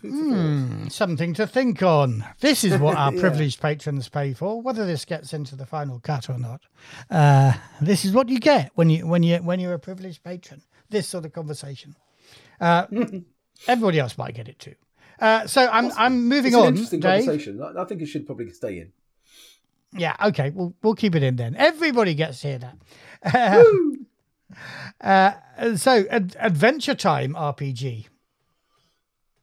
Food 0.01 0.11
for 0.11 0.17
thought. 0.17 0.33
Hmm, 0.35 0.87
something 0.87 1.33
to 1.35 1.45
think 1.47 1.81
on. 1.83 2.25
This 2.39 2.63
is 2.63 2.77
what 2.79 2.97
our 2.97 3.13
Yeah. 3.13 3.19
privileged 3.21 3.61
patrons 3.61 4.09
pay 4.09 4.33
for. 4.33 4.61
Whether 4.61 4.85
this 4.85 5.05
gets 5.05 5.33
into 5.33 5.55
the 5.55 5.65
final 5.65 5.99
cut 5.99 6.29
or 6.29 6.37
not, 6.37 6.61
uh, 7.09 7.53
this 7.81 8.03
is 8.05 8.11
what 8.13 8.29
you 8.29 8.39
get 8.39 8.71
when 8.75 8.89
you 8.89 9.05
when 9.07 9.23
you 9.23 9.37
when 9.37 9.59
you're 9.59 9.73
a 9.73 9.79
privileged 9.79 10.23
patron. 10.23 10.61
This 10.89 11.07
sort 11.07 11.25
of 11.25 11.33
conversation. 11.33 11.95
Uh, 12.59 12.87
everybody 13.67 13.99
else 13.99 14.17
might 14.17 14.33
get 14.35 14.47
it 14.47 14.59
too. 14.59 14.75
Uh, 15.19 15.45
so 15.47 15.67
I'm 15.71 15.91
I'm 15.97 16.27
moving 16.27 16.55
on, 16.55 16.67
interesting 16.69 16.99
Dave. 16.99 17.25
conversation. 17.25 17.61
I, 17.61 17.81
I 17.81 17.85
think 17.85 18.01
it 18.01 18.07
should 18.07 18.25
probably 18.25 18.49
stay 18.51 18.79
in. 18.79 18.91
Yeah, 19.93 20.15
okay, 20.25 20.49
we'll 20.51 20.73
we'll 20.81 20.95
keep 20.95 21.15
it 21.15 21.21
in 21.23 21.35
then. 21.35 21.55
Everybody 21.55 22.15
gets 22.15 22.41
to 22.41 22.47
hear 22.47 22.59
that. 22.59 23.65
uh, 25.01 25.75
so 25.75 26.05
ad- 26.09 26.35
Adventure 26.39 26.95
Time 26.95 27.33
RPG. 27.33 28.07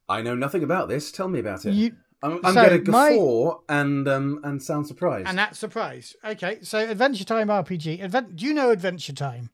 I 0.09 0.23
know 0.23 0.35
nothing 0.35 0.63
about 0.63 0.89
this. 0.89 1.13
Tell 1.13 1.29
me 1.29 1.39
about 1.41 1.65
it. 1.67 1.73
You 1.75 1.97
I'm, 2.23 2.41
I'm 2.45 2.55
So, 2.55 2.67
going 2.69 2.85
to 2.85 2.91
my- 2.91 3.11
guffaw 3.11 3.59
and 3.69 4.09
um, 4.09 4.41
and 4.43 4.63
sound 4.63 4.87
surprised. 4.87 5.29
And 5.29 5.39
that's 5.39 5.59
surprise. 5.59 6.17
Okay, 6.25 6.59
so 6.63 6.79
Adventure 6.79 7.25
Time 7.25 7.49
RPG. 7.49 8.03
Advent, 8.03 8.37
do 8.37 8.45
you 8.47 8.55
know 8.55 8.71
Adventure 8.71 9.13
Time? 9.13 9.51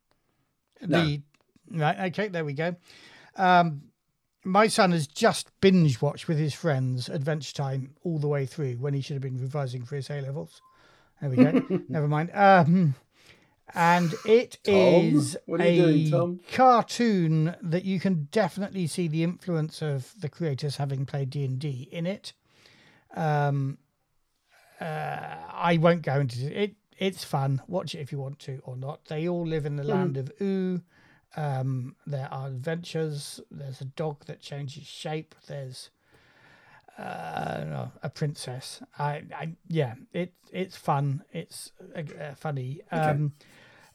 No. 0.80 1.04
The 1.04 1.22
right. 1.70 1.98
Okay, 2.12 2.28
there 2.28 2.44
we 2.44 2.52
go. 2.54 2.76
Um, 3.36 3.82
my 4.44 4.66
son 4.66 4.92
has 4.92 5.06
just 5.06 5.48
binge 5.60 6.00
watched 6.02 6.28
with 6.28 6.38
his 6.38 6.54
friends 6.54 7.08
Adventure 7.08 7.52
Time 7.54 7.94
all 8.04 8.18
the 8.18 8.28
way 8.28 8.46
through 8.46 8.74
when 8.74 8.94
he 8.94 9.00
should 9.00 9.14
have 9.14 9.22
been 9.22 9.38
revising 9.40 9.84
for 9.84 9.96
his 9.96 10.08
A 10.10 10.20
levels. 10.20 10.60
There 11.20 11.30
we 11.30 11.36
go. 11.36 11.82
Never 11.88 12.08
mind. 12.08 12.30
Um, 12.34 12.94
and 13.72 14.14
it 14.26 14.58
is 14.64 15.36
Tom? 15.46 15.54
Are 15.54 15.62
a 15.62 15.76
doing, 15.76 16.40
cartoon 16.52 17.56
that 17.62 17.84
you 17.84 17.98
can 17.98 18.28
definitely 18.30 18.86
see 18.86 19.08
the 19.08 19.22
influence 19.22 19.80
of 19.80 20.12
the 20.20 20.28
creators 20.28 20.76
having 20.76 21.06
played 21.06 21.30
D 21.30 21.44
and 21.44 21.58
D 21.58 21.88
in 21.90 22.06
it. 22.06 22.32
Um, 23.14 23.78
uh, 24.80 25.36
I 25.52 25.78
won't 25.80 26.02
go 26.02 26.20
into 26.20 26.62
it. 26.62 26.74
It's 26.98 27.24
fun. 27.24 27.62
Watch 27.66 27.94
it 27.94 28.00
if 28.00 28.12
you 28.12 28.18
want 28.18 28.38
to 28.40 28.60
or 28.64 28.76
not. 28.76 29.06
They 29.06 29.28
all 29.28 29.46
live 29.46 29.66
in 29.66 29.76
the 29.76 29.84
land 29.84 30.16
of 30.16 30.30
Ooo. 30.40 30.82
Um, 31.36 31.96
there 32.06 32.28
are 32.30 32.48
adventures. 32.48 33.40
There's 33.50 33.80
a 33.80 33.86
dog 33.86 34.24
that 34.26 34.40
changes 34.40 34.84
shape. 34.84 35.34
There's 35.48 35.90
uh, 36.98 37.64
no, 37.66 37.92
a 38.02 38.08
princess. 38.08 38.80
I, 38.98 39.22
I, 39.34 39.56
yeah, 39.68 39.94
it 40.12 40.32
it's 40.52 40.76
fun. 40.76 41.24
It's 41.32 41.72
uh, 41.96 42.34
funny. 42.36 42.80
Um, 42.92 43.32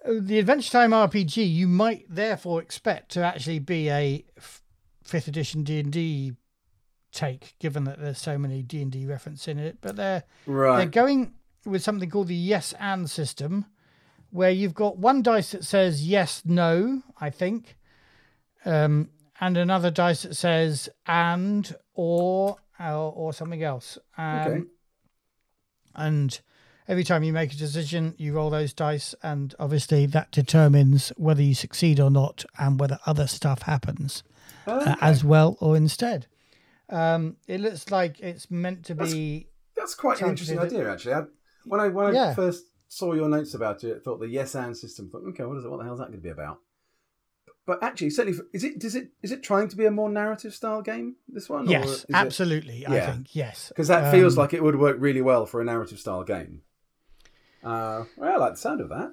the 0.06 0.40
Adventure 0.40 0.72
Time 0.72 0.92
RPG, 0.92 1.50
you 1.50 1.68
might 1.68 2.06
therefore 2.10 2.62
expect 2.62 3.12
to 3.12 3.24
actually 3.24 3.60
be 3.60 3.90
a 3.90 4.26
f- 4.38 4.62
fifth 5.04 5.28
edition 5.28 5.64
D 5.64 5.80
and 5.80 5.92
D 5.92 6.34
take, 7.12 7.56
given 7.60 7.86
that 7.86 8.00
there's 8.00 8.20
so 8.20 8.38
many 8.38 8.62
D 8.62 8.82
and 8.82 8.92
D 8.92 9.06
reference 9.06 9.48
in 9.48 9.60
it. 9.60 9.78
But 9.82 9.96
they're 9.96 10.24
they're 10.78 10.86
going 10.88 11.34
with 11.66 11.82
something 11.84 12.10
called 12.10 12.28
the 12.28 12.36
yes 12.36 12.74
and 12.80 13.10
system, 13.10 13.66
where 14.32 14.52
you've 14.52 14.74
got 14.74 14.98
one 14.98 15.22
dice 15.22 15.52
that 15.52 15.64
says 15.66 16.06
yes, 16.08 16.42
no, 16.46 17.02
I 17.20 17.30
think, 17.30 17.78
um, 18.66 19.10
and 19.40 19.58
another 19.58 19.92
dice 19.92 20.24
that 20.24 20.36
says 20.36 20.90
and 21.06 21.74
or 21.94 22.58
or, 22.80 23.12
or 23.14 23.34
something 23.34 23.64
else. 23.64 23.98
Um, 24.18 24.40
Okay. 24.40 24.64
And 25.96 26.40
every 26.88 27.04
time 27.04 27.24
you 27.24 27.34
make 27.34 27.52
a 27.54 27.58
decision, 27.58 28.16
you 28.18 28.34
roll 28.34 28.50
those 28.50 28.74
dice, 28.74 29.16
and 29.24 29.54
obviously 29.60 30.06
that 30.08 30.32
determines 30.32 31.10
whether 31.18 31.42
you 31.42 31.54
succeed 31.56 32.00
or 32.00 32.10
not, 32.10 32.46
and 32.58 32.80
whether 32.80 33.00
other 33.06 33.28
stuff 33.28 33.64
happens 33.64 34.24
uh, 34.68 34.96
as 35.02 35.24
well 35.24 35.58
or 35.60 35.76
instead. 35.76 36.28
Um, 36.90 37.38
it 37.48 37.60
looks 37.60 37.92
like 37.92 38.20
it's 38.20 38.50
meant 38.50 38.86
to 38.86 38.96
be. 38.96 39.48
That's 39.76 39.96
quite 39.96 40.22
an 40.22 40.30
interesting 40.30 40.60
idea, 40.60 40.90
actually. 40.92 41.14
I, 41.14 41.24
when 41.66 41.80
I 41.80 41.88
when 41.90 42.06
I 42.08 42.12
Yeah. 42.12 42.34
first 42.34 42.66
saw 42.88 43.14
your 43.14 43.30
notes 43.30 43.54
about 43.54 43.84
it, 43.84 43.98
I 43.98 44.00
thought 44.00 44.20
the 44.20 44.28
yes 44.28 44.56
and 44.56 44.76
system. 44.76 45.10
Thought, 45.10 45.24
okay, 45.30 45.46
what 45.46 45.58
is 45.58 45.66
it? 45.66 45.70
What 45.70 45.78
the 45.78 45.84
hell 45.84 45.94
is 45.94 46.00
that 46.00 46.08
going 46.08 46.20
to 46.20 46.24
be 46.24 46.30
about? 46.30 46.60
But 47.70 47.84
actually, 47.84 48.10
certainly, 48.10 48.40
is 48.52 48.64
it? 48.64 48.80
Does 48.80 48.96
it? 48.96 49.10
Is 49.22 49.32
it 49.32 49.44
trying 49.44 49.68
to 49.68 49.76
be 49.76 49.86
a 49.86 49.92
more 49.92 50.10
narrative 50.10 50.56
style 50.56 50.82
game? 50.82 51.18
This 51.28 51.48
one? 51.48 51.70
Yes, 51.70 52.04
absolutely. 52.12 52.84
I 52.88 52.96
Yeah. 52.96 53.12
think 53.14 53.36
yes, 53.36 53.70
Because 53.70 53.90
that 53.90 54.12
feels 54.12 54.36
Um, 54.36 54.42
like 54.42 54.56
it 54.56 54.64
would 54.64 54.78
work 54.80 54.98
really 55.00 55.22
well 55.22 55.46
for 55.46 55.62
a 55.62 55.64
narrative 55.66 56.00
style 56.00 56.24
game. 56.24 56.64
Uh, 57.64 58.06
well, 58.18 58.34
I 58.34 58.38
like 58.38 58.54
the 58.54 58.58
sound 58.60 58.82
of 58.82 58.90
that. 58.90 59.12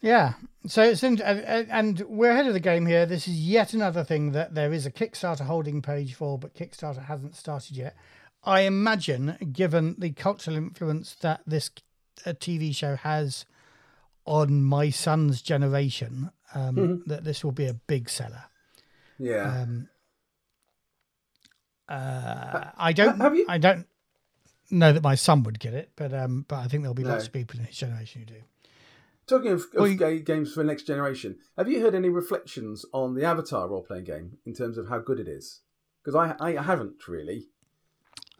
Yeah. 0.00 0.32
So 0.66 0.82
it's 0.82 1.02
in, 1.02 1.20
and 1.20 2.00
we're 2.08 2.30
ahead 2.30 2.46
of 2.46 2.54
the 2.54 2.60
game 2.60 2.86
here. 2.86 3.04
This 3.04 3.28
is 3.28 3.34
yet 3.38 3.74
another 3.74 4.02
thing 4.02 4.32
that 4.32 4.54
there 4.54 4.72
is 4.72 4.86
a 4.86 4.90
Kickstarter 4.90 5.44
holding 5.44 5.82
page 5.82 6.14
for, 6.14 6.38
but 6.38 6.54
Kickstarter 6.54 7.04
hasn't 7.04 7.36
started 7.36 7.76
yet. 7.76 7.94
I 8.44 8.60
imagine, 8.62 9.36
given 9.52 9.94
the 9.98 10.12
cultural 10.12 10.56
influence 10.56 11.16
that 11.16 11.42
this 11.46 11.70
uh, 12.24 12.30
TV 12.32 12.74
show 12.74 12.96
has 12.96 13.44
on 14.24 14.62
my 14.62 14.88
son's 14.88 15.42
generation, 15.42 16.30
um, 16.54 16.76
Mm-hmm. 16.76 17.10
that 17.10 17.24
this 17.24 17.44
will 17.44 17.52
be 17.52 17.66
a 17.66 17.74
big 17.74 18.08
seller. 18.08 18.44
Yeah. 19.18 19.62
Um, 19.62 19.88
uh, 21.88 22.70
I 22.76 22.92
don't. 22.92 23.20
have 23.20 23.34
you- 23.36 23.46
I 23.48 23.58
don't 23.58 23.86
know 24.70 24.92
that 24.92 25.02
my 25.02 25.14
son 25.14 25.42
would 25.44 25.58
get 25.58 25.74
it, 25.74 25.90
but 25.96 26.12
um, 26.12 26.44
but 26.48 26.56
I 26.56 26.68
think 26.68 26.82
there'll 26.82 26.94
be 26.94 27.02
No. 27.04 27.10
lots 27.10 27.26
of 27.26 27.32
people 27.32 27.58
in 27.58 27.66
his 27.66 27.76
generation 27.76 28.20
who 28.22 28.26
do. 28.26 28.42
Talking 29.26 29.52
of, 29.52 29.60
of 29.60 29.66
well, 29.74 29.86
you- 29.88 30.20
games 30.20 30.52
for 30.52 30.60
the 30.62 30.66
next 30.66 30.84
generation, 30.84 31.36
have 31.56 31.68
you 31.70 31.80
heard 31.80 31.94
any 31.94 32.08
reflections 32.08 32.84
on 32.92 33.14
the 33.14 33.24
Avatar 33.24 33.68
role 33.68 33.82
playing 33.82 34.04
game 34.04 34.38
in 34.46 34.54
terms 34.54 34.78
of 34.78 34.88
how 34.88 34.98
good 34.98 35.20
it 35.20 35.28
is? 35.28 35.60
Because 36.02 36.14
I, 36.14 36.56
I 36.58 36.62
haven't 36.62 37.06
really. 37.08 37.48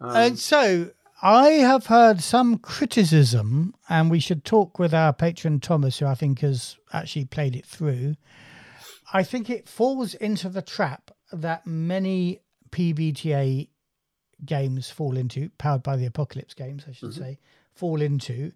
Um, 0.01 0.09
Uh, 0.09 0.35
so 0.35 0.91
I 1.21 1.49
have 1.49 1.87
heard 1.87 2.21
some 2.21 2.59
criticism, 2.59 3.73
and 3.89 4.09
we 4.09 4.21
should 4.21 4.45
talk 4.45 4.79
with 4.79 4.93
our 4.93 5.11
patron 5.11 5.59
Thomas, 5.59 5.99
who 5.99 6.05
I 6.05 6.15
think 6.15 6.39
has 6.39 6.77
actually 6.93 7.25
played 7.25 7.57
it 7.57 7.65
through. 7.65 8.15
I 9.11 9.23
think 9.23 9.49
it 9.49 9.67
falls 9.67 10.13
into 10.13 10.47
the 10.47 10.61
trap 10.61 11.11
that 11.33 11.67
many 11.67 12.39
PBTA 12.71 13.67
games 14.45 14.89
fall 14.89 15.17
into, 15.17 15.49
powered 15.57 15.83
by 15.83 15.97
the 15.97 16.05
Apocalypse 16.05 16.53
games, 16.53 16.85
I 16.87 16.93
should 16.93 17.09
mm-hmm. 17.09 17.21
say, 17.21 17.39
fall 17.73 18.01
into. 18.01 18.53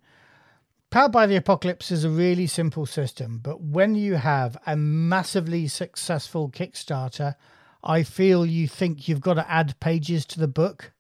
Powered 0.90 1.12
by 1.12 1.26
the 1.26 1.36
Apocalypse 1.36 1.92
is 1.92 2.06
a 2.06 2.10
really 2.10 2.48
simple 2.48 2.86
system, 2.86 3.40
but 3.44 3.62
when 3.62 3.96
you 3.96 4.16
have 4.16 4.58
a 4.66 4.78
massively 4.78 5.68
successful 5.68 6.50
Kickstarter, 6.50 7.36
I 7.84 8.04
feel 8.04 8.46
you 8.46 8.70
think 8.70 9.10
you've 9.10 9.20
got 9.20 9.34
to 9.34 9.52
add 9.52 9.78
pages 9.82 10.26
to 10.28 10.40
the 10.40 10.48
book 10.48 10.94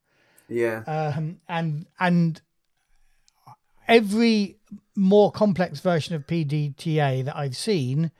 Yeah. 0.50 0.84
um, 0.88 1.40
and 1.48 1.86
and 2.00 2.42
every 3.88 4.58
more 4.96 5.32
complex 5.32 5.80
version 5.80 6.16
of 6.16 6.28
PBTA 6.28 7.26
that 7.26 7.36
I've 7.36 7.58
seen 7.58 8.12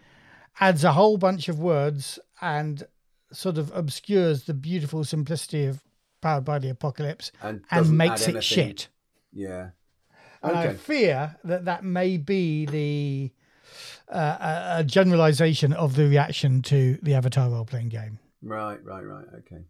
adds 0.60 0.84
a 0.84 0.94
whole 0.94 1.18
bunch 1.18 1.50
of 1.50 1.60
words 1.60 2.20
and 2.42 2.84
sort 3.32 3.58
of 3.58 3.72
obscures 3.76 4.44
the 4.44 4.54
beautiful 4.54 5.04
simplicity 5.04 5.66
of 5.66 5.84
Powered 6.22 6.46
by 6.46 6.58
the 6.58 6.70
Apocalypse 6.70 7.34
and 7.42 7.66
and 7.70 7.98
makes 7.98 8.28
it 8.30 8.42
shit. 8.44 8.88
Yeah. 9.34 9.72
And 10.42 10.58
I 10.58 10.74
fear 10.74 11.36
that 11.44 11.66
that 11.66 11.84
may 11.84 12.18
be 12.18 12.66
the 12.66 13.32
uh, 14.10 14.38
a, 14.40 14.80
a 14.80 14.84
generalization 14.84 15.74
of 15.74 15.96
the 15.96 16.08
reaction 16.08 16.62
to 16.62 16.98
the 17.02 17.14
Avatar 17.14 17.50
role 17.50 17.66
playing 17.66 17.90
game. 17.90 18.20
Right, 18.42 18.84
right, 18.86 19.04
right. 19.06 19.26
Okay. 19.40 19.64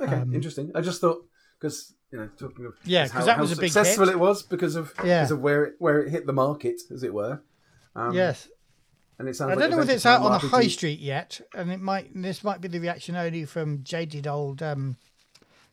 Okay, 0.00 0.14
Um, 0.16 0.34
interesting. 0.34 0.72
I 0.74 0.80
just 0.80 1.00
thought 1.00 1.24
because 1.58 1.94
you 2.10 2.18
know 2.18 2.28
talking 2.38 2.66
of 2.66 2.74
Yeah, 2.84 3.04
because 3.04 3.26
that 3.26 3.36
how 3.36 3.42
was 3.42 3.52
a 3.52 3.56
big 3.56 3.70
successful 3.70 4.06
hit. 4.06 4.14
it 4.14 4.18
was 4.18 4.42
because 4.42 4.76
of 4.76 4.92
Yeah. 4.98 5.20
because 5.20 5.30
of 5.32 5.40
where 5.40 5.64
it 5.64 5.74
where 5.78 6.02
it 6.02 6.10
hit 6.10 6.26
the 6.26 6.32
market, 6.32 6.80
as 6.92 7.02
it 7.02 7.14
were. 7.14 7.42
Um, 7.96 8.12
yes. 8.14 8.48
and 9.18 9.28
it 9.28 9.36
sounds. 9.36 9.52
I 9.52 9.54
like 9.54 9.60
don't 9.60 9.70
know 9.70 9.82
if 9.82 9.88
it's 9.88 10.04
out 10.06 10.22
on 10.22 10.32
the 10.32 10.38
high 10.48 10.66
street 10.66 10.98
yet, 10.98 11.40
and 11.54 11.70
it 11.70 11.80
might. 11.80 12.10
This 12.14 12.42
might 12.42 12.60
be 12.60 12.66
the 12.68 12.80
reaction 12.80 13.14
only 13.14 13.44
from 13.44 13.84
jaded 13.84 14.26
old 14.26 14.62
um, 14.62 14.96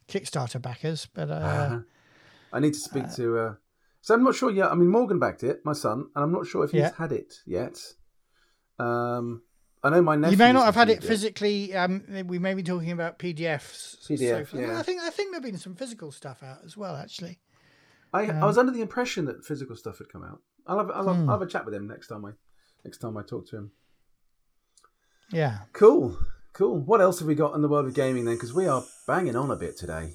Kickstarter 0.07 0.61
backers, 0.61 1.07
but 1.13 1.29
uh, 1.31 1.33
Uh-huh. 1.33 1.79
I 2.53 2.59
need 2.59 2.73
to 2.73 2.79
speak 2.79 3.11
to. 3.15 3.37
Uh, 3.39 3.53
so 4.01 4.13
I'm 4.13 4.23
not 4.23 4.35
sure 4.35 4.51
yet. 4.51 4.71
I 4.71 4.75
mean, 4.75 4.89
Morgan 4.89 5.17
backed 5.19 5.43
it, 5.43 5.61
my 5.65 5.73
son, 5.73 6.09
and 6.15 6.23
I'm 6.23 6.31
not 6.31 6.45
sure 6.45 6.63
if 6.63 6.71
he's 6.71 6.81
Yeah. 6.81 6.91
had 6.97 7.11
it 7.11 7.33
yet. 7.47 7.79
Um, 8.77 9.41
I 9.83 9.89
know 9.89 10.01
my 10.01 10.15
nephew. 10.15 10.33
you 10.33 10.37
may 10.37 10.51
not 10.53 10.65
have 10.65 10.75
had 10.75 10.89
it 10.89 11.03
physically. 11.03 11.73
Um, 11.75 12.03
we 12.27 12.37
may 12.39 12.53
be 12.53 12.61
talking 12.63 12.91
about 12.91 13.17
PDFs. 13.17 14.07
PDF, 14.07 14.47
far. 14.47 14.61
yeah. 14.61 14.79
I 14.79 14.83
think 14.83 15.01
I 15.01 15.09
think 15.09 15.31
there've 15.31 15.43
been 15.43 15.57
some 15.57 15.75
physical 15.75 16.11
stuff 16.11 16.43
out 16.43 16.59
as 16.63 16.77
well. 16.77 16.95
Actually, 16.95 17.39
I, 18.13 18.25
I 18.25 18.29
Um, 18.29 18.41
was 18.41 18.57
under 18.57 18.71
the 18.71 18.81
impression 18.81 19.25
that 19.25 19.43
physical 19.43 19.75
stuff 19.75 19.97
had 19.97 20.09
come 20.09 20.23
out. 20.23 20.39
I'll 20.67 20.77
have, 20.77 20.91
I'll, 20.93 21.13
Hmm. 21.15 21.29
I'll 21.29 21.39
have 21.39 21.47
a 21.47 21.51
chat 21.51 21.65
with 21.65 21.73
him 21.73 21.87
next 21.87 22.07
time 22.09 22.23
I 22.25 22.31
next 22.85 22.99
time 22.99 23.17
I 23.17 23.23
talk 23.23 23.47
to 23.49 23.57
him. 23.57 23.71
yeah. 25.31 25.59
Cool, 25.73 26.17
cool. 26.53 26.77
What 26.79 27.01
else 27.01 27.19
have 27.19 27.27
we 27.27 27.35
got 27.35 27.55
in 27.55 27.61
the 27.61 27.67
world 27.69 27.87
of 27.87 27.93
gaming 27.93 28.25
then? 28.25 28.35
Because 28.35 28.53
we 28.53 28.67
are 28.67 28.83
banging 29.07 29.35
on 29.35 29.49
a 29.51 29.55
bit 29.55 29.77
today. 29.77 30.13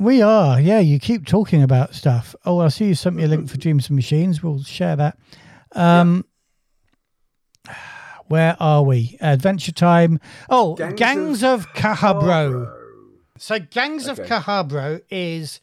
We 0.00 0.22
are, 0.22 0.60
yeah. 0.60 0.80
You 0.80 0.98
keep 0.98 1.24
talking 1.26 1.62
about 1.62 1.94
stuff. 1.94 2.34
Oh, 2.44 2.58
I 2.58 2.68
see 2.68 2.86
you 2.86 2.94
sent 2.96 3.14
me 3.14 3.22
a 3.22 3.28
link 3.28 3.48
for 3.48 3.58
Dreams 3.64 3.88
and 3.88 3.94
Machines. 3.96 4.42
We'll 4.42 4.62
share 4.64 4.96
that. 4.96 5.16
Um, 5.72 6.24
Where 8.34 8.56
are 8.58 8.82
we? 8.82 9.16
Adventure 9.20 9.70
Time. 9.70 10.18
Oh, 10.50 10.74
Gangs 10.74 10.98
Gangs, 10.98 11.44
of 11.44 11.60
of, 11.60 11.72
Kahabro. 11.72 12.66
Oh, 12.66 13.12
So, 13.38 13.60
Gangs 13.60 14.08
of 14.08 14.18
Kahabro 14.18 15.02
is 15.08 15.60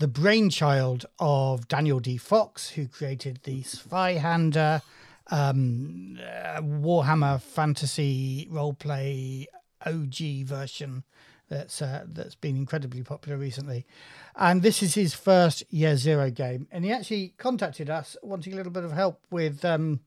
the 0.00 0.08
brainchild 0.08 1.06
of 1.20 1.68
Daniel 1.68 2.00
D. 2.00 2.16
Fox, 2.16 2.70
who 2.70 2.88
created 2.88 3.38
the 3.44 3.62
Zweihander 3.62 4.82
um, 5.28 6.18
uh, 6.20 6.60
Warhammer 6.60 7.40
Fantasy 7.40 8.48
roleplay 8.50 9.46
OG 9.86 10.44
version 10.44 11.04
that's 11.48 11.80
uh, 11.80 12.04
that's 12.08 12.34
been 12.34 12.56
incredibly 12.56 13.04
popular 13.04 13.38
recently. 13.38 13.86
And 14.34 14.62
this 14.62 14.82
is 14.82 14.94
his 14.94 15.14
first 15.14 15.62
Year 15.70 15.96
Zero 15.96 16.30
game, 16.30 16.66
and 16.72 16.84
he 16.84 16.90
actually 16.90 17.34
contacted 17.38 17.88
us 17.88 18.16
wanting 18.24 18.54
a 18.54 18.56
little 18.56 18.72
bit 18.72 18.82
of 18.82 18.90
help 18.90 19.22
with. 19.30 19.64
Um, 19.64 20.00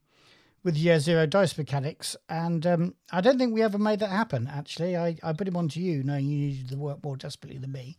with 0.64 0.76
Year 0.76 0.98
Zero 1.00 1.26
dice 1.26 1.56
mechanics, 1.58 2.16
and 2.28 2.66
um, 2.66 2.94
I 3.10 3.20
don't 3.20 3.38
think 3.38 3.52
we 3.54 3.62
ever 3.62 3.78
made 3.78 3.98
that 4.00 4.10
happen. 4.10 4.46
Actually, 4.48 4.96
I, 4.96 5.16
I 5.22 5.32
put 5.32 5.48
him 5.48 5.56
on 5.56 5.68
to 5.70 5.80
you, 5.80 6.02
knowing 6.04 6.26
you 6.26 6.38
needed 6.38 6.68
the 6.70 6.78
work 6.78 7.02
more 7.02 7.16
desperately 7.16 7.58
than 7.58 7.72
me. 7.72 7.96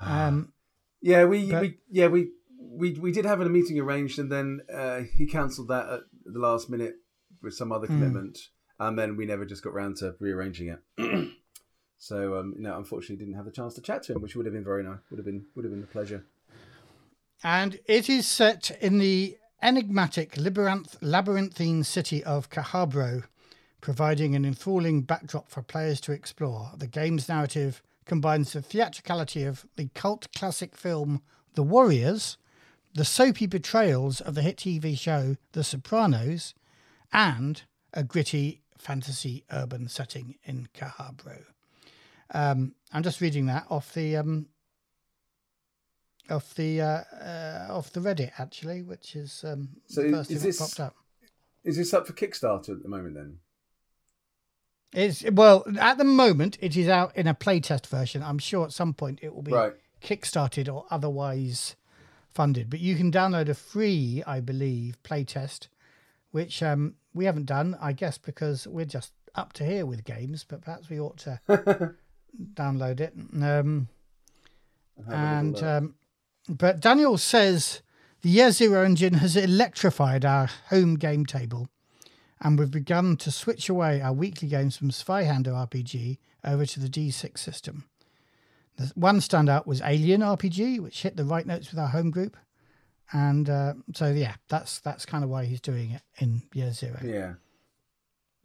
Um, 0.00 0.52
Yeah, 1.02 1.24
we, 1.24 1.50
But- 1.50 1.60
we 1.62 1.78
yeah 1.90 2.06
we, 2.08 2.30
we 2.60 2.92
we 2.92 3.12
did 3.12 3.24
have 3.24 3.40
a 3.40 3.48
meeting 3.48 3.78
arranged, 3.78 4.18
and 4.18 4.30
then 4.32 4.60
uh, 4.72 5.00
he 5.16 5.26
cancelled 5.26 5.68
that 5.68 5.88
at 5.88 6.00
the 6.24 6.38
last 6.38 6.68
minute 6.70 6.96
with 7.42 7.54
some 7.54 7.68
Hmm. 7.68 7.74
other 7.74 7.86
commitment, 7.86 8.38
and 8.78 8.98
then 8.98 9.16
we 9.16 9.26
never 9.26 9.44
just 9.44 9.62
got 9.62 9.74
round 9.74 9.96
to 9.98 10.14
rearranging 10.20 10.68
it. 10.68 10.80
so 11.98 12.38
um, 12.38 12.54
you 12.56 12.62
know, 12.62 12.76
unfortunately, 12.78 13.16
didn't 13.16 13.36
have 13.36 13.44
the 13.44 13.50
chance 13.52 13.74
to 13.74 13.80
chat 13.82 14.02
to 14.04 14.14
him, 14.14 14.22
which 14.22 14.34
would 14.36 14.46
have 14.46 14.54
been 14.54 14.64
very 14.64 14.82
nice. 14.82 14.98
Would 15.10 15.18
have 15.18 15.26
been 15.26 15.46
would 15.54 15.64
have 15.64 15.72
been 15.72 15.82
a 15.82 15.86
pleasure. 15.86 16.24
and 17.44 17.78
it 17.86 18.08
is 18.08 18.26
set 18.26 18.70
in 18.80 18.98
the 18.98 19.36
enigmatic 19.62 20.36
labyrinth, 20.36 20.96
labyrinthine 21.00 21.84
city 21.84 22.22
of 22.24 22.50
Kahabro, 22.50 23.24
providing 23.80 24.34
an 24.34 24.44
enthralling 24.44 25.02
backdrop 25.02 25.48
for 25.48 25.62
players 25.62 26.00
to 26.02 26.12
explore. 26.12 26.72
The 26.76 26.86
game's 26.86 27.28
narrative 27.28 27.82
combines 28.04 28.52
the 28.52 28.62
theatricality 28.62 29.44
of 29.44 29.66
the 29.76 29.88
cult 29.94 30.32
classic 30.34 30.74
film 30.74 31.22
The 31.54 31.62
Warriors, 31.62 32.38
the 32.94 33.04
soapy 33.04 33.46
betrayals 33.46 34.20
of 34.20 34.34
the 34.34 34.42
hit 34.42 34.56
TV 34.56 34.98
show 34.98 35.36
The 35.52 35.62
Sopranos, 35.64 36.54
and 37.12 37.62
a 37.92 38.02
gritty 38.02 38.62
fantasy 38.78 39.44
urban 39.50 39.88
setting 39.88 40.36
in 40.44 40.68
Kahabro. 40.74 41.44
Um, 42.32 42.74
I'm 42.92 43.02
just 43.02 43.20
reading 43.20 43.46
that 43.46 43.66
off 43.70 43.94
the 43.94 44.16
um, 44.16 44.46
off 46.30 46.54
the 46.54 46.80
uh, 46.80 47.02
uh, 47.22 47.66
off 47.70 47.92
the 47.92 48.00
Reddit 48.00 48.32
actually, 48.38 48.82
which 48.82 49.16
is 49.16 49.44
um, 49.46 49.68
So 49.86 50.02
the 50.02 50.10
first 50.10 50.30
is 50.30 50.42
thing 50.42 50.48
this- 50.48 50.58
popped 50.58 50.80
up. 50.80 50.94
Is 51.64 51.76
this 51.76 51.92
up 51.92 52.06
for 52.06 52.12
Kickstarter 52.14 52.70
at 52.70 52.82
the 52.82 52.88
moment? 52.88 53.14
Then 53.16 53.38
It's 54.94 55.22
well 55.30 55.64
at 55.80 55.98
the 55.98 56.04
moment 56.04 56.56
it 56.60 56.76
is 56.76 56.88
out 56.88 57.14
in 57.16 57.26
a 57.26 57.34
playtest 57.34 57.86
version. 57.86 58.22
I'm 58.22 58.38
sure 58.38 58.64
at 58.64 58.72
some 58.72 58.94
point 58.94 59.18
it 59.22 59.34
will 59.34 59.42
be 59.42 59.52
Right. 59.52 59.74
kickstarted 60.02 60.72
or 60.72 60.86
otherwise 60.90 61.76
funded. 62.30 62.70
But 62.70 62.80
you 62.80 62.94
can 62.96 63.10
download 63.12 63.48
a 63.48 63.54
free, 63.54 64.22
I 64.26 64.40
believe, 64.40 64.96
playtest, 65.02 65.68
which 66.30 66.62
um, 66.62 66.94
we 67.12 67.24
haven't 67.26 67.46
done, 67.46 67.76
I 67.80 67.92
guess, 67.92 68.16
because 68.16 68.66
we're 68.66 68.84
just 68.86 69.12
up 69.34 69.52
to 69.54 69.64
here 69.64 69.84
with 69.84 70.04
games. 70.04 70.44
But 70.48 70.62
perhaps 70.62 70.88
we 70.88 71.00
ought 71.00 71.18
to 71.18 71.40
download 72.54 73.00
it. 73.00 73.12
Um, 73.42 73.88
and 75.06 75.62
um, 75.62 75.94
but 76.48 76.80
Daniel 76.80 77.18
says 77.18 77.82
the 78.22 78.30
Year 78.30 78.50
Zero 78.50 78.84
engine 78.84 79.14
has 79.14 79.36
electrified 79.36 80.24
our 80.24 80.48
home 80.70 80.96
game 80.96 81.26
table, 81.26 81.68
and 82.40 82.58
we've 82.58 82.70
begun 82.70 83.16
to 83.18 83.30
switch 83.30 83.68
away 83.68 84.00
our 84.00 84.12
weekly 84.12 84.48
games 84.48 84.76
from 84.76 84.90
Zweihander 84.90 85.68
RPG 85.68 86.18
over 86.44 86.64
to 86.66 86.80
the 86.80 86.88
D6 86.88 87.38
system. 87.38 87.84
The 88.76 88.92
one 88.94 89.18
standout 89.18 89.66
was 89.66 89.82
Alien 89.82 90.20
RPG, 90.20 90.80
which 90.80 91.02
hit 91.02 91.16
the 91.16 91.24
right 91.24 91.46
notes 91.46 91.70
with 91.70 91.78
our 91.78 91.88
home 91.88 92.10
group, 92.10 92.36
and 93.12 93.50
uh, 93.50 93.74
so 93.94 94.10
yeah, 94.10 94.34
that's 94.48 94.80
that's 94.80 95.04
kind 95.04 95.24
of 95.24 95.30
why 95.30 95.44
he's 95.44 95.60
doing 95.60 95.90
it 95.92 96.02
in 96.18 96.42
Year 96.52 96.72
Zero. 96.72 96.98
yeah. 97.02 97.34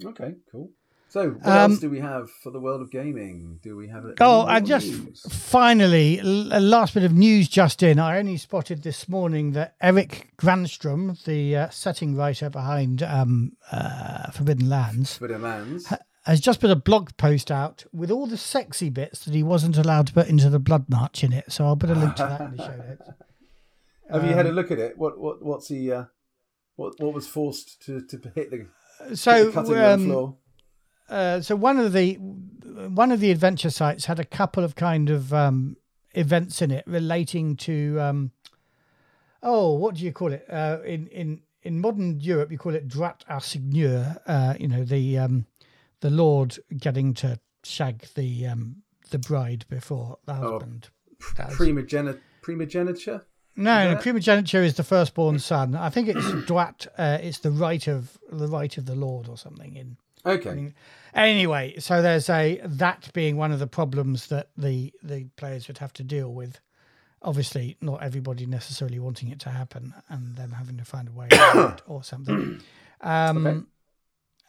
Okay, 0.03 0.33
cool. 0.51 0.71
So 1.13 1.29
what 1.29 1.47
Um, 1.47 1.71
else 1.73 1.79
do 1.79 1.91
we 1.91 1.99
have 1.99 2.31
for 2.41 2.49
the 2.49 2.59
world 2.59 2.81
of 2.81 2.89
gaming? 2.89 3.59
Do 3.61 3.75
we 3.77 3.87
have? 3.89 4.03
any 4.03 4.15
Oh, 4.19 4.47
and 4.47 4.65
just 4.65 4.87
news? 4.87 5.21
finally, 5.29 6.17
a 6.17 6.23
last 6.59 6.95
bit 6.95 7.03
of 7.03 7.13
news 7.13 7.47
just 7.47 7.83
in. 7.83 7.99
I 7.99 8.17
only 8.17 8.35
spotted 8.35 8.81
this 8.81 9.07
morning 9.07 9.51
that 9.51 9.75
Erik 9.79 10.31
Granstrom, 10.41 11.23
the 11.25 11.55
uh, 11.55 11.69
setting 11.69 12.15
writer 12.15 12.49
behind 12.49 13.03
um, 13.03 13.51
uh, 13.71 14.31
Forbidden 14.31 14.67
Lands, 14.69 15.17
for 15.19 15.27
the 15.27 15.37
lands. 15.37 15.93
has 16.25 16.39
just 16.39 16.59
put 16.59 16.71
a 16.71 16.75
blog 16.75 17.15
post 17.15 17.51
out 17.51 17.85
with 17.93 18.09
all 18.09 18.25
the 18.25 18.35
sexy 18.35 18.89
bits 18.89 19.23
that 19.25 19.35
he 19.35 19.43
wasn't 19.43 19.77
allowed 19.77 20.07
to 20.07 20.13
put 20.13 20.27
into 20.29 20.49
the 20.49 20.59
Bloodmarch 20.59 21.23
in 21.23 21.31
it. 21.31 21.51
So 21.51 21.65
I'll 21.67 21.77
put 21.77 21.91
a 21.91 21.95
link 21.95 22.15
to 22.15 22.23
that 22.23 22.41
in 22.41 22.57
the 22.57 22.63
show 22.65 22.75
notes. 22.89 23.09
Have 24.09 24.23
you 24.25 24.33
had 24.33 24.47
a 24.47 24.49
Um, 24.49 24.55
look 24.55 24.71
at 24.71 24.79
it? 24.79 24.97
What 24.97 25.19
what 25.19 25.45
what's 25.45 25.67
he? 25.67 25.91
Uh, 25.91 26.05
what 26.75 26.99
what 26.99 27.13
was 27.13 27.27
forced 27.27 27.83
to, 27.85 28.01
to 28.01 28.17
hit 28.33 28.49
the, 28.49 28.57
hit 28.57 29.09
the 29.11 29.15
So, 29.15 29.51
cutting 29.51 29.73
room 29.73 29.83
um, 29.91 30.05
floor? 30.07 30.37
Uh, 31.09 31.41
so 31.41 31.55
one 31.55 31.79
of 31.79 31.93
the 31.93 32.15
one 32.15 33.11
of 33.11 33.19
the 33.19 33.31
adventure 33.31 33.69
sites 33.69 34.05
had 34.05 34.19
a 34.19 34.25
couple 34.25 34.63
of 34.63 34.75
kind 34.75 35.09
of 35.09 35.33
um, 35.33 35.77
events 36.13 36.61
in 36.61 36.71
it 36.71 36.83
relating 36.87 37.55
to 37.55 37.99
um, 37.99 38.31
oh, 39.41 39.73
what 39.73 39.95
do 39.95 40.03
you 40.03 40.11
call 40.11 40.31
it? 40.33 40.45
Uh, 40.49 40.79
in 40.85 41.07
in 41.07 41.41
in 41.61 41.79
modern 41.79 42.19
Europe, 42.19 42.51
you 42.51 42.57
call 42.57 42.75
it 42.75 42.87
droit 42.87 43.23
à 43.29 43.41
seigneur. 43.41 44.17
Uh, 44.25 44.55
you 44.59 44.67
know 44.67 44.83
the 44.83 45.17
um, 45.17 45.45
the 46.01 46.09
lord 46.09 46.57
getting 46.77 47.13
to 47.13 47.39
shag 47.63 48.05
the 48.15 48.47
um, 48.47 48.77
the 49.11 49.19
bride 49.19 49.65
before 49.69 50.17
the 50.25 50.33
husband. 50.33 50.89
does. 51.35 51.55
Primogeni- 51.55 52.19
primogeniture. 52.41 53.21
No, 53.55 53.93
no, 53.93 53.99
primogeniture 53.99 54.63
is 54.63 54.75
the 54.75 54.83
firstborn 54.83 55.37
son. 55.37 55.75
I 55.75 55.89
think 55.91 56.07
it's 56.07 56.31
droit. 56.47 56.87
Uh, 56.97 57.19
it's 57.21 57.39
the 57.39 57.51
right 57.51 57.87
of 57.87 58.17
the 58.31 58.47
right 58.47 58.75
of 58.79 58.87
the 58.87 58.95
lord 58.95 59.29
or 59.29 59.37
something 59.37 59.75
in 59.75 59.97
Okay. 60.25 60.73
Anyway, 61.13 61.75
so 61.79 62.01
there's 62.01 62.29
a 62.29 62.59
that 62.63 63.09
being 63.13 63.37
one 63.37 63.51
of 63.51 63.59
the 63.59 63.67
problems 63.67 64.27
that 64.27 64.49
the 64.57 64.93
the 65.03 65.25
players 65.35 65.67
would 65.67 65.77
have 65.79 65.93
to 65.93 66.03
deal 66.03 66.33
with. 66.33 66.59
Obviously, 67.21 67.77
not 67.81 68.03
everybody 68.03 68.45
necessarily 68.45 68.99
wanting 68.99 69.29
it 69.29 69.39
to 69.41 69.49
happen, 69.49 69.93
and 70.09 70.35
them 70.35 70.51
having 70.51 70.77
to 70.77 70.85
find 70.85 71.07
a 71.07 71.11
way 71.11 71.27
out 71.31 71.81
or 71.87 72.03
something. 72.03 72.61
Um, 73.01 73.45
Okay. 73.47 73.59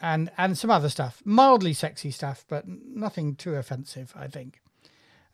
and 0.01 0.31
and 0.37 0.57
some 0.59 0.71
other 0.71 0.89
stuff, 0.89 1.21
mildly 1.25 1.73
sexy 1.73 2.11
stuff, 2.11 2.45
but 2.49 2.65
nothing 2.67 3.37
too 3.37 3.55
offensive, 3.55 4.13
I 4.17 4.29
think. 4.29 4.61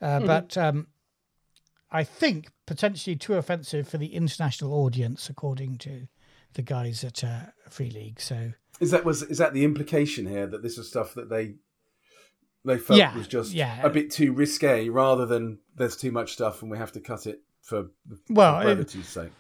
Uh, 0.03 0.21
But 0.21 0.57
um, 0.59 0.89
I 1.91 2.05
think 2.05 2.51
potentially 2.67 3.17
too 3.17 3.35
offensive 3.35 3.89
for 3.89 3.99
the 3.99 4.15
international 4.15 4.73
audience, 4.75 5.29
according 5.31 5.79
to 5.79 6.09
the 6.55 6.63
guys 6.63 7.05
at 7.05 7.23
uh, 7.25 7.41
Free 7.69 7.91
League. 7.91 8.21
So 8.21 8.53
Is 8.81 8.91
that 8.93 9.05
was 9.05 9.23
is 9.23 9.39
that 9.39 9.53
the 9.53 9.65
implication 9.65 10.27
here 10.27 10.47
that 10.47 10.63
this 10.63 10.79
is 10.79 10.89
stuff 10.89 11.15
that 11.15 11.29
they 11.29 11.55
they 12.65 12.79
felt 12.79 12.99
Yeah, 12.99 13.15
was 13.17 13.29
just 13.29 13.53
yeah. 13.53 13.81
a 13.85 13.91
bit 13.91 14.11
too 14.11 14.33
risque, 14.33 14.89
rather 14.89 15.27
than 15.27 15.59
there's 15.77 15.97
too 15.97 16.11
much 16.13 16.33
stuff 16.33 16.63
and 16.63 16.71
we 16.71 16.77
have 16.79 16.93
to 16.93 17.01
cut 17.01 17.27
it 17.27 17.43
for, 17.63 17.87
Well, 18.29 18.61
it- 18.61 18.65
brevity's 18.65 19.09
sake. 19.09 19.31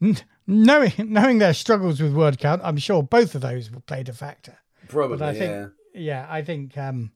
knowing 0.46 0.92
knowing 0.98 1.38
their 1.38 1.54
struggles 1.54 2.00
with 2.00 2.14
word 2.14 2.38
count, 2.38 2.62
I'm 2.64 2.76
sure 2.76 3.02
both 3.02 3.34
of 3.34 3.40
those 3.40 3.70
played 3.86 4.08
a 4.08 4.12
factor. 4.12 4.56
Probably, 4.88 5.18
But 5.18 5.28
I 5.28 5.34
think, 5.34 5.50
yeah. 5.50 5.66
yeah, 5.94 6.26
I 6.30 6.42
think, 6.42 6.78
um, 6.78 7.12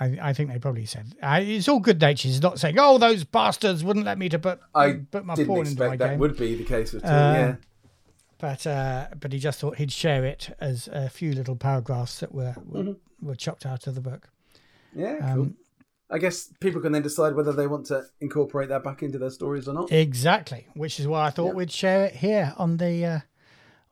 I, 0.00 0.18
I 0.22 0.32
think 0.32 0.50
they 0.50 0.58
probably 0.58 0.86
said 0.86 1.14
uh, 1.22 1.38
it's 1.42 1.68
all 1.68 1.78
good 1.80 2.00
natured. 2.00 2.30
It's 2.30 2.40
not 2.40 2.58
saying, 2.58 2.76
"Oh, 2.78 2.96
those 2.98 3.24
bastards 3.24 3.84
wouldn't 3.84 4.06
let 4.06 4.16
me 4.18 4.28
to 4.30 4.38
put 4.38 4.58
I 4.74 4.92
put 5.10 5.24
my 5.26 5.34
didn't 5.34 5.48
porn 5.48 5.66
into 5.66 5.78
my 5.78 5.86
expect 5.86 5.98
that 6.00 6.08
game." 6.12 6.18
would 6.18 6.36
be 6.38 6.54
the 6.54 6.64
case 6.64 6.94
at 6.94 7.04
all. 7.04 7.10
Uh, 7.10 7.32
yeah, 7.34 7.54
But 8.42 8.66
uh, 8.66 9.06
but 9.20 9.32
he 9.32 9.38
just 9.38 9.60
thought 9.60 9.76
he'd 9.78 9.92
share 9.92 10.24
it 10.24 10.50
as 10.58 10.88
a 10.92 11.08
few 11.08 11.32
little 11.32 11.54
paragraphs 11.54 12.18
that 12.20 12.34
were 12.34 12.56
were, 12.66 12.82
Mm-hmm. 12.82 13.26
were 13.28 13.36
chopped 13.36 13.64
out 13.64 13.86
of 13.86 13.94
the 13.94 14.00
book. 14.00 14.28
yeah, 14.94 15.18
cool. 15.32 15.42
Um, 15.42 15.56
I 16.10 16.18
guess 16.18 16.50
people 16.60 16.80
can 16.82 16.90
then 16.92 17.02
decide 17.02 17.34
whether 17.36 17.52
they 17.52 17.68
want 17.68 17.86
to 17.86 18.04
incorporate 18.20 18.68
that 18.70 18.82
back 18.82 19.00
into 19.02 19.16
their 19.18 19.30
stories 19.30 19.68
or 19.68 19.74
not. 19.74 19.92
Exactly, 19.92 20.66
which 20.74 20.98
is 20.98 21.06
why 21.06 21.26
I 21.26 21.30
thought 21.30 21.46
Yeah. 21.52 21.58
we'd 21.60 21.70
share 21.70 22.04
it 22.04 22.16
here 22.16 22.52
on 22.58 22.78
the 22.78 23.04
uh, 23.06 23.20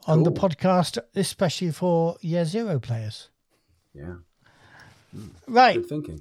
on 0.08 0.24
the 0.24 0.32
podcast, 0.32 0.98
especially 1.14 1.70
for 1.70 2.16
year 2.20 2.44
zero 2.44 2.80
players. 2.80 3.28
Yeah, 3.94 4.16
Right. 5.46 5.76
good 5.76 5.88
thinking. 5.88 6.20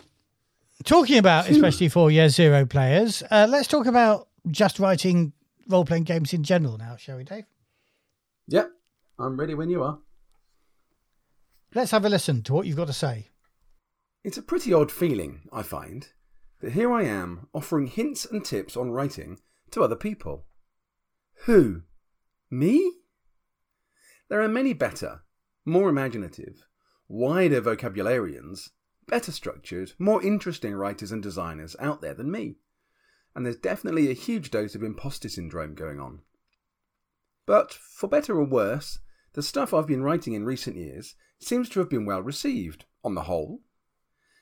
Talking 0.86 1.18
about 1.18 1.50
especially 1.50 1.90
for 1.90 2.12
year 2.12 2.30
zero 2.30 2.66
players, 2.68 3.24
uh, 3.32 3.48
let's 3.50 3.68
talk 3.68 3.88
about 3.88 4.28
just 4.52 4.78
writing 4.80 5.34
role 5.68 5.84
playing 5.84 6.04
games 6.04 6.32
in 6.32 6.44
general 6.44 6.78
now, 6.78 6.96
shall 6.96 7.18
we, 7.18 7.24
Dave? 7.24 7.46
Yep, 8.52 8.72
I'm 9.20 9.40
ready 9.40 9.54
when 9.54 9.70
you 9.70 9.84
are. 9.84 10.00
Let's 11.76 11.92
have 11.92 12.04
a 12.04 12.10
listen 12.10 12.42
to 12.44 12.54
what 12.54 12.66
you've 12.66 12.78
got 12.78 12.88
to 12.88 12.94
say. 12.94 13.28
It's 14.24 14.40
a 14.40 14.42
pretty 14.42 14.74
odd 14.74 14.92
feeling, 14.92 15.42
I 15.54 15.62
find, 15.62 16.08
that 16.60 16.72
here 16.72 16.92
I 16.92 17.04
am 17.04 17.48
offering 17.54 17.86
hints 17.86 18.26
and 18.26 18.44
tips 18.44 18.76
on 18.76 18.90
writing 18.90 19.38
to 19.70 19.84
other 19.84 19.96
people. 19.96 20.48
Who? 21.46 21.84
Me? 22.50 22.92
There 24.30 24.42
are 24.42 24.48
many 24.48 24.74
better, 24.74 25.22
more 25.64 25.88
imaginative, 25.88 26.66
wider 27.08 27.62
vocabularians, 27.62 28.70
better 29.08 29.32
structured, 29.32 29.94
more 30.00 30.24
interesting 30.24 30.74
writers 30.74 31.12
and 31.12 31.22
designers 31.22 31.76
out 31.80 32.02
there 32.02 32.16
than 32.16 32.32
me, 32.32 32.56
and 33.36 33.46
there's 33.46 33.58
definitely 33.58 34.10
a 34.10 34.14
huge 34.14 34.50
dose 34.50 34.74
of 34.74 34.82
imposter 34.82 35.30
syndrome 35.30 35.76
going 35.76 36.00
on. 36.00 36.22
But, 37.50 37.74
for 37.74 38.08
better 38.08 38.38
or 38.38 38.46
worse, 38.46 39.00
the 39.34 39.42
stuff 39.42 39.74
I've 39.74 39.88
been 39.88 40.04
writing 40.04 40.34
in 40.34 40.46
recent 40.46 40.76
years 40.76 41.16
seems 41.40 41.68
to 41.70 41.80
have 41.80 41.90
been 41.90 42.06
well 42.06 42.22
received, 42.22 42.86
on 43.04 43.16
the 43.16 43.24
whole, 43.24 43.64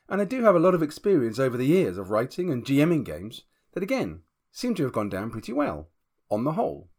and 0.09 0.19
I 0.19 0.25
do 0.25 0.43
have 0.43 0.57
a 0.57 0.59
lot 0.59 0.75
of 0.75 0.83
experience 0.83 1.39
over 1.39 1.55
the 1.55 1.65
years 1.65 1.97
of 1.97 2.09
writing 2.09 2.51
and 2.51 2.65
GMing 2.65 3.05
games 3.05 3.43
that, 3.71 3.81
again, 3.81 4.23
seem 4.51 4.75
to 4.75 4.83
have 4.83 4.91
gone 4.91 5.07
down 5.07 5.31
pretty 5.31 5.53
well, 5.53 5.87
on 6.29 6.43
the 6.43 6.51
whole. 6.51 6.89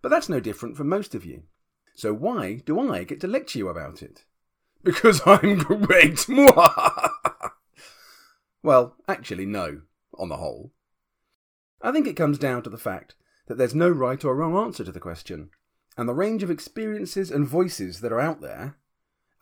But 0.00 0.10
that's 0.10 0.28
no 0.28 0.38
different 0.38 0.76
from 0.76 0.88
most 0.88 1.12
of 1.12 1.24
you. 1.24 1.42
So 1.96 2.14
why 2.14 2.62
do 2.64 2.78
I 2.78 3.02
get 3.02 3.20
to 3.22 3.26
lecture 3.26 3.58
you 3.58 3.68
about 3.68 4.00
it? 4.00 4.24
Because 4.84 5.22
I'm 5.26 5.58
great! 5.58 6.24
well, 8.62 8.94
actually, 9.08 9.46
no, 9.46 9.80
on 10.16 10.28
the 10.28 10.36
whole. 10.36 10.70
I 11.80 11.90
think 11.90 12.06
it 12.06 12.14
comes 12.14 12.38
down 12.38 12.62
to 12.62 12.70
the 12.70 12.78
fact 12.78 13.16
that 13.52 13.58
there's 13.58 13.74
no 13.74 13.90
right 13.90 14.24
or 14.24 14.34
wrong 14.34 14.56
answer 14.56 14.82
to 14.82 14.90
the 14.90 14.98
question, 14.98 15.50
and 15.98 16.08
the 16.08 16.14
range 16.14 16.42
of 16.42 16.50
experiences 16.50 17.30
and 17.30 17.46
voices 17.46 18.00
that 18.00 18.10
are 18.10 18.18
out 18.18 18.40
there 18.40 18.78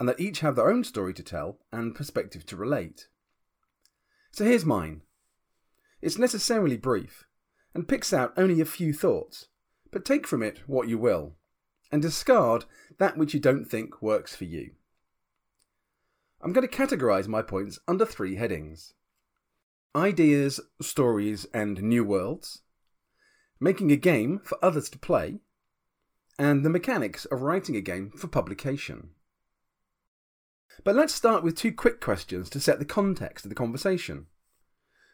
and 0.01 0.09
that 0.09 0.19
each 0.19 0.41
have 0.41 0.57
their 0.57 0.69
own 0.69 0.83
story 0.83 1.15
to 1.15 1.23
tell 1.23 1.61
and 1.71 1.95
perspective 1.95 2.45
to 2.47 2.57
relate. 2.57 3.07
So 4.33 4.45
here's 4.45 4.65
mine. 4.65 5.03
It's 6.03 6.19
necessarily 6.19 6.77
brief 6.77 7.25
and 7.73 7.87
picks 7.87 8.13
out 8.13 8.33
only 8.37 8.61
a 8.61 8.65
few 8.65 8.93
thoughts, 8.93 9.47
but 9.93 10.05
take 10.05 10.27
from 10.27 10.43
it 10.43 10.63
what 10.67 10.89
you 10.89 10.99
will 10.99 11.37
and 11.93 12.03
discard 12.03 12.65
that 12.99 13.17
which 13.17 13.33
you 13.33 13.39
don't 13.39 13.65
think 13.65 14.03
works 14.03 14.35
for 14.35 14.45
you. 14.45 14.73
I'm 16.43 16.53
going 16.53 16.67
to 16.67 16.77
categorise 16.77 17.29
my 17.29 17.43
points 17.43 17.79
under 17.87 18.05
three 18.05 18.35
headings 18.35 18.93
ideas, 19.95 20.59
stories, 20.83 21.47
and 21.55 21.81
new 21.81 22.03
worlds, 22.03 22.63
making 23.61 23.93
a 23.93 23.97
game 23.97 24.41
for 24.43 24.59
others 24.65 24.89
to 24.91 24.99
play, 24.99 25.41
and 26.39 26.65
the 26.65 26.71
mechanics 26.71 27.27
of 27.27 27.43
writing 27.43 27.77
a 27.77 27.81
game 27.81 28.11
for 28.17 28.27
publication. 28.27 29.11
But 30.83 30.97
let's 30.97 31.15
start 31.15 31.45
with 31.45 31.57
two 31.57 31.73
quick 31.73 32.01
questions 32.01 32.49
to 32.51 32.61
set 32.61 32.79
the 32.79 32.85
context 32.87 33.45
of 33.45 33.51
the 33.51 33.55
conversation. 33.55 34.27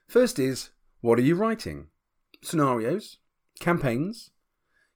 First 0.06 0.38
is 0.38 0.70
what 1.00 1.18
are 1.18 1.22
you 1.22 1.34
writing? 1.34 1.88
Scenarios? 2.42 3.18
Campaigns? 3.58 4.30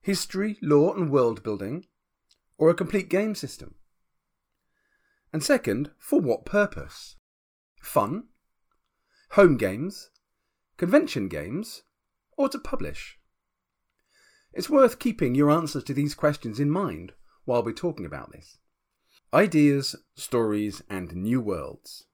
History, 0.01 0.59
lore, 0.63 0.97
and 0.97 1.11
world 1.11 1.43
building? 1.43 1.87
Or 2.59 2.71
a 2.71 2.75
complete 2.75 3.09
game 3.09 3.35
system? 3.35 3.75
And 5.33 5.43
second, 5.43 5.91
for 5.99 6.21
what 6.21 6.45
purpose? 6.45 7.17
Fun? 7.83 8.25
Home 9.33 9.57
games? 9.57 10.11
Convention 10.77 11.29
games? 11.29 11.83
Or 12.37 12.49
to 12.49 12.59
publish? 12.59 13.20
It's 14.53 14.71
worth 14.71 14.99
keeping 14.99 15.35
your 15.35 15.51
answers 15.51 15.85
to 15.85 15.95
these 15.95 16.15
questions 16.15 16.59
in 16.59 16.71
mind 16.71 17.13
while 17.45 17.63
we're 17.63 17.73
talking 17.73 18.05
about 18.05 18.33
this. 18.33 18.59
Ideas, 19.33 19.95
stories, 20.17 20.83
and 20.91 21.15
new 21.15 21.41
worlds. 21.41 22.07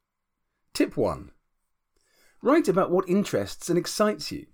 Tip 0.74 0.96
1. 0.96 1.30
Write 2.42 2.68
about 2.68 2.90
what 2.90 3.08
interests 3.08 3.70
and 3.70 3.78
excites 3.78 4.30
you. 4.30 4.46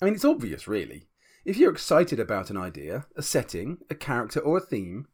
I 0.00 0.04
mean, 0.04 0.14
it's 0.14 0.24
obvious, 0.24 0.68
really. 0.68 1.08
If 1.44 1.56
you're 1.56 1.72
excited 1.72 2.20
about 2.20 2.50
an 2.50 2.58
idea, 2.58 3.06
a 3.16 3.22
setting, 3.22 3.78
a 3.88 3.94
character, 3.94 4.40
or 4.40 4.58
a 4.58 4.60
theme, 4.60 5.06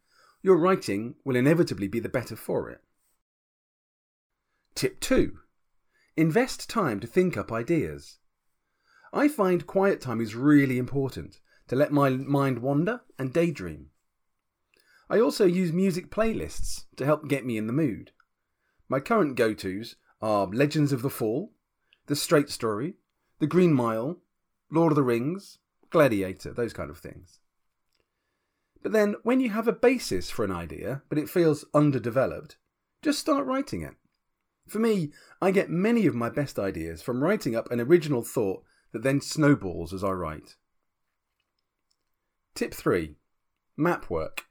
your 0.42 0.56
writing 0.56 1.14
will 1.24 1.36
inevitably 1.36 1.86
be 1.86 2.00
the 2.00 2.08
better 2.08 2.34
for 2.34 2.68
it. 2.68 2.80
Tip 4.74 4.98
2. 5.00 5.38
Invest 6.16 6.68
time 6.68 6.98
to 6.98 7.06
think 7.06 7.36
up 7.36 7.52
ideas. 7.52 8.18
I 9.12 9.28
find 9.28 9.66
quiet 9.66 10.00
time 10.00 10.20
is 10.20 10.34
really 10.34 10.78
important 10.78 11.38
to 11.68 11.76
let 11.76 11.92
my 11.92 12.10
mind 12.10 12.60
wander 12.60 13.02
and 13.18 13.32
daydream. 13.32 13.90
I 15.10 15.20
also 15.20 15.46
use 15.46 15.72
music 15.72 16.10
playlists 16.10 16.84
to 16.96 17.04
help 17.04 17.28
get 17.28 17.46
me 17.46 17.56
in 17.56 17.66
the 17.66 17.72
mood. 17.72 18.10
My 18.88 19.00
current 19.00 19.36
go 19.36 19.54
tos 19.54 19.96
are 20.20 20.46
Legends 20.46 20.92
of 20.92 21.02
the 21.02 21.10
Fall, 21.10 21.52
The 22.06 22.16
Straight 22.16 22.50
Story, 22.50 22.94
The 23.38 23.46
Green 23.46 23.72
Mile, 23.72 24.18
Lord 24.70 24.92
of 24.92 24.96
the 24.96 25.02
Rings, 25.02 25.58
Gladiator, 25.90 26.52
those 26.52 26.72
kind 26.72 26.90
of 26.90 26.98
things. 26.98 27.40
But 28.82 28.92
then, 28.92 29.16
when 29.22 29.40
you 29.40 29.50
have 29.50 29.66
a 29.66 29.72
basis 29.72 30.30
for 30.30 30.44
an 30.44 30.52
idea, 30.52 31.02
but 31.08 31.18
it 31.18 31.30
feels 31.30 31.64
underdeveloped, 31.74 32.56
just 33.02 33.18
start 33.18 33.46
writing 33.46 33.82
it. 33.82 33.94
For 34.68 34.78
me, 34.78 35.12
I 35.40 35.50
get 35.50 35.70
many 35.70 36.06
of 36.06 36.14
my 36.14 36.28
best 36.28 36.58
ideas 36.58 37.02
from 37.02 37.22
writing 37.22 37.56
up 37.56 37.70
an 37.70 37.80
original 37.80 38.22
thought 38.22 38.62
that 38.92 39.02
then 39.02 39.20
snowballs 39.20 39.92
as 39.92 40.04
I 40.04 40.10
write. 40.10 40.56
Tip 42.58 42.74
3 42.74 43.14
Map 43.76 44.10
work. 44.10 44.46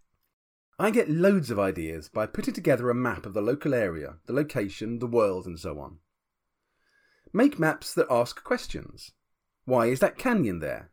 I 0.80 0.92
get 0.92 1.10
loads 1.10 1.52
of 1.52 1.60
ideas 1.60 2.08
by 2.08 2.26
putting 2.26 2.54
together 2.54 2.90
a 2.90 2.96
map 2.96 3.26
of 3.26 3.34
the 3.34 3.42
local 3.42 3.74
area, 3.74 4.20
the 4.28 4.32
location, 4.32 5.00
the 5.00 5.08
world, 5.08 5.46
and 5.46 5.60
so 5.60 5.78
on. 5.82 5.98
Make 7.34 7.60
maps 7.60 7.94
that 7.96 8.08
ask 8.10 8.42
questions. 8.46 9.12
Why 9.66 9.88
is 9.88 10.00
that 10.00 10.18
canyon 10.18 10.60
there? 10.60 10.92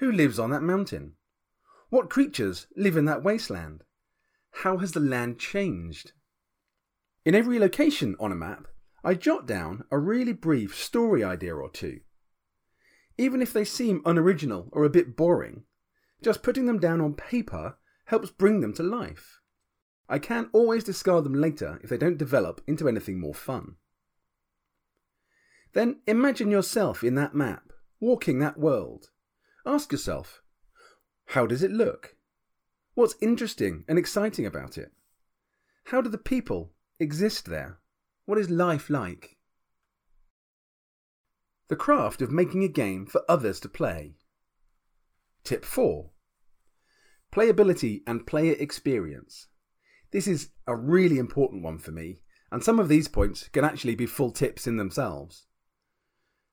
Who 0.00 0.12
lives 0.12 0.38
on 0.38 0.50
that 0.50 0.60
mountain? 0.60 1.14
What 1.88 2.10
creatures 2.10 2.66
live 2.76 2.94
in 2.94 3.06
that 3.06 3.22
wasteland? 3.22 3.82
How 4.50 4.76
has 4.76 4.92
the 4.92 5.00
land 5.00 5.38
changed? 5.38 6.12
In 7.24 7.34
every 7.34 7.58
location 7.58 8.16
on 8.20 8.32
a 8.32 8.36
map, 8.36 8.66
I 9.02 9.14
jot 9.14 9.46
down 9.46 9.84
a 9.90 9.98
really 9.98 10.34
brief 10.34 10.76
story 10.76 11.24
idea 11.24 11.56
or 11.56 11.70
two. 11.70 12.00
Even 13.16 13.40
if 13.40 13.50
they 13.50 13.64
seem 13.64 14.02
unoriginal 14.04 14.68
or 14.72 14.84
a 14.84 14.90
bit 14.90 15.16
boring, 15.16 15.64
just 16.22 16.42
putting 16.42 16.66
them 16.66 16.78
down 16.78 17.00
on 17.00 17.14
paper 17.14 17.76
helps 18.06 18.30
bring 18.30 18.60
them 18.60 18.72
to 18.74 18.82
life. 18.82 19.40
I 20.08 20.18
can 20.18 20.50
always 20.52 20.84
discard 20.84 21.24
them 21.24 21.34
later 21.34 21.78
if 21.82 21.88
they 21.88 21.96
don't 21.96 22.18
develop 22.18 22.60
into 22.66 22.88
anything 22.88 23.20
more 23.20 23.34
fun. 23.34 23.76
Then 25.72 26.00
imagine 26.06 26.50
yourself 26.50 27.04
in 27.04 27.14
that 27.14 27.34
map, 27.34 27.72
walking 28.00 28.40
that 28.40 28.58
world. 28.58 29.10
Ask 29.64 29.92
yourself, 29.92 30.42
how 31.26 31.46
does 31.46 31.62
it 31.62 31.70
look? 31.70 32.16
What's 32.94 33.14
interesting 33.20 33.84
and 33.86 33.98
exciting 33.98 34.44
about 34.44 34.76
it? 34.76 34.90
How 35.84 36.00
do 36.00 36.10
the 36.10 36.18
people 36.18 36.72
exist 36.98 37.46
there? 37.46 37.78
What 38.24 38.38
is 38.38 38.50
life 38.50 38.90
like? 38.90 39.36
The 41.68 41.76
craft 41.76 42.20
of 42.20 42.32
making 42.32 42.64
a 42.64 42.68
game 42.68 43.06
for 43.06 43.22
others 43.28 43.60
to 43.60 43.68
play. 43.68 44.16
Tip 45.44 45.64
4 45.64 46.10
Playability 47.32 48.02
and 48.06 48.26
player 48.26 48.54
experience. 48.58 49.48
This 50.10 50.26
is 50.26 50.50
a 50.66 50.76
really 50.76 51.18
important 51.18 51.62
one 51.62 51.78
for 51.78 51.92
me, 51.92 52.22
and 52.50 52.62
some 52.62 52.78
of 52.78 52.88
these 52.88 53.08
points 53.08 53.48
can 53.48 53.64
actually 53.64 53.94
be 53.94 54.06
full 54.06 54.32
tips 54.32 54.66
in 54.66 54.76
themselves. 54.76 55.46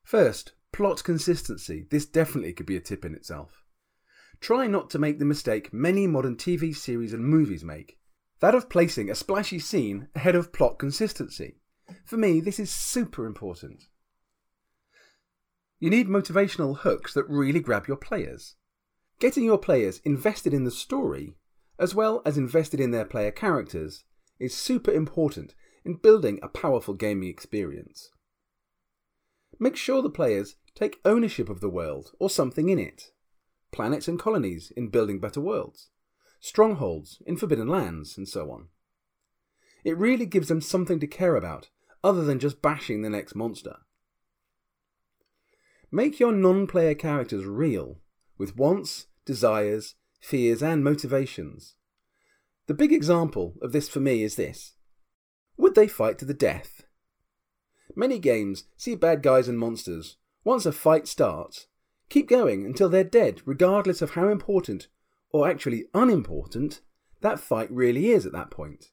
First, 0.03 0.53
plot 0.71 1.03
consistency. 1.03 1.87
This 1.89 2.05
definitely 2.05 2.53
could 2.53 2.65
be 2.65 2.77
a 2.77 2.81
tip 2.81 3.03
in 3.03 3.15
itself. 3.15 3.63
Try 4.39 4.67
not 4.67 4.89
to 4.91 4.99
make 4.99 5.19
the 5.19 5.25
mistake 5.25 5.73
many 5.73 6.05
modern 6.05 6.35
TV 6.35 6.75
series 6.75 7.13
and 7.13 7.25
movies 7.25 7.63
make 7.63 7.97
that 8.39 8.53
of 8.53 8.69
placing 8.69 9.09
a 9.09 9.15
splashy 9.15 9.59
scene 9.59 10.09
ahead 10.15 10.35
of 10.35 10.53
plot 10.53 10.77
consistency. 10.77 11.55
For 12.05 12.17
me, 12.17 12.39
this 12.39 12.59
is 12.59 12.69
super 12.69 13.25
important. 13.25 13.85
You 15.79 15.89
need 15.89 16.07
motivational 16.07 16.77
hooks 16.77 17.13
that 17.13 17.27
really 17.27 17.59
grab 17.59 17.87
your 17.87 17.97
players. 17.97 18.55
Getting 19.19 19.45
your 19.45 19.57
players 19.57 19.99
invested 20.03 20.53
in 20.53 20.63
the 20.63 20.71
story, 20.71 21.35
as 21.79 21.95
well 21.95 22.21
as 22.25 22.37
invested 22.37 22.79
in 22.79 22.91
their 22.91 23.05
player 23.05 23.31
characters, 23.31 24.03
is 24.39 24.55
super 24.55 24.91
important 24.91 25.55
in 25.83 25.95
building 25.95 26.39
a 26.43 26.47
powerful 26.47 26.93
gaming 26.93 27.29
experience. 27.29 28.11
Make 29.59 29.75
sure 29.75 30.01
the 30.01 30.09
players 30.09 30.55
take 30.75 30.99
ownership 31.03 31.49
of 31.49 31.61
the 31.61 31.69
world 31.69 32.11
or 32.19 32.29
something 32.29 32.69
in 32.69 32.79
it 32.79 33.11
planets 33.71 34.07
and 34.07 34.17
colonies 34.17 34.71
in 34.77 34.87
building 34.87 35.19
better 35.19 35.41
worlds, 35.41 35.89
strongholds 36.39 37.21
in 37.25 37.37
forbidden 37.37 37.67
lands, 37.67 38.17
and 38.17 38.27
so 38.27 38.49
on. 38.49 38.69
It 39.83 39.97
really 39.97 40.25
gives 40.25 40.47
them 40.47 40.61
something 40.61 40.99
to 40.99 41.07
care 41.07 41.35
about 41.35 41.69
other 42.03 42.23
than 42.23 42.39
just 42.39 42.61
bashing 42.61 43.01
the 43.01 43.09
next 43.09 43.35
monster. 43.35 43.77
Make 45.91 46.19
your 46.19 46.31
non 46.31 46.65
player 46.67 46.95
characters 46.95 47.45
real, 47.45 47.99
with 48.37 48.57
wants, 48.57 49.07
desires, 49.25 49.95
fears, 50.19 50.61
and 50.61 50.83
motivations. 50.83 51.75
The 52.67 52.73
big 52.73 52.91
example 52.91 53.55
of 53.61 53.71
this 53.71 53.87
for 53.87 53.99
me 53.99 54.23
is 54.23 54.35
this 54.35 54.75
Would 55.57 55.75
they 55.75 55.87
fight 55.87 56.17
to 56.19 56.25
the 56.25 56.33
death? 56.33 56.83
Many 57.95 58.19
games 58.19 58.65
see 58.75 58.95
bad 58.95 59.23
guys 59.23 59.47
and 59.47 59.57
monsters. 59.57 60.17
Once 60.43 60.65
a 60.65 60.71
fight 60.71 61.07
starts, 61.07 61.67
keep 62.09 62.27
going 62.29 62.65
until 62.65 62.89
they're 62.89 63.03
dead, 63.03 63.41
regardless 63.45 64.01
of 64.01 64.11
how 64.11 64.29
important, 64.29 64.87
or 65.31 65.49
actually 65.49 65.85
unimportant, 65.93 66.81
that 67.21 67.39
fight 67.39 67.69
really 67.71 68.11
is 68.11 68.25
at 68.25 68.31
that 68.33 68.51
point. 68.51 68.91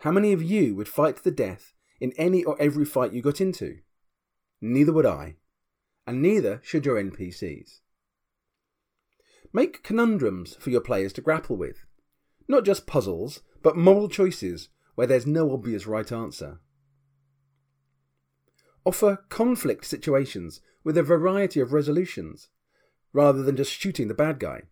How 0.00 0.10
many 0.10 0.32
of 0.32 0.42
you 0.42 0.74
would 0.74 0.88
fight 0.88 1.16
to 1.16 1.24
the 1.24 1.30
death 1.30 1.74
in 2.00 2.12
any 2.16 2.44
or 2.44 2.60
every 2.60 2.84
fight 2.84 3.12
you 3.12 3.22
got 3.22 3.40
into? 3.40 3.78
Neither 4.60 4.92
would 4.92 5.06
I, 5.06 5.36
and 6.06 6.22
neither 6.22 6.60
should 6.62 6.86
your 6.86 7.02
NPCs. 7.02 7.80
Make 9.56 9.82
conundrums 9.82 10.54
for 10.56 10.68
your 10.68 10.82
players 10.82 11.14
to 11.14 11.22
grapple 11.22 11.56
with. 11.56 11.86
Not 12.46 12.66
just 12.66 12.86
puzzles, 12.86 13.40
but 13.62 13.74
moral 13.74 14.06
choices 14.06 14.68
where 14.96 15.06
there's 15.06 15.26
no 15.26 15.50
obvious 15.50 15.86
right 15.86 16.12
answer. 16.12 16.60
Offer 18.84 19.24
conflict 19.30 19.86
situations 19.86 20.60
with 20.84 20.98
a 20.98 21.02
variety 21.02 21.58
of 21.58 21.72
resolutions, 21.72 22.50
rather 23.14 23.42
than 23.42 23.56
just 23.56 23.72
shooting 23.72 24.08
the 24.08 24.14
bad 24.14 24.38
guy. 24.38 24.64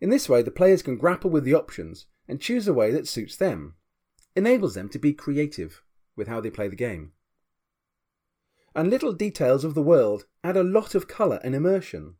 In 0.00 0.08
this 0.08 0.26
way, 0.26 0.40
the 0.40 0.50
players 0.50 0.80
can 0.80 0.96
grapple 0.96 1.28
with 1.28 1.44
the 1.44 1.52
options 1.52 2.06
and 2.26 2.40
choose 2.40 2.66
a 2.66 2.72
way 2.72 2.90
that 2.92 3.06
suits 3.06 3.36
them, 3.36 3.74
enables 4.34 4.72
them 4.72 4.88
to 4.88 4.98
be 4.98 5.12
creative 5.12 5.82
with 6.16 6.28
how 6.28 6.40
they 6.40 6.48
play 6.48 6.68
the 6.68 6.76
game. 6.76 7.12
And 8.74 8.88
little 8.88 9.12
details 9.12 9.64
of 9.64 9.74
the 9.74 9.82
world 9.82 10.24
add 10.42 10.56
a 10.56 10.62
lot 10.62 10.94
of 10.94 11.08
colour 11.08 11.40
and 11.44 11.54
immersion. 11.54 12.14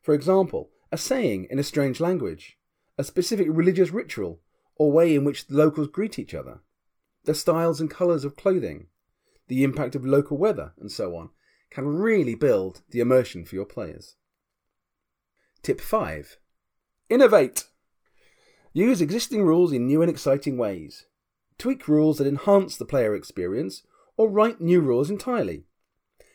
For 0.00 0.14
example, 0.14 0.70
a 0.90 0.98
saying 0.98 1.46
in 1.50 1.58
a 1.58 1.64
strange 1.64 2.00
language, 2.00 2.58
a 2.98 3.04
specific 3.04 3.46
religious 3.50 3.90
ritual 3.90 4.40
or 4.76 4.92
way 4.92 5.14
in 5.14 5.24
which 5.24 5.46
the 5.46 5.56
locals 5.56 5.88
greet 5.88 6.18
each 6.18 6.34
other, 6.34 6.60
the 7.24 7.34
styles 7.34 7.80
and 7.80 7.90
colours 7.90 8.24
of 8.24 8.36
clothing, 8.36 8.86
the 9.48 9.62
impact 9.62 9.94
of 9.94 10.06
local 10.06 10.38
weather, 10.38 10.72
and 10.78 10.90
so 10.90 11.14
on, 11.16 11.30
can 11.70 11.86
really 11.86 12.34
build 12.34 12.82
the 12.90 13.00
immersion 13.00 13.44
for 13.44 13.54
your 13.54 13.66
players. 13.66 14.16
Tip 15.62 15.80
5 15.80 16.38
Innovate! 17.08 17.66
Use 18.72 19.00
existing 19.00 19.42
rules 19.42 19.72
in 19.72 19.86
new 19.86 20.00
and 20.00 20.10
exciting 20.10 20.56
ways. 20.56 21.06
Tweak 21.58 21.88
rules 21.88 22.18
that 22.18 22.26
enhance 22.26 22.76
the 22.76 22.84
player 22.84 23.14
experience, 23.14 23.82
or 24.16 24.30
write 24.30 24.60
new 24.60 24.80
rules 24.80 25.10
entirely. 25.10 25.64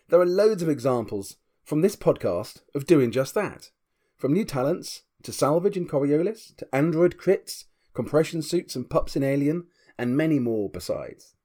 There 0.10 0.20
are 0.20 0.26
loads 0.26 0.62
of 0.62 0.70
examples 0.70 1.38
from 1.66 1.82
this 1.82 1.96
podcast 1.96 2.62
of 2.76 2.86
doing 2.86 3.12
just 3.12 3.34
that. 3.34 3.72
From 4.16 4.32
new 4.32 4.46
talents, 4.46 5.02
to 5.24 5.34
salvage 5.34 5.76
in 5.76 5.88
Coriolis, 5.88 6.56
to 6.58 6.68
android 6.74 7.18
crits, 7.18 7.66
compression 7.94 8.44
suits 8.44 8.76
and 8.76 8.90
pups 8.90 9.16
in 9.16 9.24
Alien, 9.24 9.66
and 9.98 10.16
many 10.16 10.38
more 10.38 10.70
besides. 10.70 11.36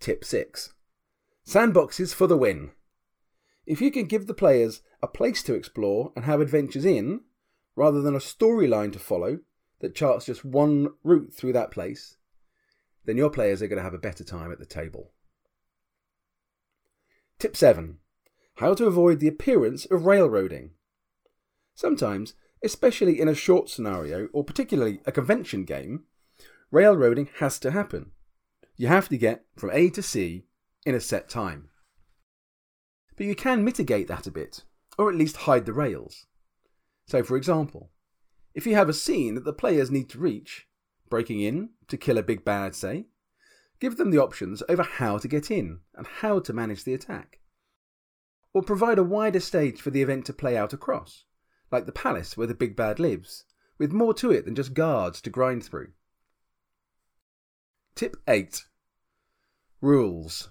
Tip 0.00 0.24
6 0.24 0.74
Sandboxes 1.46 2.12
for 2.12 2.26
the 2.26 2.36
win. 2.36 2.72
If 3.66 3.80
you 3.80 3.90
can 3.90 4.06
give 4.06 4.26
the 4.26 4.34
players 4.34 4.82
a 5.00 5.06
place 5.06 5.42
to 5.44 5.54
explore 5.54 6.12
and 6.16 6.24
have 6.24 6.40
adventures 6.40 6.84
in, 6.84 7.20
rather 7.76 8.02
than 8.02 8.16
a 8.16 8.18
storyline 8.18 8.92
to 8.92 8.98
follow 8.98 9.38
that 9.80 9.94
charts 9.94 10.26
just 10.26 10.44
one 10.44 10.88
route 11.04 11.32
through 11.32 11.52
that 11.52 11.70
place, 11.70 12.16
then 13.04 13.16
your 13.16 13.30
players 13.30 13.62
are 13.62 13.68
going 13.68 13.78
to 13.78 13.84
have 13.84 13.94
a 13.94 13.98
better 13.98 14.24
time 14.24 14.50
at 14.50 14.58
the 14.58 14.66
table. 14.66 15.12
Tip 17.38 17.56
7 17.56 17.98
How 18.56 18.74
to 18.74 18.86
avoid 18.86 19.20
the 19.20 19.28
appearance 19.28 19.84
of 19.86 20.06
railroading. 20.06 20.70
Sometimes, 21.74 22.34
especially 22.62 23.20
in 23.20 23.28
a 23.28 23.34
short 23.34 23.68
scenario 23.68 24.28
or 24.32 24.44
particularly 24.44 25.00
a 25.06 25.12
convention 25.12 25.64
game, 25.64 26.04
railroading 26.70 27.28
has 27.38 27.58
to 27.60 27.72
happen 27.72 28.12
you 28.76 28.88
have 28.88 29.08
to 29.08 29.16
get 29.16 29.44
from 29.56 29.70
A 29.72 29.90
to 29.90 30.02
C 30.02 30.46
in 30.84 30.94
a 30.94 31.00
set 31.00 31.28
time. 31.28 31.68
But 33.16 33.26
you 33.26 33.34
can 33.34 33.64
mitigate 33.64 34.08
that 34.08 34.26
a 34.26 34.32
bit, 34.32 34.64
or 34.98 35.08
at 35.08 35.16
least 35.16 35.38
hide 35.38 35.66
the 35.66 35.72
rails. 35.72 36.26
So, 37.06 37.22
for 37.22 37.36
example, 37.36 37.90
if 38.54 38.66
you 38.66 38.74
have 38.74 38.88
a 38.88 38.94
scene 38.94 39.34
that 39.34 39.44
the 39.44 39.52
players 39.52 39.90
need 39.90 40.08
to 40.10 40.18
reach, 40.18 40.66
breaking 41.08 41.40
in 41.40 41.70
to 41.88 41.96
kill 41.96 42.18
a 42.18 42.22
big 42.22 42.44
bad, 42.44 42.74
say, 42.74 43.06
give 43.80 43.96
them 43.96 44.10
the 44.10 44.18
options 44.18 44.62
over 44.68 44.82
how 44.82 45.18
to 45.18 45.28
get 45.28 45.50
in 45.50 45.80
and 45.94 46.06
how 46.06 46.40
to 46.40 46.52
manage 46.52 46.84
the 46.84 46.94
attack. 46.94 47.40
Or 48.54 48.62
provide 48.62 48.98
a 48.98 49.04
wider 49.04 49.40
stage 49.40 49.82
for 49.82 49.90
the 49.90 50.00
event 50.00 50.24
to 50.26 50.32
play 50.32 50.56
out 50.56 50.72
across, 50.72 51.24
like 51.70 51.84
the 51.84 51.92
palace 51.92 52.36
where 52.36 52.46
the 52.46 52.54
big 52.54 52.74
bad 52.74 52.98
lives, 52.98 53.44
with 53.76 53.92
more 53.92 54.14
to 54.14 54.30
it 54.30 54.46
than 54.46 54.54
just 54.54 54.72
guards 54.72 55.20
to 55.20 55.30
grind 55.30 55.64
through. 55.64 55.88
Tip 57.94 58.16
8 58.26 58.64
Rules. 59.80 60.50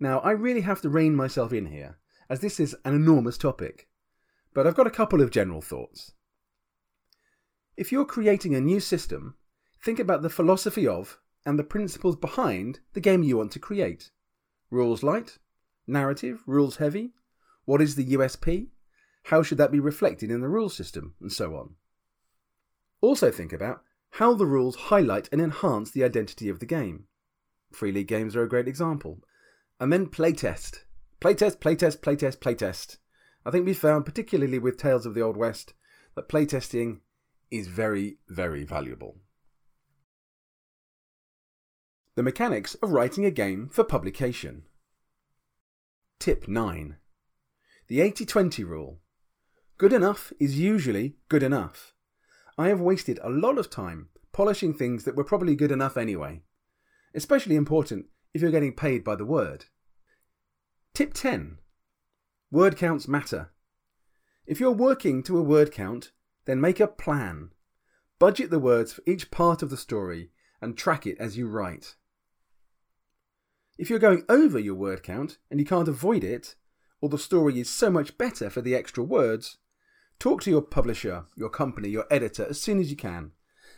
Now, 0.00 0.20
I 0.20 0.30
really 0.30 0.62
have 0.62 0.80
to 0.82 0.88
rein 0.88 1.14
myself 1.14 1.52
in 1.52 1.66
here, 1.66 1.98
as 2.30 2.40
this 2.40 2.60
is 2.60 2.76
an 2.84 2.94
enormous 2.94 3.36
topic, 3.36 3.88
but 4.54 4.66
I've 4.66 4.76
got 4.76 4.86
a 4.86 4.90
couple 4.90 5.20
of 5.20 5.30
general 5.30 5.60
thoughts. 5.60 6.12
If 7.76 7.92
you're 7.92 8.04
creating 8.04 8.54
a 8.54 8.60
new 8.60 8.80
system, 8.80 9.34
think 9.82 9.98
about 9.98 10.22
the 10.22 10.30
philosophy 10.30 10.86
of 10.86 11.18
and 11.44 11.58
the 11.58 11.64
principles 11.64 12.16
behind 12.16 12.80
the 12.92 13.00
game 13.00 13.22
you 13.22 13.36
want 13.36 13.52
to 13.52 13.58
create. 13.58 14.10
Rules 14.70 15.02
light? 15.02 15.38
Narrative? 15.88 16.42
Rules 16.46 16.76
heavy? 16.76 17.12
What 17.64 17.82
is 17.82 17.94
the 17.94 18.14
USP? 18.14 18.68
How 19.24 19.42
should 19.42 19.58
that 19.58 19.72
be 19.72 19.80
reflected 19.80 20.30
in 20.30 20.40
the 20.40 20.48
rule 20.48 20.68
system? 20.68 21.14
And 21.20 21.32
so 21.32 21.54
on. 21.56 21.74
Also, 23.00 23.30
think 23.30 23.52
about 23.52 23.82
how 24.12 24.34
the 24.34 24.46
rules 24.46 24.76
highlight 24.76 25.28
and 25.30 25.40
enhance 25.40 25.90
the 25.90 26.04
identity 26.04 26.48
of 26.48 26.60
the 26.60 26.66
game. 26.66 27.04
Free 27.72 27.92
League 27.92 28.08
games 28.08 28.34
are 28.34 28.42
a 28.42 28.48
great 28.48 28.68
example. 28.68 29.20
And 29.78 29.92
then 29.92 30.06
playtest. 30.06 30.80
Playtest, 31.20 31.58
playtest, 31.58 31.98
playtest, 31.98 32.38
playtest. 32.38 32.98
I 33.44 33.50
think 33.50 33.66
we 33.66 33.74
found, 33.74 34.04
particularly 34.06 34.58
with 34.58 34.76
Tales 34.76 35.06
of 35.06 35.14
the 35.14 35.20
Old 35.20 35.36
West, 35.36 35.74
that 36.14 36.28
playtesting 36.28 37.00
is 37.50 37.68
very, 37.68 38.18
very 38.28 38.64
valuable. 38.64 39.16
The 42.14 42.22
mechanics 42.22 42.74
of 42.76 42.90
writing 42.90 43.24
a 43.24 43.30
game 43.30 43.68
for 43.70 43.84
publication. 43.84 44.64
Tip 46.20 46.48
9. 46.48 46.96
The 47.86 48.00
80 48.00 48.26
20 48.26 48.64
rule. 48.64 48.98
Good 49.78 49.92
enough 49.92 50.32
is 50.40 50.58
usually 50.58 51.14
good 51.28 51.44
enough. 51.44 51.94
I 52.58 52.68
have 52.68 52.80
wasted 52.80 53.20
a 53.22 53.30
lot 53.30 53.56
of 53.56 53.70
time 53.70 54.08
polishing 54.32 54.74
things 54.74 55.04
that 55.04 55.14
were 55.14 55.22
probably 55.22 55.54
good 55.54 55.70
enough 55.70 55.96
anyway. 55.96 56.42
Especially 57.14 57.54
important 57.54 58.06
if 58.34 58.42
you're 58.42 58.50
getting 58.50 58.74
paid 58.74 59.04
by 59.04 59.14
the 59.14 59.24
word. 59.24 59.66
Tip 60.92 61.14
10 61.14 61.58
Word 62.50 62.76
counts 62.76 63.06
matter. 63.06 63.52
If 64.44 64.58
you're 64.58 64.72
working 64.72 65.22
to 65.22 65.38
a 65.38 65.42
word 65.42 65.70
count, 65.70 66.10
then 66.46 66.60
make 66.60 66.80
a 66.80 66.88
plan. 66.88 67.50
Budget 68.18 68.50
the 68.50 68.58
words 68.58 68.92
for 68.92 69.02
each 69.06 69.30
part 69.30 69.62
of 69.62 69.70
the 69.70 69.76
story 69.76 70.30
and 70.60 70.76
track 70.76 71.06
it 71.06 71.16
as 71.20 71.38
you 71.38 71.46
write. 71.46 71.94
If 73.78 73.88
you're 73.88 74.00
going 74.00 74.24
over 74.28 74.58
your 74.58 74.74
word 74.74 75.04
count 75.04 75.38
and 75.50 75.60
you 75.60 75.64
can't 75.64 75.86
avoid 75.86 76.24
it, 76.24 76.56
or 77.00 77.08
the 77.08 77.16
story 77.16 77.60
is 77.60 77.70
so 77.70 77.90
much 77.90 78.18
better 78.18 78.50
for 78.50 78.60
the 78.60 78.74
extra 78.74 79.04
words, 79.04 79.58
talk 80.18 80.42
to 80.42 80.50
your 80.50 80.62
publisher, 80.62 81.26
your 81.36 81.48
company, 81.48 81.88
your 81.88 82.06
editor 82.10 82.44
as 82.50 82.60
soon 82.60 82.80
as 82.80 82.90
you 82.90 82.96
can, 82.96 83.30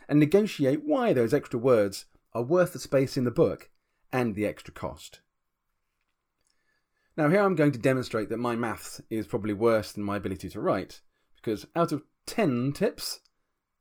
and 0.09 0.19
negotiate 0.19 0.83
why 0.83 1.13
those 1.13 1.35
extra 1.35 1.59
words 1.59 2.05
are 2.33 2.41
worth 2.41 2.73
the 2.73 2.79
space 2.79 3.15
in 3.15 3.25
the 3.25 3.31
book 3.31 3.69
and 4.11 4.33
the 4.33 4.47
extra 4.47 4.73
cost. 4.73 5.19
Now, 7.15 7.29
here 7.29 7.41
I'm 7.41 7.55
going 7.55 7.73
to 7.73 7.79
demonstrate 7.79 8.29
that 8.29 8.37
my 8.37 8.55
maths 8.55 9.01
is 9.11 9.27
probably 9.27 9.53
worse 9.53 9.91
than 9.91 10.03
my 10.03 10.17
ability 10.17 10.49
to 10.49 10.61
write, 10.61 11.01
because 11.35 11.67
out 11.75 11.91
of 11.91 12.01
10 12.25 12.71
tips, 12.73 13.19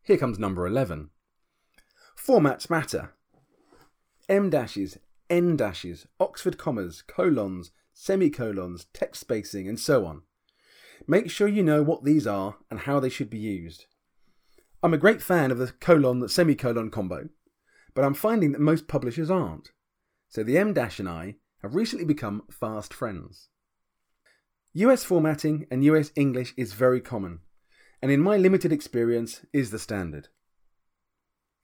here 0.03 0.19
comes 0.19 0.39
number 0.39 0.67
11. 0.67 1.09
Formats 2.15 2.69
matter. 2.69 3.15
M 4.29 4.51
dashes, 4.51 4.99
N 5.31 5.57
dashes, 5.57 6.07
Oxford 6.19 6.59
commas, 6.59 7.03
colons, 7.03 7.71
semicolons, 7.95 8.87
text 8.93 9.21
spacing, 9.21 9.69
and 9.69 9.79
so 9.79 10.05
on. 10.05 10.23
Make 11.07 11.31
sure 11.31 11.49
you 11.49 11.63
know 11.63 11.83
what 11.83 12.05
these 12.05 12.27
are 12.27 12.57
and 12.71 12.81
how 12.81 13.01
they 13.01 13.09
should 13.09 13.31
be 13.31 13.39
used. 13.39 13.87
I'm 14.83 14.93
a 14.93 14.99
great 14.99 15.23
fan 15.23 15.51
of 15.51 15.59
the 15.59 15.69
colon 15.69 16.29
semicolon 16.29 16.91
combo, 16.91 17.29
but 17.95 18.05
I'm 18.05 18.15
finding 18.15 18.53
that 18.53 18.61
most 18.61 18.89
publishers 18.89 19.31
aren't. 19.31 19.71
So 20.29 20.43
the 20.43 20.59
M 20.59 20.73
dash 20.73 20.99
and 20.99 21.09
I 21.09 21.37
have 21.63 21.75
recently 21.75 22.05
become 22.05 22.43
fast 22.51 22.93
friends. 22.93 23.49
US 24.73 25.05
formatting 25.05 25.67
and 25.71 25.85
US 25.85 26.13
English 26.15 26.55
is 26.57 26.73
very 26.73 27.01
common, 27.01 27.41
and 28.01 28.11
in 28.11 28.21
my 28.21 28.37
limited 28.37 28.73
experience 28.73 29.45
is 29.53 29.71
the 29.71 29.79
standard. 29.79 30.29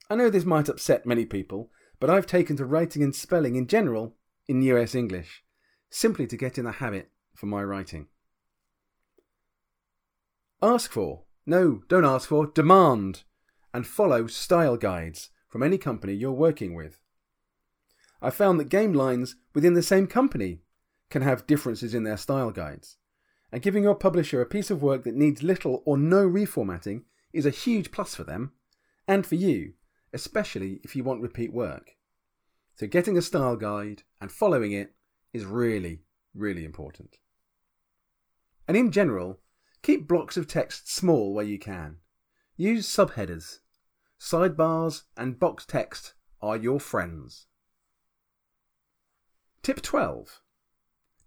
I 0.09 0.15
know 0.15 0.29
this 0.29 0.45
might 0.45 0.69
upset 0.69 1.05
many 1.05 1.25
people, 1.25 1.71
but 1.99 2.09
I've 2.09 2.27
taken 2.27 2.55
to 2.57 2.65
writing 2.65 3.03
and 3.03 3.15
spelling 3.15 3.55
in 3.55 3.67
general 3.67 4.15
in 4.47 4.61
US 4.61 4.95
English, 4.95 5.43
simply 5.89 6.27
to 6.27 6.37
get 6.37 6.57
in 6.57 6.65
the 6.65 6.73
habit 6.73 7.09
for 7.33 7.45
my 7.47 7.63
writing. 7.63 8.07
Ask 10.61 10.91
for, 10.91 11.23
no, 11.45 11.83
don't 11.87 12.05
ask 12.05 12.29
for, 12.29 12.47
demand, 12.47 13.23
and 13.73 13.85
follow 13.85 14.27
style 14.27 14.77
guides 14.77 15.29
from 15.47 15.63
any 15.63 15.77
company 15.77 16.13
you're 16.13 16.31
working 16.31 16.73
with. 16.73 16.99
I 18.21 18.31
found 18.31 18.59
that 18.59 18.69
game 18.69 18.93
lines 18.93 19.35
within 19.53 19.75
the 19.75 19.83
same 19.83 20.07
company 20.07 20.61
can 21.09 21.21
have 21.21 21.47
differences 21.47 21.93
in 21.93 22.03
their 22.03 22.17
style 22.17 22.51
guides, 22.51 22.97
and 23.51 23.61
giving 23.61 23.83
your 23.83 23.95
publisher 23.95 24.41
a 24.41 24.45
piece 24.45 24.71
of 24.71 24.81
work 24.81 25.03
that 25.03 25.15
needs 25.15 25.43
little 25.43 25.83
or 25.85 25.97
no 25.97 26.27
reformatting 26.27 27.03
is 27.31 27.45
a 27.45 27.51
huge 27.51 27.91
plus 27.91 28.15
for 28.15 28.23
them, 28.23 28.51
and 29.07 29.25
for 29.25 29.35
you, 29.35 29.73
especially 30.17 30.79
if 30.83 30.95
you 30.95 31.03
want 31.03 31.21
repeat 31.21 31.53
work. 31.53 31.91
So 32.75 32.87
getting 32.87 33.19
a 33.19 33.21
style 33.21 33.55
guide 33.55 34.01
and 34.19 34.31
following 34.31 34.71
it 34.71 34.95
is 35.31 35.45
really, 35.45 36.01
really 36.33 36.65
important. 36.65 37.19
And 38.67 38.75
in 38.75 38.91
general, 38.91 39.39
keep 39.83 40.07
blocks 40.07 40.35
of 40.35 40.47
text 40.47 40.91
small 40.91 41.35
where 41.35 41.45
you 41.45 41.59
can. 41.59 41.97
Use 42.55 42.87
subheaders. 42.87 43.59
Sidebars 44.19 45.03
and 45.15 45.39
box 45.39 45.67
text 45.67 46.15
are 46.41 46.57
your 46.57 46.79
friends. 46.79 47.45
Tip 49.61 49.83
12. 49.83 50.41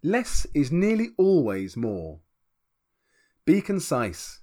Less 0.03 0.45
is 0.53 0.69
nearly 0.69 1.11
always 1.17 1.77
more. 1.77 2.19
Be 3.45 3.61
concise. 3.61 4.41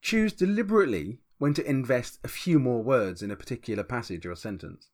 Choose 0.00 0.32
deliberately 0.32 1.18
when 1.40 1.54
to 1.54 1.66
invest 1.66 2.18
a 2.22 2.28
few 2.28 2.58
more 2.58 2.82
words 2.82 3.22
in 3.22 3.30
a 3.30 3.36
particular 3.36 3.82
passage 3.82 4.26
or 4.26 4.36
sentence. 4.36 4.90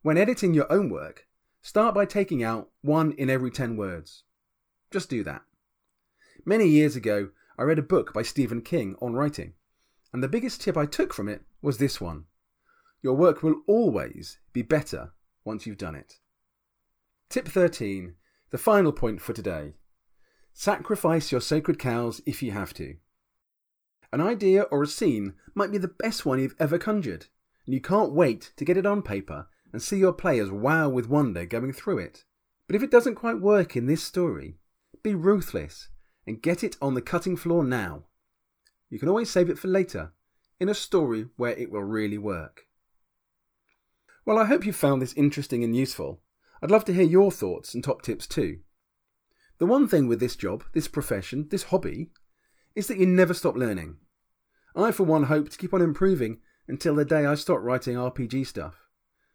When 0.00 0.16
editing 0.16 0.54
your 0.54 0.72
own 0.72 0.88
work, 0.88 1.26
start 1.60 1.94
by 1.94 2.06
taking 2.06 2.42
out 2.42 2.70
one 2.80 3.12
in 3.12 3.28
every 3.28 3.50
10 3.50 3.76
words. 3.76 4.22
Just 4.90 5.10
do 5.10 5.22
that. 5.22 5.42
Many 6.46 6.66
years 6.66 6.96
ago, 6.96 7.28
I 7.58 7.64
read 7.64 7.78
a 7.78 7.82
book 7.82 8.14
by 8.14 8.22
Stephen 8.22 8.62
King 8.62 8.96
on 9.02 9.12
writing, 9.12 9.52
and 10.14 10.22
the 10.22 10.28
biggest 10.28 10.62
tip 10.62 10.78
I 10.78 10.86
took 10.86 11.12
from 11.12 11.28
it 11.28 11.42
was 11.60 11.76
this 11.76 12.00
one 12.00 12.24
Your 13.02 13.14
work 13.14 13.42
will 13.42 13.60
always 13.66 14.38
be 14.54 14.62
better 14.62 15.12
once 15.44 15.66
you've 15.66 15.76
done 15.76 15.94
it. 15.94 16.20
Tip 17.28 17.48
13, 17.48 18.14
the 18.48 18.56
final 18.56 18.92
point 18.92 19.20
for 19.20 19.34
today. 19.34 19.74
Sacrifice 20.54 21.30
your 21.30 21.42
sacred 21.42 21.78
cows 21.78 22.22
if 22.24 22.42
you 22.42 22.52
have 22.52 22.72
to. 22.74 22.96
An 24.12 24.20
idea 24.20 24.62
or 24.62 24.82
a 24.82 24.86
scene 24.86 25.34
might 25.54 25.72
be 25.72 25.78
the 25.78 25.88
best 25.88 26.24
one 26.24 26.38
you've 26.38 26.54
ever 26.58 26.78
conjured, 26.78 27.26
and 27.64 27.74
you 27.74 27.80
can't 27.80 28.12
wait 28.12 28.52
to 28.56 28.64
get 28.64 28.76
it 28.76 28.86
on 28.86 29.02
paper 29.02 29.48
and 29.72 29.82
see 29.82 29.98
your 29.98 30.12
players 30.12 30.50
wow 30.50 30.88
with 30.88 31.08
wonder 31.08 31.44
going 31.44 31.72
through 31.72 31.98
it. 31.98 32.24
But 32.66 32.76
if 32.76 32.82
it 32.82 32.90
doesn't 32.90 33.16
quite 33.16 33.40
work 33.40 33.76
in 33.76 33.86
this 33.86 34.02
story, 34.02 34.56
be 35.02 35.14
ruthless 35.14 35.88
and 36.26 36.42
get 36.42 36.64
it 36.64 36.76
on 36.80 36.94
the 36.94 37.02
cutting 37.02 37.36
floor 37.36 37.64
now. 37.64 38.04
You 38.90 38.98
can 38.98 39.08
always 39.08 39.30
save 39.30 39.50
it 39.50 39.58
for 39.58 39.68
later, 39.68 40.12
in 40.58 40.68
a 40.68 40.74
story 40.74 41.26
where 41.36 41.52
it 41.52 41.70
will 41.70 41.82
really 41.82 42.18
work. 42.18 42.66
Well, 44.24 44.38
I 44.38 44.46
hope 44.46 44.66
you 44.66 44.72
found 44.72 45.00
this 45.00 45.12
interesting 45.14 45.62
and 45.62 45.76
useful. 45.76 46.20
I'd 46.62 46.70
love 46.70 46.84
to 46.86 46.94
hear 46.94 47.04
your 47.04 47.30
thoughts 47.30 47.74
and 47.74 47.84
top 47.84 48.02
tips 48.02 48.26
too. 48.26 48.60
The 49.58 49.66
one 49.66 49.88
thing 49.88 50.08
with 50.08 50.20
this 50.20 50.36
job, 50.36 50.64
this 50.72 50.88
profession, 50.88 51.46
this 51.50 51.64
hobby, 51.64 52.10
is 52.76 52.86
that 52.86 52.98
you 52.98 53.06
never 53.06 53.34
stop 53.34 53.56
learning. 53.56 53.96
I, 54.76 54.92
for 54.92 55.04
one, 55.04 55.24
hope 55.24 55.48
to 55.48 55.58
keep 55.58 55.72
on 55.72 55.80
improving 55.80 56.38
until 56.68 56.94
the 56.94 57.04
day 57.04 57.24
I 57.24 57.34
stop 57.34 57.58
writing 57.62 57.96
RPG 57.96 58.46
stuff, 58.46 58.86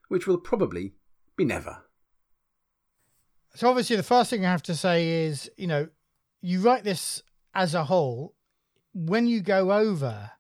which 0.08 0.28
will 0.28 0.38
probably 0.38 0.94
be 1.36 1.44
never. 1.44 1.84
So, 3.56 3.68
obviously, 3.68 3.96
the 3.96 4.04
first 4.04 4.30
thing 4.30 4.46
I 4.46 4.52
have 4.52 4.64
to 4.64 4.76
say 4.76 5.26
is 5.26 5.50
you 5.58 5.68
know, 5.68 5.90
you 6.42 6.62
write 6.62 6.84
this 6.84 7.24
as 7.54 7.74
a 7.74 7.86
whole. 7.86 8.36
When 8.94 9.26
you 9.26 9.42
go 9.42 9.72
over 9.72 10.32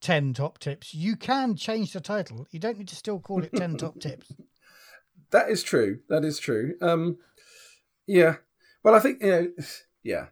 10 0.00 0.34
top 0.34 0.58
tips, 0.58 0.94
you 0.94 1.16
can 1.16 1.56
change 1.56 1.92
the 1.92 2.00
title. 2.00 2.46
You 2.50 2.58
don't 2.58 2.78
need 2.78 2.88
to 2.88 2.96
still 2.96 3.20
call 3.20 3.42
it 3.42 3.54
10 3.54 3.76
top 3.76 4.00
tips. 4.00 4.32
That 5.30 5.48
is 5.48 5.62
true. 5.62 6.00
That 6.08 6.24
is 6.24 6.38
true. 6.38 6.74
Um, 6.82 7.18
yeah. 8.06 8.36
Well, 8.82 8.94
I 8.94 9.00
think, 9.00 9.22
you 9.22 9.30
know, 9.30 9.48
yeah. 10.02 10.26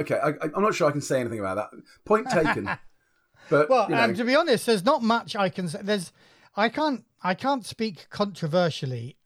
Okay. 0.00 0.16
I, 0.16 0.28
am 0.28 0.62
not 0.62 0.74
sure 0.74 0.88
I 0.88 0.92
can 0.92 1.00
say 1.00 1.20
anything 1.20 1.40
about 1.40 1.56
that. 1.56 1.70
Point 2.04 2.28
taken. 2.30 2.64
but, 3.50 3.68
well, 3.68 3.88
you 3.88 3.94
know. 3.94 4.02
and 4.02 4.16
to 4.16 4.24
be 4.24 4.34
honest, 4.34 4.66
there's 4.66 4.84
not 4.84 5.02
much 5.02 5.36
I 5.36 5.48
can 5.48 5.68
say. 5.68 5.80
There's, 5.82 6.12
I 6.56 6.68
can't, 6.68 7.04
I 7.22 7.34
can't 7.34 7.64
speak 7.64 8.06
controversially 8.10 9.16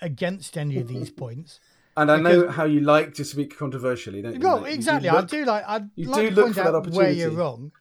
against 0.00 0.56
any 0.56 0.78
of 0.78 0.88
these 0.88 1.10
points. 1.10 1.60
And 1.96 2.10
I 2.10 2.16
know 2.16 2.48
how 2.48 2.64
you 2.64 2.80
like 2.80 3.14
to 3.14 3.24
speak 3.24 3.56
controversially, 3.56 4.20
don't 4.20 4.34
you? 4.34 4.40
Well, 4.40 4.64
exactly. 4.64 5.08
Look, 5.08 5.24
I 5.24 5.26
do 5.26 5.44
like. 5.44 5.64
I 5.66 5.76
like 5.96 6.34
to 6.34 6.42
point 6.42 6.58
out 6.58 6.86
where 6.88 7.10
you're 7.10 7.30
wrong. 7.30 7.72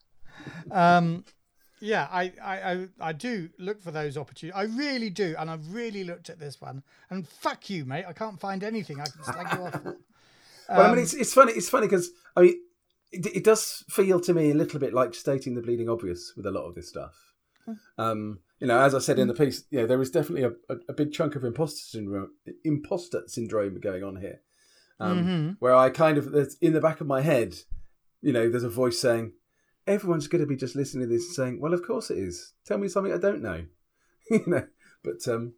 um, 0.70 1.24
yeah, 1.80 2.08
I, 2.10 2.32
I, 2.42 2.88
I, 3.00 3.12
do 3.12 3.50
look 3.58 3.82
for 3.82 3.90
those 3.90 4.16
opportunities. 4.16 4.56
I 4.56 4.64
really 4.64 5.10
do, 5.10 5.34
and 5.38 5.50
I've 5.50 5.74
really 5.74 6.04
looked 6.04 6.30
at 6.30 6.38
this 6.38 6.60
one. 6.60 6.82
And 7.10 7.28
fuck 7.28 7.68
you, 7.68 7.84
mate. 7.84 8.04
I 8.08 8.12
can't 8.12 8.40
find 8.40 8.62
anything 8.64 9.00
I 9.00 9.04
can 9.04 9.24
slag 9.24 9.52
you 9.52 9.64
off. 9.64 9.80
Um, 10.72 10.78
well, 10.78 10.86
I 10.86 10.94
mean, 10.94 11.02
it's 11.02 11.14
it's 11.14 11.34
funny. 11.34 11.52
It's 11.52 11.68
funny 11.68 11.86
because 11.86 12.10
I 12.34 12.42
mean, 12.42 12.60
it, 13.12 13.26
it, 13.26 13.44
does 13.44 13.84
feel 13.90 14.18
to 14.20 14.32
me 14.32 14.50
a 14.50 14.54
little 14.54 14.80
bit 14.80 14.94
like 14.94 15.14
stating 15.14 15.54
the 15.54 15.60
bleeding 15.60 15.88
obvious 15.88 16.32
with 16.34 16.46
a 16.46 16.50
lot 16.50 16.64
of 16.64 16.74
this 16.74 16.88
stuff. 16.88 17.14
Hmm. 17.66 17.72
Um, 17.98 18.38
you 18.58 18.66
know, 18.66 18.80
as 18.80 18.94
I 18.94 19.00
said 19.00 19.18
in 19.18 19.28
the 19.28 19.34
piece, 19.34 19.64
you 19.70 19.80
know, 19.80 19.86
there 19.86 20.00
is 20.00 20.10
definitely 20.10 20.44
a, 20.44 20.72
a, 20.72 20.78
a 20.88 20.92
big 20.92 21.12
chunk 21.12 21.36
of 21.36 21.44
imposter 21.44 21.82
syndrome, 21.82 22.30
imposter 22.64 23.24
syndrome 23.26 23.80
going 23.80 24.02
on 24.02 24.16
here, 24.16 24.40
um, 24.98 25.18
mm-hmm. 25.18 25.50
where 25.58 25.74
I 25.74 25.90
kind 25.90 26.16
of 26.16 26.32
there's 26.32 26.56
in 26.56 26.72
the 26.72 26.80
back 26.80 27.00
of 27.02 27.06
my 27.06 27.20
head, 27.20 27.54
you 28.22 28.32
know, 28.32 28.48
there's 28.48 28.64
a 28.64 28.70
voice 28.70 28.98
saying, 28.98 29.32
"Everyone's 29.86 30.26
going 30.26 30.42
to 30.42 30.48
be 30.48 30.56
just 30.56 30.74
listening 30.74 31.06
to 31.06 31.14
this 31.14 31.26
and 31.26 31.34
saying, 31.34 31.60
well, 31.60 31.74
of 31.74 31.86
course 31.86 32.10
it 32.10 32.18
is. 32.18 32.54
Tell 32.64 32.78
me 32.78 32.88
something 32.88 33.12
I 33.12 33.18
don't 33.18 33.42
know,' 33.42 33.66
you 34.30 34.44
know." 34.46 34.66
But 35.04 35.28
um, 35.28 35.54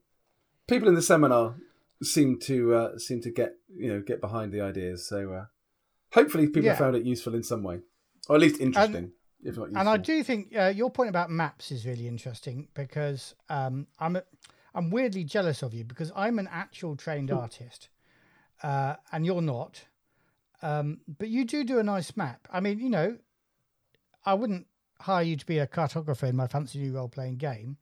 people 0.66 0.88
in 0.88 0.94
the 0.94 1.02
seminar 1.02 1.54
seem 2.02 2.38
to 2.40 2.74
uh, 2.74 2.98
seem 2.98 3.20
to 3.22 3.30
get 3.30 3.54
you 3.74 3.92
know 3.92 4.00
get 4.00 4.20
behind 4.20 4.52
the 4.52 4.60
ideas. 4.60 5.06
So 5.08 5.32
uh, 5.32 5.44
hopefully, 6.12 6.46
people 6.46 6.64
yeah. 6.64 6.76
found 6.76 6.96
it 6.96 7.04
useful 7.04 7.34
in 7.34 7.42
some 7.42 7.62
way, 7.62 7.80
or 8.28 8.36
at 8.36 8.42
least 8.42 8.60
interesting. 8.60 8.96
And- 8.96 9.12
if 9.44 9.58
not 9.58 9.68
And 9.68 9.88
I 9.88 9.98
do 9.98 10.22
think 10.22 10.56
uh, 10.56 10.72
your 10.74 10.90
point 10.90 11.10
about 11.10 11.30
maps 11.30 11.70
is 11.70 11.86
really 11.86 12.08
interesting 12.08 12.68
because 12.72 13.34
um, 13.50 13.86
I'm 13.98 14.16
a, 14.16 14.22
I'm 14.74 14.90
weirdly 14.90 15.22
jealous 15.24 15.62
of 15.62 15.74
you 15.74 15.84
because 15.84 16.10
I'm 16.16 16.38
an 16.38 16.48
actual 16.50 16.96
trained 16.96 17.28
hmm. 17.28 17.36
artist, 17.36 17.88
uh, 18.62 18.96
and 19.12 19.26
you're 19.26 19.42
not. 19.42 19.84
Um, 20.62 21.00
but 21.18 21.28
you 21.28 21.44
do 21.44 21.62
do 21.62 21.78
a 21.78 21.82
nice 21.82 22.16
map. 22.16 22.48
I 22.50 22.60
mean, 22.60 22.78
you 22.78 22.88
know, 22.88 23.18
I 24.24 24.32
wouldn't 24.32 24.66
hire 24.98 25.22
you 25.22 25.36
to 25.36 25.44
be 25.44 25.58
a 25.58 25.66
cartographer 25.66 26.26
in 26.26 26.36
my 26.36 26.46
fancy 26.46 26.78
new 26.78 26.92
role 26.92 27.08
playing 27.08 27.36
game, 27.36 27.76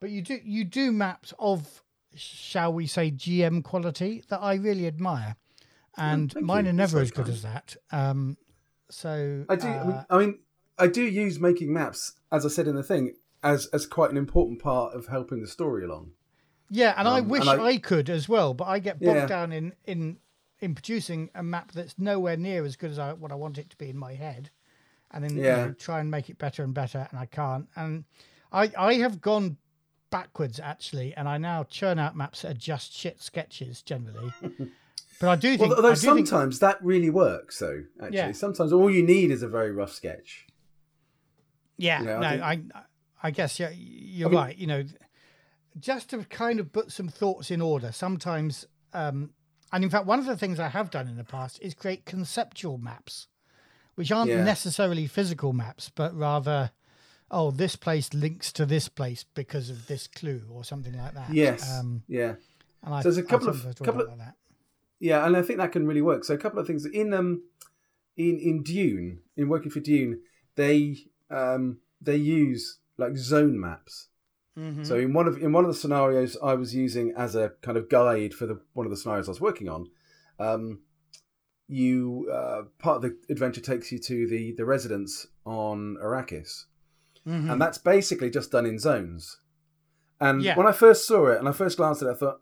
but 0.00 0.08
you 0.08 0.22
do 0.22 0.40
you 0.42 0.64
do 0.64 0.90
maps 0.90 1.34
of 1.38 1.82
shall 2.14 2.72
we 2.72 2.86
say 2.86 3.10
GM 3.10 3.62
quality 3.62 4.22
that 4.28 4.40
I 4.40 4.54
really 4.54 4.86
admire, 4.86 5.36
and 5.96 6.32
thank 6.32 6.44
mine 6.46 6.64
you. 6.64 6.70
are 6.70 6.74
never 6.74 6.92
very 6.92 7.02
as 7.04 7.10
good 7.10 7.24
kind. 7.26 7.34
as 7.34 7.42
that. 7.42 7.76
Um, 7.92 8.36
so 8.90 9.44
I 9.48 9.56
do. 9.56 9.68
uh, 9.68 10.04
I 10.10 10.18
mean, 10.18 10.38
I 10.78 10.86
do 10.86 11.02
use 11.02 11.38
making 11.38 11.72
maps, 11.72 12.12
as 12.32 12.44
I 12.46 12.48
said 12.48 12.66
in 12.66 12.76
the 12.76 12.82
thing, 12.82 13.14
as 13.42 13.66
as 13.66 13.86
quite 13.86 14.10
an 14.10 14.16
important 14.16 14.60
part 14.62 14.94
of 14.94 15.06
helping 15.08 15.40
the 15.40 15.46
story 15.48 15.84
along. 15.84 16.12
Yeah, 16.70 16.94
and 16.96 17.08
I 17.08 17.20
Um, 17.20 17.28
wish 17.28 17.46
and 17.46 17.60
I, 17.60 17.64
I- 17.64 17.78
could 17.78 18.10
as 18.10 18.28
well, 18.28 18.52
but 18.54 18.66
I 18.66 18.78
get 18.78 19.00
bogged 19.00 19.16
Yeah. 19.16 19.26
down 19.26 19.52
in 19.52 19.74
in 19.84 20.18
in 20.60 20.74
producing 20.74 21.30
a 21.36 21.42
map 21.42 21.70
that's 21.72 21.96
nowhere 21.98 22.36
near 22.36 22.64
as 22.64 22.74
good 22.74 22.90
as 22.90 22.98
I, 22.98 23.12
what 23.12 23.30
I 23.30 23.36
want 23.36 23.58
it 23.58 23.70
to 23.70 23.76
be 23.76 23.88
in 23.90 23.96
my 23.96 24.14
head, 24.14 24.50
and 25.10 25.22
then 25.22 25.36
you 25.36 25.44
Yeah. 25.44 25.66
know, 25.66 25.72
try 25.72 26.00
and 26.00 26.10
make 26.10 26.28
it 26.28 26.36
better 26.38 26.64
and 26.64 26.74
better, 26.74 27.06
and 27.10 27.18
I 27.18 27.26
can't. 27.26 27.68
And 27.76 28.04
I 28.50 28.72
I 28.76 28.94
have 28.94 29.20
gone 29.20 29.56
backwards 30.10 30.58
actually, 30.60 31.14
and 31.14 31.28
I 31.28 31.38
now 31.38 31.64
churn 31.64 31.98
out 31.98 32.16
maps 32.16 32.42
that 32.42 32.50
are 32.52 32.54
just 32.58 32.92
shit 32.92 33.20
sketches 33.22 33.82
generally. 33.82 34.32
but 35.20 35.28
I 35.28 35.36
do 35.36 35.50
think, 35.56 35.70
Well, 35.70 35.76
although 35.76 35.90
I 35.90 35.94
do 35.94 36.14
think 36.14 36.26
sometimes 36.26 36.58
that 36.60 36.82
really 36.82 37.10
works, 37.10 37.58
though. 37.58 37.84
Actually, 38.00 38.16
Yeah. 38.16 38.32
sometimes 38.32 38.72
all 38.72 38.90
you 38.90 39.02
need 39.02 39.30
is 39.30 39.42
a 39.42 39.48
very 39.48 39.72
rough 39.72 39.92
sketch. 39.92 40.46
Yeah, 41.76 42.00
You 42.00 42.06
know, 42.06 42.20
no, 42.20 42.26
I 42.26 42.50
I, 42.50 42.56
think- 42.56 42.72
I, 43.22 43.30
guess 43.30 43.58
you're, 43.60 43.70
you're 43.72 44.28
I 44.28 44.30
mean- 44.30 44.40
right. 44.40 44.56
You 44.58 44.66
know, 44.66 44.84
just 45.78 46.10
to 46.10 46.24
kind 46.24 46.58
of 46.60 46.72
put 46.72 46.90
some 46.90 47.08
thoughts 47.08 47.50
in 47.50 47.60
order. 47.60 47.92
Sometimes, 47.92 48.66
um, 48.92 49.30
and 49.72 49.84
in 49.84 49.90
fact, 49.90 50.06
one 50.06 50.18
of 50.18 50.26
the 50.26 50.36
things 50.36 50.58
I 50.58 50.68
have 50.68 50.90
done 50.90 51.06
in 51.08 51.16
the 51.16 51.24
past 51.24 51.58
is 51.62 51.74
create 51.74 52.04
conceptual 52.04 52.78
maps, 52.78 53.28
which 53.94 54.10
aren't 54.10 54.30
Yeah. 54.30 54.42
necessarily 54.42 55.06
physical 55.06 55.52
maps, 55.52 55.90
but 55.94 56.14
rather, 56.16 56.72
oh, 57.30 57.50
this 57.50 57.76
place 57.76 58.12
links 58.14 58.52
to 58.52 58.64
this 58.66 58.88
place 58.88 59.24
because 59.34 59.70
of 59.70 59.86
this 59.86 60.06
clue 60.06 60.42
or 60.50 60.64
something 60.64 60.96
like 60.96 61.14
that. 61.14 61.32
Yes. 61.32 61.78
Um, 61.78 62.02
yeah. 62.08 62.34
and 62.82 62.94
I, 62.94 63.02
So 63.02 63.10
there's 63.10 63.18
a 63.18 63.28
I 63.28 63.30
couple 63.30 63.48
of- 63.48 63.62
couple 63.82 64.00
of- 64.02 64.08
like 64.08 64.18
that. 64.18 64.34
Yeah, 65.00 65.24
and 65.26 65.36
I 65.36 65.42
think 65.42 65.58
that 65.58 65.70
can 65.72 65.86
really 65.86 66.02
work. 66.02 66.24
So 66.24 66.34
a 66.34 66.38
couple 66.38 66.58
of 66.58 66.66
things 66.66 66.84
in 66.84 67.14
um 67.14 67.42
in 68.16 68.38
in 68.38 68.62
Dune, 68.64 69.20
in 69.36 69.48
working 69.48 69.70
for 69.70 69.80
Dune, 69.80 70.20
they 70.56 70.96
um 71.30 71.78
they 72.00 72.16
use 72.16 72.78
like 72.96 73.16
zone 73.16 73.60
maps. 73.60 74.08
Mhm. 74.58 74.84
So 74.84 74.96
in 74.96 75.12
one 75.12 75.28
of 75.28 75.36
in 75.38 75.52
one 75.52 75.64
of 75.64 75.70
the 75.70 75.76
scenarios 75.78 76.36
I 76.42 76.54
was 76.54 76.74
using 76.74 77.12
as 77.16 77.36
a 77.36 77.50
kind 77.62 77.76
of 77.78 77.88
guide 77.88 78.34
for 78.34 78.46
the 78.46 78.60
one 78.72 78.86
of 78.86 78.90
the 78.90 78.96
scenarios 78.96 79.28
I 79.28 79.30
was 79.30 79.40
working 79.40 79.68
on, 79.68 79.86
um, 80.40 80.80
you 81.68 82.28
uh, 82.32 82.62
part 82.78 82.96
of 82.96 83.02
the 83.02 83.16
adventure 83.32 83.60
takes 83.60 83.92
you 83.92 83.98
to 84.00 84.26
the 84.26 84.52
the 84.56 84.64
residence 84.64 85.26
on 85.44 85.96
Arrakis, 86.02 86.64
Mhm. 87.28 87.52
and 87.52 87.60
that's 87.60 87.78
basically 87.78 88.30
just 88.30 88.50
done 88.50 88.66
in 88.66 88.78
zones. 88.78 89.38
And 90.20 90.42
Yeah. 90.42 90.56
when 90.56 90.66
I 90.66 90.72
first 90.72 91.06
saw 91.06 91.26
it 91.26 91.38
and 91.38 91.48
I 91.48 91.52
first 91.52 91.76
glanced 91.76 92.02
at 92.02 92.08
it, 92.08 92.12
I 92.12 92.14
thought, 92.14 92.40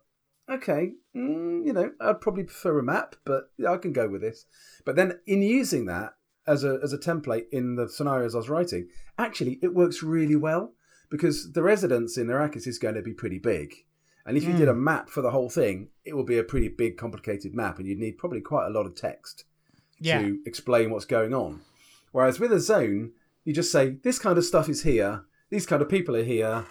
okay, 0.49 0.95
mm, 1.15 1.65
you 1.65 1.73
know, 1.73 1.91
I'd 1.99 2.21
probably 2.21 2.43
prefer 2.43 2.79
a 2.79 2.83
map, 2.83 3.15
but 3.25 3.51
I 3.67 3.77
can 3.77 3.91
go 3.93 4.07
with 4.07 4.21
this. 4.21 4.45
But 4.85 4.95
then 4.95 5.19
in 5.25 5.41
using 5.41 5.85
that 5.85 6.15
as 6.47 6.63
a 6.63 6.79
as 6.81 6.93
a 6.93 6.97
template 6.97 7.49
in 7.51 7.75
the 7.75 7.89
scenarios 7.89 8.33
I 8.33 8.37
was 8.39 8.49
writing, 8.49 8.87
actually 9.17 9.59
it 9.61 9.73
works 9.75 10.01
really 10.01 10.35
well 10.37 10.73
because 11.09 11.51
the 11.51 11.61
residence 11.63 12.17
in 12.17 12.27
Arrakis 12.27 12.67
is 12.67 12.79
going 12.79 12.95
to 12.95 13.01
be 13.01 13.13
pretty 13.13 13.39
big. 13.39 13.73
And 14.25 14.35
if 14.35 14.43
you 14.43 14.51
did 14.57 14.67
a 14.67 14.73
map 14.73 15.09
for 15.09 15.21
the 15.21 15.31
whole 15.31 15.49
thing, 15.49 15.89
it 16.03 16.13
would 16.17 16.25
be 16.25 16.37
a 16.37 16.43
pretty 16.43 16.67
big, 16.67 16.97
complicated 16.97 17.55
map, 17.55 17.77
and 17.77 17.87
you'd 17.87 17.97
need 17.97 18.17
probably 18.17 18.41
quite 18.41 18.67
a 18.67 18.69
lot 18.69 18.85
of 18.85 18.93
text 18.93 19.45
yeah. 20.01 20.19
to 20.19 20.39
explain 20.45 20.89
what's 20.91 21.05
going 21.05 21.33
on. 21.33 21.61
Whereas 22.11 22.37
with 22.37 22.51
a 22.51 22.59
zone, 22.59 23.13
you 23.47 23.53
just 23.53 23.71
say, 23.71 23.91
this 24.03 24.19
kind 24.19 24.37
of 24.37 24.43
stuff 24.43 24.67
is 24.67 24.83
here, 24.83 25.23
these 25.49 25.65
kind 25.65 25.81
of 25.81 25.87
people 25.87 26.17
are 26.17 26.23
here, 26.23 26.65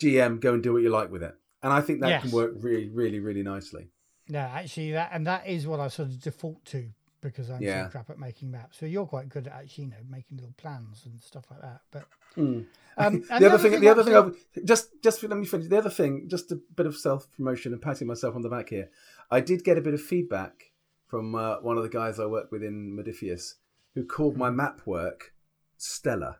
GM, 0.00 0.40
go 0.40 0.52
and 0.52 0.60
do 0.60 0.72
what 0.72 0.82
you 0.82 0.90
like 0.90 1.12
with 1.12 1.22
it. 1.22 1.36
And 1.62 1.72
I 1.72 1.80
think 1.80 2.00
that 2.00 2.08
Yes. 2.08 2.22
can 2.22 2.32
work 2.32 2.54
really, 2.56 2.88
really, 2.88 3.20
really 3.20 3.44
nicely. 3.44 3.88
No, 4.28 4.40
actually, 4.40 4.90
that 4.90 5.10
and 5.12 5.24
that 5.28 5.46
is 5.46 5.64
what 5.64 5.78
I 5.78 5.86
sort 5.86 6.08
of 6.08 6.20
default 6.20 6.64
to 6.66 6.88
because 7.20 7.50
I'm 7.50 7.62
Yeah. 7.62 7.84
so 7.84 7.90
crap 7.92 8.10
at 8.10 8.18
making 8.18 8.50
maps. 8.50 8.78
So 8.78 8.86
you're 8.86 9.06
quite 9.06 9.28
good 9.28 9.46
at 9.46 9.52
actually, 9.52 9.84
you 9.84 9.90
know, 9.90 9.96
making 10.10 10.38
little 10.38 10.54
plans 10.56 11.04
and 11.06 11.22
stuff 11.22 11.44
like 11.52 11.60
that. 11.60 11.82
But 11.92 12.08
Mm. 12.36 12.66
um, 12.98 13.22
the 13.38 13.46
other 13.46 13.58
thing, 13.58 13.80
the 13.80 13.88
other 13.88 14.02
thing, 14.02 14.16
I've, 14.16 14.36
just 14.64 14.88
just 15.04 15.22
let 15.22 15.38
me 15.38 15.46
finish. 15.46 15.68
The 15.68 15.78
other 15.78 15.88
thing, 15.90 16.26
just 16.28 16.50
a 16.50 16.56
bit 16.56 16.86
of 16.86 16.96
self 16.96 17.30
promotion 17.30 17.72
and 17.72 17.80
patting 17.80 18.08
myself 18.08 18.34
on 18.34 18.42
the 18.42 18.48
back 18.48 18.70
here. 18.70 18.90
I 19.30 19.38
did 19.40 19.62
get 19.62 19.78
a 19.78 19.80
bit 19.80 19.94
of 19.94 20.02
feedback 20.02 20.72
from 21.06 21.36
uh, 21.36 21.60
one 21.60 21.76
of 21.76 21.84
the 21.84 21.88
guys 21.88 22.18
I 22.18 22.26
work 22.26 22.50
with 22.50 22.64
in 22.64 22.96
Modiphius, 22.96 23.54
who 23.94 24.04
called 24.04 24.36
my 24.36 24.50
map 24.50 24.80
work 24.84 25.32
stellar. 25.78 26.36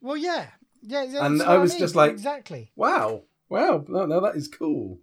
well, 0.00 0.16
yeah, 0.16 0.46
yeah, 0.82 1.02
yeah, 1.04 1.26
And 1.26 1.42
I 1.42 1.58
was 1.58 1.72
mean, 1.72 1.80
just 1.80 1.94
like- 1.94 2.10
exactly. 2.12 2.72
Wow, 2.76 3.22
wow, 3.48 3.84
no, 3.88 4.06
no, 4.06 4.20
that 4.20 4.36
is 4.36 4.48
cool. 4.48 4.98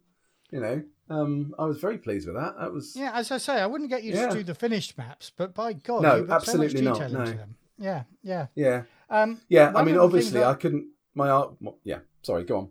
You 0.52 0.62
know, 0.62 0.84
um, 1.10 1.54
I 1.60 1.66
was 1.66 1.78
very 1.80 1.98
pleased 1.98 2.26
with 2.28 2.36
that. 2.38 2.58
That 2.60 2.72
was 2.74 2.96
Yeah, 2.96 3.12
as 3.14 3.32
I 3.32 3.38
say, 3.38 3.54
I 3.62 3.66
wouldn't 3.68 3.90
get 3.90 4.04
you 4.04 4.14
Yeah. 4.14 4.28
to 4.30 4.36
do 4.38 4.44
the 4.44 4.56
finished 4.56 4.98
maps, 4.98 5.32
but 5.36 5.54
by 5.54 5.74
God, 5.74 6.04
No, 6.04 6.16
you 6.18 6.22
put 6.24 6.32
absolutely 6.32 6.78
so 6.78 6.84
not, 6.84 7.00
much 7.00 7.10
detail 7.10 7.20
into 7.22 7.32
no. 7.32 7.38
them. 7.38 7.56
Yeah, 7.78 8.04
yeah. 8.24 8.48
yeah, 8.56 8.84
Um, 9.10 9.40
yeah. 9.50 9.72
I 9.76 9.84
mean, 9.84 9.98
obviously, 9.98 10.32
things 10.40 10.46
I 10.46 10.54
couldn't. 10.56 10.88
My 11.14 11.30
art, 11.30 11.56
well, 11.62 11.78
yeah. 11.84 12.00
Sorry, 12.24 12.44
go 12.44 12.58
on. 12.58 12.70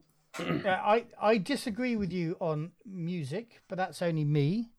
Yeah, 0.65 0.81
I, 0.85 1.05
I 1.21 1.39
disagree 1.39 1.97
with 1.97 2.13
you 2.13 2.37
on 2.41 2.73
music, 2.85 3.63
but 3.69 3.77
that's 3.79 4.03
only 4.03 4.25
me. 4.25 4.71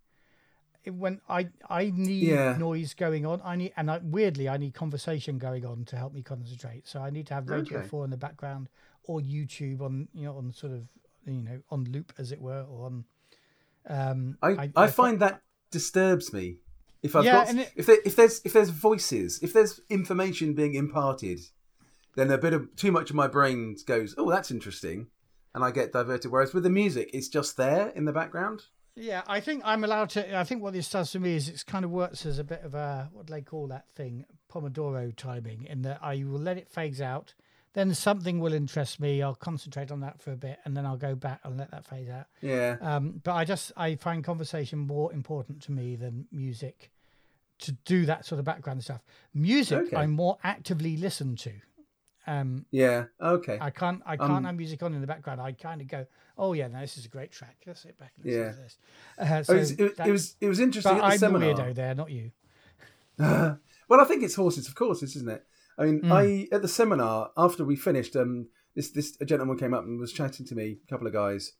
When 0.90 1.22
I 1.30 1.50
I 1.70 1.92
need 1.96 2.24
Yeah. 2.30 2.58
noise 2.58 2.94
going 2.94 3.26
on, 3.26 3.42
I 3.44 3.56
need 3.56 3.74
and 3.78 3.90
I, 3.92 4.00
weirdly 4.02 4.48
I 4.50 4.58
need 4.58 4.74
conversation 4.74 5.38
going 5.38 5.66
on 5.66 5.86
to 5.86 5.96
help 5.96 6.14
me 6.14 6.22
concentrate. 6.24 6.88
So 6.88 7.02
I 7.02 7.10
need 7.10 7.28
to 7.28 7.34
have 7.34 7.50
Radio 7.50 7.80
Okay. 7.80 7.88
Four 7.88 8.06
in 8.06 8.12
the 8.12 8.18
background 8.18 8.70
or 9.04 9.20
YouTube 9.20 9.82
on 9.82 10.08
you 10.14 10.26
know 10.26 10.38
on 10.38 10.52
sort 10.52 10.74
of 10.74 10.88
you 11.26 11.42
know 11.42 11.60
on 11.70 11.86
loop 11.86 12.14
as 12.18 12.32
it 12.32 12.42
were 12.42 12.64
or 12.70 12.86
on. 12.86 13.06
Um, 13.90 14.38
I, 14.42 14.70
I, 14.76 14.88
find 14.88 15.20
that 15.22 15.42
disturbs 15.72 16.34
me. 16.34 16.58
If 17.04 17.16
I've 17.16 17.24
Yeah, 17.26 17.46
got, 17.46 17.56
it- 17.56 17.72
if 17.76 17.86
there, 17.86 17.98
if 18.04 18.16
there's 18.16 18.42
if 18.44 18.54
there's 18.54 18.70
voices, 18.70 19.40
if 19.42 19.54
there's 19.54 19.80
information 19.90 20.54
being 20.54 20.74
imparted, 20.74 21.40
then 22.16 22.32
a 22.32 22.38
bit 22.38 22.54
of 22.54 22.76
too 22.76 22.92
much 22.92 23.10
of 23.12 23.16
my 23.16 23.28
brain 23.28 23.78
goes, 23.86 24.14
oh, 24.18 24.30
that's 24.30 24.52
interesting, 24.52 25.08
and 25.54 25.64
I 25.64 25.72
get 25.72 25.94
diverted. 25.94 26.32
Whereas 26.32 26.54
with 26.54 26.64
the 26.64 26.70
music, 26.70 27.10
it's 27.14 27.30
just 27.30 27.56
there 27.56 27.90
in 27.90 28.06
the 28.06 28.12
background. 28.12 28.64
Yeah, 29.00 29.22
I 29.28 29.40
think 29.40 29.62
I'm 29.64 29.84
allowed 29.84 30.10
to. 30.12 30.38
I 30.38 30.44
think 30.44 30.64
what 30.64 30.74
this 30.74 30.90
does 30.90 31.12
for 31.12 31.20
me 31.20 31.36
is 31.36 31.48
it's 31.48 31.64
kind 31.64 31.86
of 31.86 31.92
works 31.92 32.26
as 32.26 32.40
a 32.40 32.44
bit 32.44 32.64
of 32.64 32.74
a 32.74 33.10
what 33.14 33.28
do 33.28 33.34
they 33.34 33.42
call 33.42 33.68
that 33.68 33.88
thing? 33.92 34.26
Pomodoro 34.52 35.16
timing, 35.16 35.66
in 35.66 35.84
that 35.84 36.00
I 36.02 36.24
will 36.24 36.40
let 36.40 36.58
it 36.58 36.68
phase 36.68 37.00
out, 37.00 37.36
then 37.74 37.94
something 37.94 38.40
will 38.40 38.54
interest 38.54 39.00
me. 39.00 39.22
I'll 39.22 39.36
concentrate 39.36 39.92
on 39.92 40.00
that 40.00 40.20
for 40.20 40.32
a 40.32 40.36
bit, 40.36 40.58
and 40.66 40.76
then 40.76 40.86
I'll 40.86 40.98
go 40.98 41.14
back 41.14 41.42
and 41.44 41.58
let 41.58 41.70
that 41.72 41.86
phase 41.86 42.10
out. 42.10 42.26
Yeah, 42.42 42.78
Um, 42.82 43.22
but 43.24 43.34
I 43.34 43.46
just 43.46 43.72
I 43.78 43.96
find 43.96 44.24
conversation 44.24 44.80
more 44.80 45.14
important 45.14 45.62
to 45.64 45.72
me 45.72 45.96
than 45.96 46.26
music 46.32 46.90
to 47.60 47.72
do 47.72 48.06
that 48.08 48.26
sort 48.26 48.40
of 48.40 48.46
background 48.46 48.84
stuff. 48.84 49.02
Music 49.34 49.78
Okay. 49.88 49.96
I 49.96 50.08
more 50.08 50.38
actively 50.44 50.98
listen 50.98 51.36
to. 51.38 51.52
Um, 52.28 52.66
yeah, 52.72 53.06
okay, 53.22 53.58
I 53.62 53.70
can't 53.70 54.02
I 54.06 54.18
can't 54.18 54.32
Um, 54.32 54.44
have 54.44 54.56
music 54.56 54.84
on 54.84 54.94
in 54.94 55.02
the 55.02 55.08
background. 55.08 55.40
I 55.40 55.54
kind 55.54 55.80
of 55.82 55.88
go, 55.88 56.06
oh 56.38 56.52
yeah, 56.54 56.68
no, 56.68 56.82
this 56.82 56.98
is 56.98 57.06
a 57.06 57.10
great 57.10 57.32
track. 57.32 57.56
Let's 57.66 57.82
sit 57.82 57.98
back 57.98 58.12
and 58.18 58.26
listen 58.26 58.42
Yeah. 58.42 58.52
to 58.52 58.58
this. 58.58 58.78
Uh, 59.18 59.26
Oh, 59.40 59.42
so 59.44 59.54
it, 59.56 59.60
was, 59.60 59.72
it, 59.72 59.94
it 60.08 60.12
was 60.12 60.36
it 60.42 60.48
was 60.50 60.60
interesting 60.60 60.94
but 60.98 61.04
at 61.04 61.08
the 61.08 61.14
I'm 61.14 61.20
seminar. 61.20 61.54
the 61.56 61.62
weirdo 61.64 61.76
there, 61.76 61.96
not 61.96 62.12
you. 62.12 62.32
well, 63.18 64.02
I 64.02 64.04
think 64.04 64.24
it's 64.24 64.36
horses, 64.36 64.68
of 64.68 64.76
course, 64.76 65.02
isn't 65.04 65.30
it? 65.30 65.46
I 65.78 65.86
mean, 65.86 66.00
Hmm. 66.02 66.12
I 66.12 66.48
at 66.52 66.62
the 66.62 66.68
seminar 66.68 67.32
after 67.38 67.64
we 67.64 67.76
finished, 67.76 68.16
um, 68.16 68.48
this 68.76 68.90
this 68.92 69.18
a 69.22 69.26
gentleman 69.26 69.58
came 69.58 69.74
up 69.74 69.84
and 69.86 70.00
was 70.00 70.12
chatting 70.14 70.46
to 70.48 70.56
me, 70.56 70.78
a 70.86 70.90
couple 70.90 71.08
of 71.08 71.14
guys, 71.14 71.54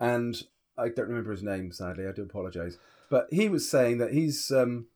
and 0.00 0.40
I 0.76 0.88
don't 0.88 1.08
remember 1.08 1.30
his 1.32 1.42
name. 1.42 1.72
Sadly, 1.72 2.06
I 2.06 2.12
do 2.12 2.22
apologise. 2.22 2.76
But 3.10 3.28
he 3.30 3.48
was 3.48 3.68
saying 3.68 3.98
that 3.98 4.12
he's 4.12 4.50
um, 4.50 4.86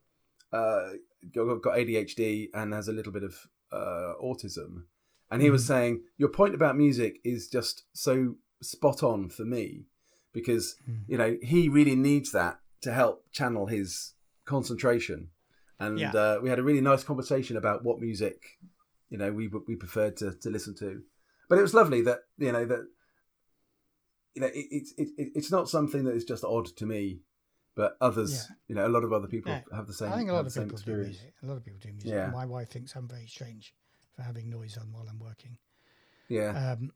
uh, 0.53 0.93
got, 1.35 1.63
got 1.63 1.77
ADHD 1.77 2.49
and 2.55 2.73
has 2.73 2.89
a 2.89 2.93
little 2.93 3.13
bit 3.13 3.23
of 3.25 3.47
uh, 3.71 4.15
autism, 4.23 4.85
and 5.31 5.43
he 5.43 5.51
was 5.51 5.63
Hmm. 5.65 5.73
saying 5.73 6.03
your 6.17 6.29
point 6.29 6.55
about 6.55 6.77
music 6.77 7.21
is 7.25 7.49
just 7.49 7.85
so 7.93 8.37
spot 8.63 9.03
on 9.03 9.29
for 9.29 9.45
me 9.45 9.87
because 10.33 10.77
Hmm. 10.87 10.99
you 11.09 11.19
know 11.19 11.37
he 11.43 11.69
really 11.69 11.97
needs 11.97 12.33
that 12.33 12.61
to 12.83 12.93
help 12.93 13.31
channel 13.33 13.67
his 13.67 14.15
concentration 14.45 15.31
and 15.79 15.99
Yeah. 15.99 16.13
uh, 16.13 16.41
we 16.43 16.49
had 16.49 16.59
a 16.59 16.63
really 16.63 16.81
nice 16.81 17.05
conversation 17.05 17.57
about 17.57 17.85
what 17.85 18.01
music 18.01 18.59
you 19.11 19.19
know 19.19 19.33
we 19.33 19.49
we 19.69 19.77
preferred 19.77 20.17
to, 20.19 20.33
to 20.35 20.51
listen 20.51 20.75
to 20.77 21.03
but 21.49 21.59
it 21.59 21.63
was 21.63 21.75
lovely 21.75 22.01
that 22.03 22.21
you 22.39 22.53
know 22.53 22.65
that 22.65 22.87
you 24.35 24.43
know 24.43 24.49
it, 24.49 24.89
it, 24.97 25.09
it, 25.17 25.33
it's 25.35 25.51
not 25.51 25.69
something 25.69 26.05
that 26.05 26.15
is 26.15 26.25
just 26.25 26.45
odd 26.45 26.67
to 26.77 26.87
me 26.87 27.21
but 27.75 27.97
others 28.01 28.33
Yeah. 28.49 28.55
you 28.69 28.75
know 28.75 28.87
a 28.87 28.93
lot 28.97 29.05
of 29.05 29.13
other 29.13 29.29
people 29.29 29.53
Yeah. 29.53 29.63
have 29.75 29.87
the 29.87 29.93
same 29.95 30.13
I 30.13 30.17
think 30.17 30.31
a 30.31 30.33
lot 30.33 30.47
of 30.47 30.55
people 30.55 30.79
do 30.79 30.97
music. 30.97 31.35
A 31.43 31.47
lot 31.47 31.57
of 31.57 31.65
people 31.65 31.81
do 31.81 31.93
music. 31.93 32.11
Yeah. 32.11 32.31
My 32.31 32.47
wife 32.47 32.71
thinks 32.71 32.95
I'm 32.97 33.09
very 33.09 33.27
strange 33.27 33.75
for 34.17 34.23
having 34.23 34.49
noise 34.51 34.77
on 34.79 34.93
while 34.93 35.07
I'm 35.09 35.19
working. 35.19 35.59
yeah 36.29 36.73
Um, 36.73 36.93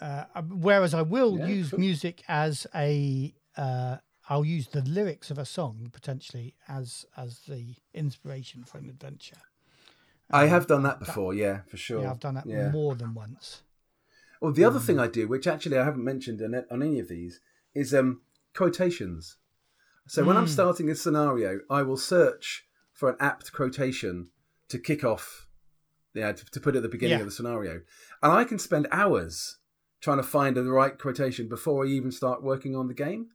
uh, 0.00 0.24
whereas 0.48 0.94
I 0.94 1.02
will 1.02 1.38
Yeah, 1.38 1.46
use 1.46 1.70
cool. 1.70 1.78
music 1.78 2.24
as 2.26 2.66
a, 2.74 3.32
uh, 3.56 3.98
I'll 4.28 4.44
use 4.44 4.68
the 4.68 4.82
lyrics 4.82 5.30
of 5.30 5.38
a 5.38 5.44
song 5.44 5.90
potentially 5.92 6.54
as 6.66 7.04
as 7.16 7.40
the 7.40 7.74
inspiration 7.94 8.64
for 8.64 8.78
an 8.78 8.88
adventure. 8.88 9.36
I 10.30 10.46
have 10.46 10.66
done 10.66 10.82
that 10.84 10.98
before, 10.98 11.34
yeah, 11.34 11.60
for 11.68 11.76
sure. 11.76 12.02
Yeah, 12.02 12.10
I've 12.10 12.20
done 12.20 12.34
that 12.34 12.46
Yeah. 12.46 12.70
more 12.70 12.94
than 12.94 13.14
once. 13.14 13.62
Well, 14.40 14.52
the 14.52 14.64
other 14.64 14.80
thing 14.80 14.98
I 14.98 15.06
do, 15.06 15.28
which 15.28 15.46
actually 15.46 15.78
I 15.78 15.84
haven't 15.84 16.02
mentioned 16.04 16.40
on, 16.42 16.64
on 16.70 16.82
any 16.82 16.98
of 16.98 17.08
these, 17.08 17.40
is 17.74 17.94
um, 17.94 18.22
quotations. 18.54 19.36
So 20.08 20.24
when 20.24 20.36
I'm 20.36 20.48
starting 20.48 20.90
a 20.90 20.96
scenario, 20.96 21.60
I 21.70 21.82
will 21.82 21.96
search 21.96 22.66
for 22.92 23.08
an 23.10 23.16
apt 23.20 23.52
quotation 23.52 24.30
to 24.68 24.78
kick 24.78 25.04
off, 25.04 25.46
yeah, 26.14 26.32
to, 26.32 26.44
to 26.44 26.60
put 26.60 26.76
at 26.76 26.82
the 26.82 26.88
beginning 26.88 27.18
Yeah. 27.18 27.20
of 27.20 27.26
the 27.26 27.32
scenario, 27.32 27.80
and 28.22 28.32
I 28.32 28.44
can 28.44 28.58
spend 28.58 28.88
hours 28.92 29.58
trying 30.00 30.16
to 30.18 30.22
find 30.22 30.56
the 30.56 30.64
right 30.64 30.98
quotation 30.98 31.48
before 31.48 31.84
I 31.84 31.88
even 31.88 32.10
start 32.10 32.42
working 32.42 32.74
on 32.74 32.88
the 32.88 32.94
game. 32.94 33.28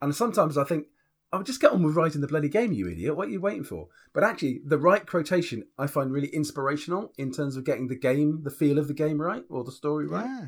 And 0.00 0.14
sometimes 0.14 0.56
I 0.58 0.64
think, 0.64 0.86
"Oh, 1.32 1.42
just 1.42 1.60
get 1.60 1.72
on 1.72 1.82
with 1.82 1.94
writing 1.96 2.20
the 2.20 2.26
bloody 2.28 2.48
game, 2.48 2.72
you 2.72 2.88
idiot! 2.88 3.16
What 3.16 3.28
are 3.28 3.32
you 3.32 3.40
waiting 3.40 3.64
for?" 3.64 3.88
But 4.12 4.24
actually, 4.24 4.60
the 4.64 4.78
right 4.78 5.06
quotation 5.06 5.64
I 5.78 5.86
find 5.86 6.12
really 6.12 6.28
inspirational 6.28 7.12
in 7.18 7.32
terms 7.32 7.56
of 7.56 7.64
getting 7.64 7.88
the 7.88 7.96
game, 7.98 8.42
the 8.42 8.50
feel 8.50 8.78
of 8.78 8.88
the 8.88 8.94
game 8.94 9.20
right, 9.20 9.44
or 9.48 9.64
the 9.64 9.72
story 9.72 10.06
right. 10.06 10.24
Yeah. 10.26 10.46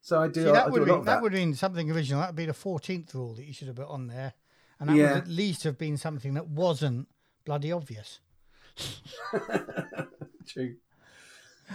So 0.00 0.20
I 0.20 0.28
do. 0.28 0.42
See, 0.44 0.48
I 0.50 0.52
that 0.52 0.66
do 0.66 0.72
would 0.72 0.82
a 0.82 0.84
be 0.86 0.90
of 0.90 1.04
that 1.06 1.12
that. 1.16 1.22
would 1.22 1.32
have 1.32 1.40
been 1.40 1.54
something 1.54 1.90
original. 1.90 2.20
That 2.20 2.30
would 2.30 2.36
be 2.36 2.46
the 2.46 2.52
fourteenth 2.54 3.14
rule 3.14 3.34
that 3.34 3.44
you 3.44 3.52
should 3.52 3.68
have 3.68 3.76
put 3.76 3.88
on 3.88 4.06
there, 4.08 4.34
and 4.78 4.88
that 4.90 4.96
Yeah. 4.96 5.14
would 5.14 5.22
at 5.22 5.28
least 5.28 5.62
have 5.64 5.78
been 5.78 5.96
something 5.96 6.34
that 6.34 6.48
wasn't 6.48 7.08
bloody 7.44 7.72
obvious. 7.72 8.20
True. 10.46 10.76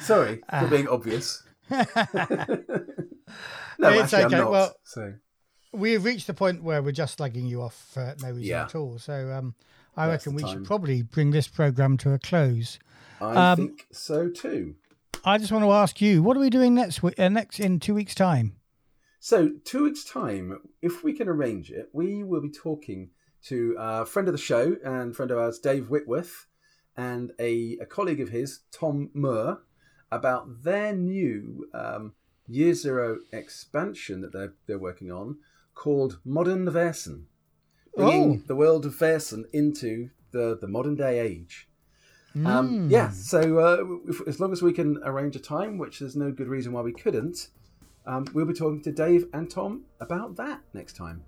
Sorry 0.02 0.42
for 0.60 0.68
being 0.68 0.88
obvious. 0.88 1.44
no, 1.70 1.80
It's 1.80 1.96
actually, 4.14 4.24
okay, 4.24 4.24
I'm 4.24 4.32
not. 4.32 4.52
well- 4.52 4.74
so 4.84 5.14
We've 5.72 6.04
reached 6.04 6.26
the 6.26 6.34
point 6.34 6.64
where 6.64 6.82
we're 6.82 6.92
just 6.92 7.18
slugging 7.18 7.46
you 7.46 7.62
off 7.62 7.76
for 7.94 8.16
no 8.24 8.30
reason 8.30 8.42
Yeah. 8.44 8.64
at 8.64 8.74
all. 8.74 8.98
So 8.98 9.32
um, 9.32 9.54
I 9.96 10.08
That's 10.08 10.26
reckon 10.26 10.36
we 10.36 10.42
time. 10.42 10.52
should 10.54 10.66
probably 10.66 11.04
bring 11.04 11.30
this 11.30 11.48
program 11.48 11.96
to 11.98 12.14
a 12.14 12.18
close. 12.20 12.80
I 13.22 13.52
Um, 13.52 13.58
think 13.58 13.86
so 13.92 14.30
too. 14.30 14.74
I 15.24 15.38
just 15.38 15.52
want 15.52 15.64
to 15.66 15.72
ask 15.72 16.02
you, 16.02 16.24
what 16.24 16.36
are 16.36 16.40
we 16.40 16.50
doing 16.50 16.74
next 16.74 17.04
week? 17.04 17.20
Uh, 17.20 17.30
next 17.30 17.60
in 17.60 17.80
two 17.80 17.94
weeks' 17.94 18.16
time? 18.16 18.56
So 19.20 19.52
two 19.64 19.84
weeks' 19.84 20.04
time, 20.06 20.60
if 20.82 21.04
we 21.04 21.14
can 21.14 21.30
arrange 21.30 21.70
it, 21.70 21.90
we 21.94 22.24
will 22.24 22.42
be 22.42 22.50
talking 22.52 23.12
to 23.44 23.76
a 23.78 24.06
friend 24.08 24.28
of 24.28 24.32
the 24.32 24.38
show 24.40 24.76
and 24.84 25.16
friend 25.16 25.30
of 25.30 25.38
ours, 25.38 25.60
Dave 25.60 25.92
Whitworth, 25.92 26.48
and 26.98 27.32
a, 27.38 27.78
a 27.80 27.86
colleague 27.86 28.22
of 28.22 28.30
his, 28.30 28.62
Tom 28.72 29.12
Moore, 29.14 29.62
about 30.12 30.64
their 30.64 30.94
new 30.96 31.68
um, 31.74 32.14
Year 32.48 32.74
Zero 32.74 33.20
expansion 33.32 34.22
that 34.22 34.34
they're 34.34 34.54
they're 34.66 34.80
working 34.80 35.12
on 35.12 35.38
called 35.76 36.20
Modern 36.26 36.66
Vaesen, 36.66 37.24
bringing 37.96 38.42
Oh. 38.42 38.44
the 38.48 38.56
world 38.56 38.86
of 38.86 38.96
Vaesen 38.96 39.44
into 39.54 40.10
the 40.32 40.58
the 40.60 40.68
modern 40.68 40.96
day 40.96 41.20
age. 41.20 41.68
Hmm. 42.34 42.46
Um, 42.48 42.90
yeah, 42.92 43.10
so 43.10 43.58
uh, 43.58 44.10
if, 44.10 44.28
as 44.28 44.40
long 44.40 44.52
as 44.52 44.62
we 44.62 44.72
can 44.74 45.00
arrange 45.04 45.36
a 45.36 45.40
time, 45.40 45.78
which 45.80 46.00
there's 46.00 46.16
no 46.16 46.32
good 46.32 46.48
reason 46.48 46.74
why 46.74 46.82
we 46.82 46.92
couldn't, 46.94 47.48
um, 48.06 48.26
we'll 48.34 48.46
be 48.46 48.54
talking 48.54 48.84
to 48.84 48.92
Dave 48.92 49.26
and 49.34 49.50
Tom 49.50 49.86
about 50.00 50.36
that 50.36 50.62
next 50.74 50.96
time. 50.96 51.24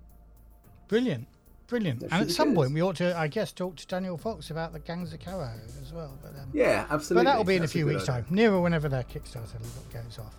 Brilliant, 0.86 1.26
brilliant. 1.72 2.02
And 2.02 2.12
at 2.12 2.30
some 2.30 2.48
good. 2.50 2.56
point, 2.56 2.72
we 2.74 2.82
ought 2.82 2.96
to, 2.96 3.16
I 3.18 3.28
guess, 3.28 3.50
talk 3.50 3.76
to 3.76 3.86
Daniel 3.86 4.18
Fox 4.18 4.50
about 4.50 4.74
the 4.74 4.78
Gangs 4.78 5.12
of 5.14 5.20
Kahabro 5.20 5.52
as 5.80 5.90
well. 5.92 6.18
But, 6.22 6.32
um, 6.38 6.48
Yeah, 6.52 6.84
absolutely. 6.90 7.24
but 7.24 7.30
that'll 7.30 7.44
be 7.44 7.56
in 7.56 7.64
a 7.64 7.66
few 7.66 7.84
good 7.86 7.94
weeks' 7.94 8.08
idea. 8.10 8.22
time, 8.24 8.34
nearer 8.34 8.60
whenever 8.60 8.90
their 8.90 9.04
Kickstarter 9.04 9.56
goes 9.92 10.18
off. 10.18 10.34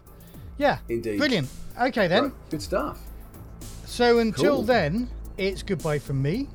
Yeah, 0.59 0.77
Indeed. 0.89 1.17
brilliant. 1.17 1.49
Okay 1.81 2.07
then. 2.07 2.23
Right, 2.25 2.31
good 2.51 2.61
stuff. 2.61 2.99
So 3.85 4.19
until 4.19 4.57
Cool. 4.57 4.63
then, 4.63 5.09
it's 5.37 5.63
goodbye 5.63 5.97
from 5.99 6.21
me, 6.21 6.47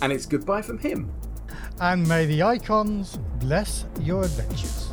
And 0.00 0.12
it's 0.12 0.26
goodbye 0.26 0.62
from 0.62 0.78
him. 0.78 1.12
and 1.80 2.06
may 2.08 2.26
the 2.26 2.42
icons 2.42 3.18
bless 3.38 3.84
your 4.00 4.24
adventures. 4.24 4.88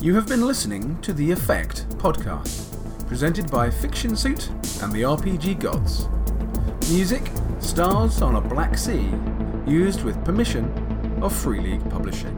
You 0.00 0.14
have 0.14 0.28
been 0.28 0.46
listening 0.46 1.00
to 1.00 1.12
The 1.14 1.30
Effekt 1.30 1.86
podcast, 1.96 2.76
presented 3.08 3.50
by 3.50 3.70
Fictionsuit 3.70 4.50
and 4.82 4.92
the 4.92 5.02
RPG 5.04 5.54
Gods. 5.58 6.06
Music, 6.90 7.30
Stars 7.60 8.22
on 8.22 8.36
a 8.36 8.40
Black 8.40 8.78
Sea, 8.78 9.12
used 9.66 10.04
with 10.04 10.24
permission 10.24 10.72
of 11.22 11.36
Free 11.36 11.60
League 11.60 11.90
Publishing. 11.90 12.37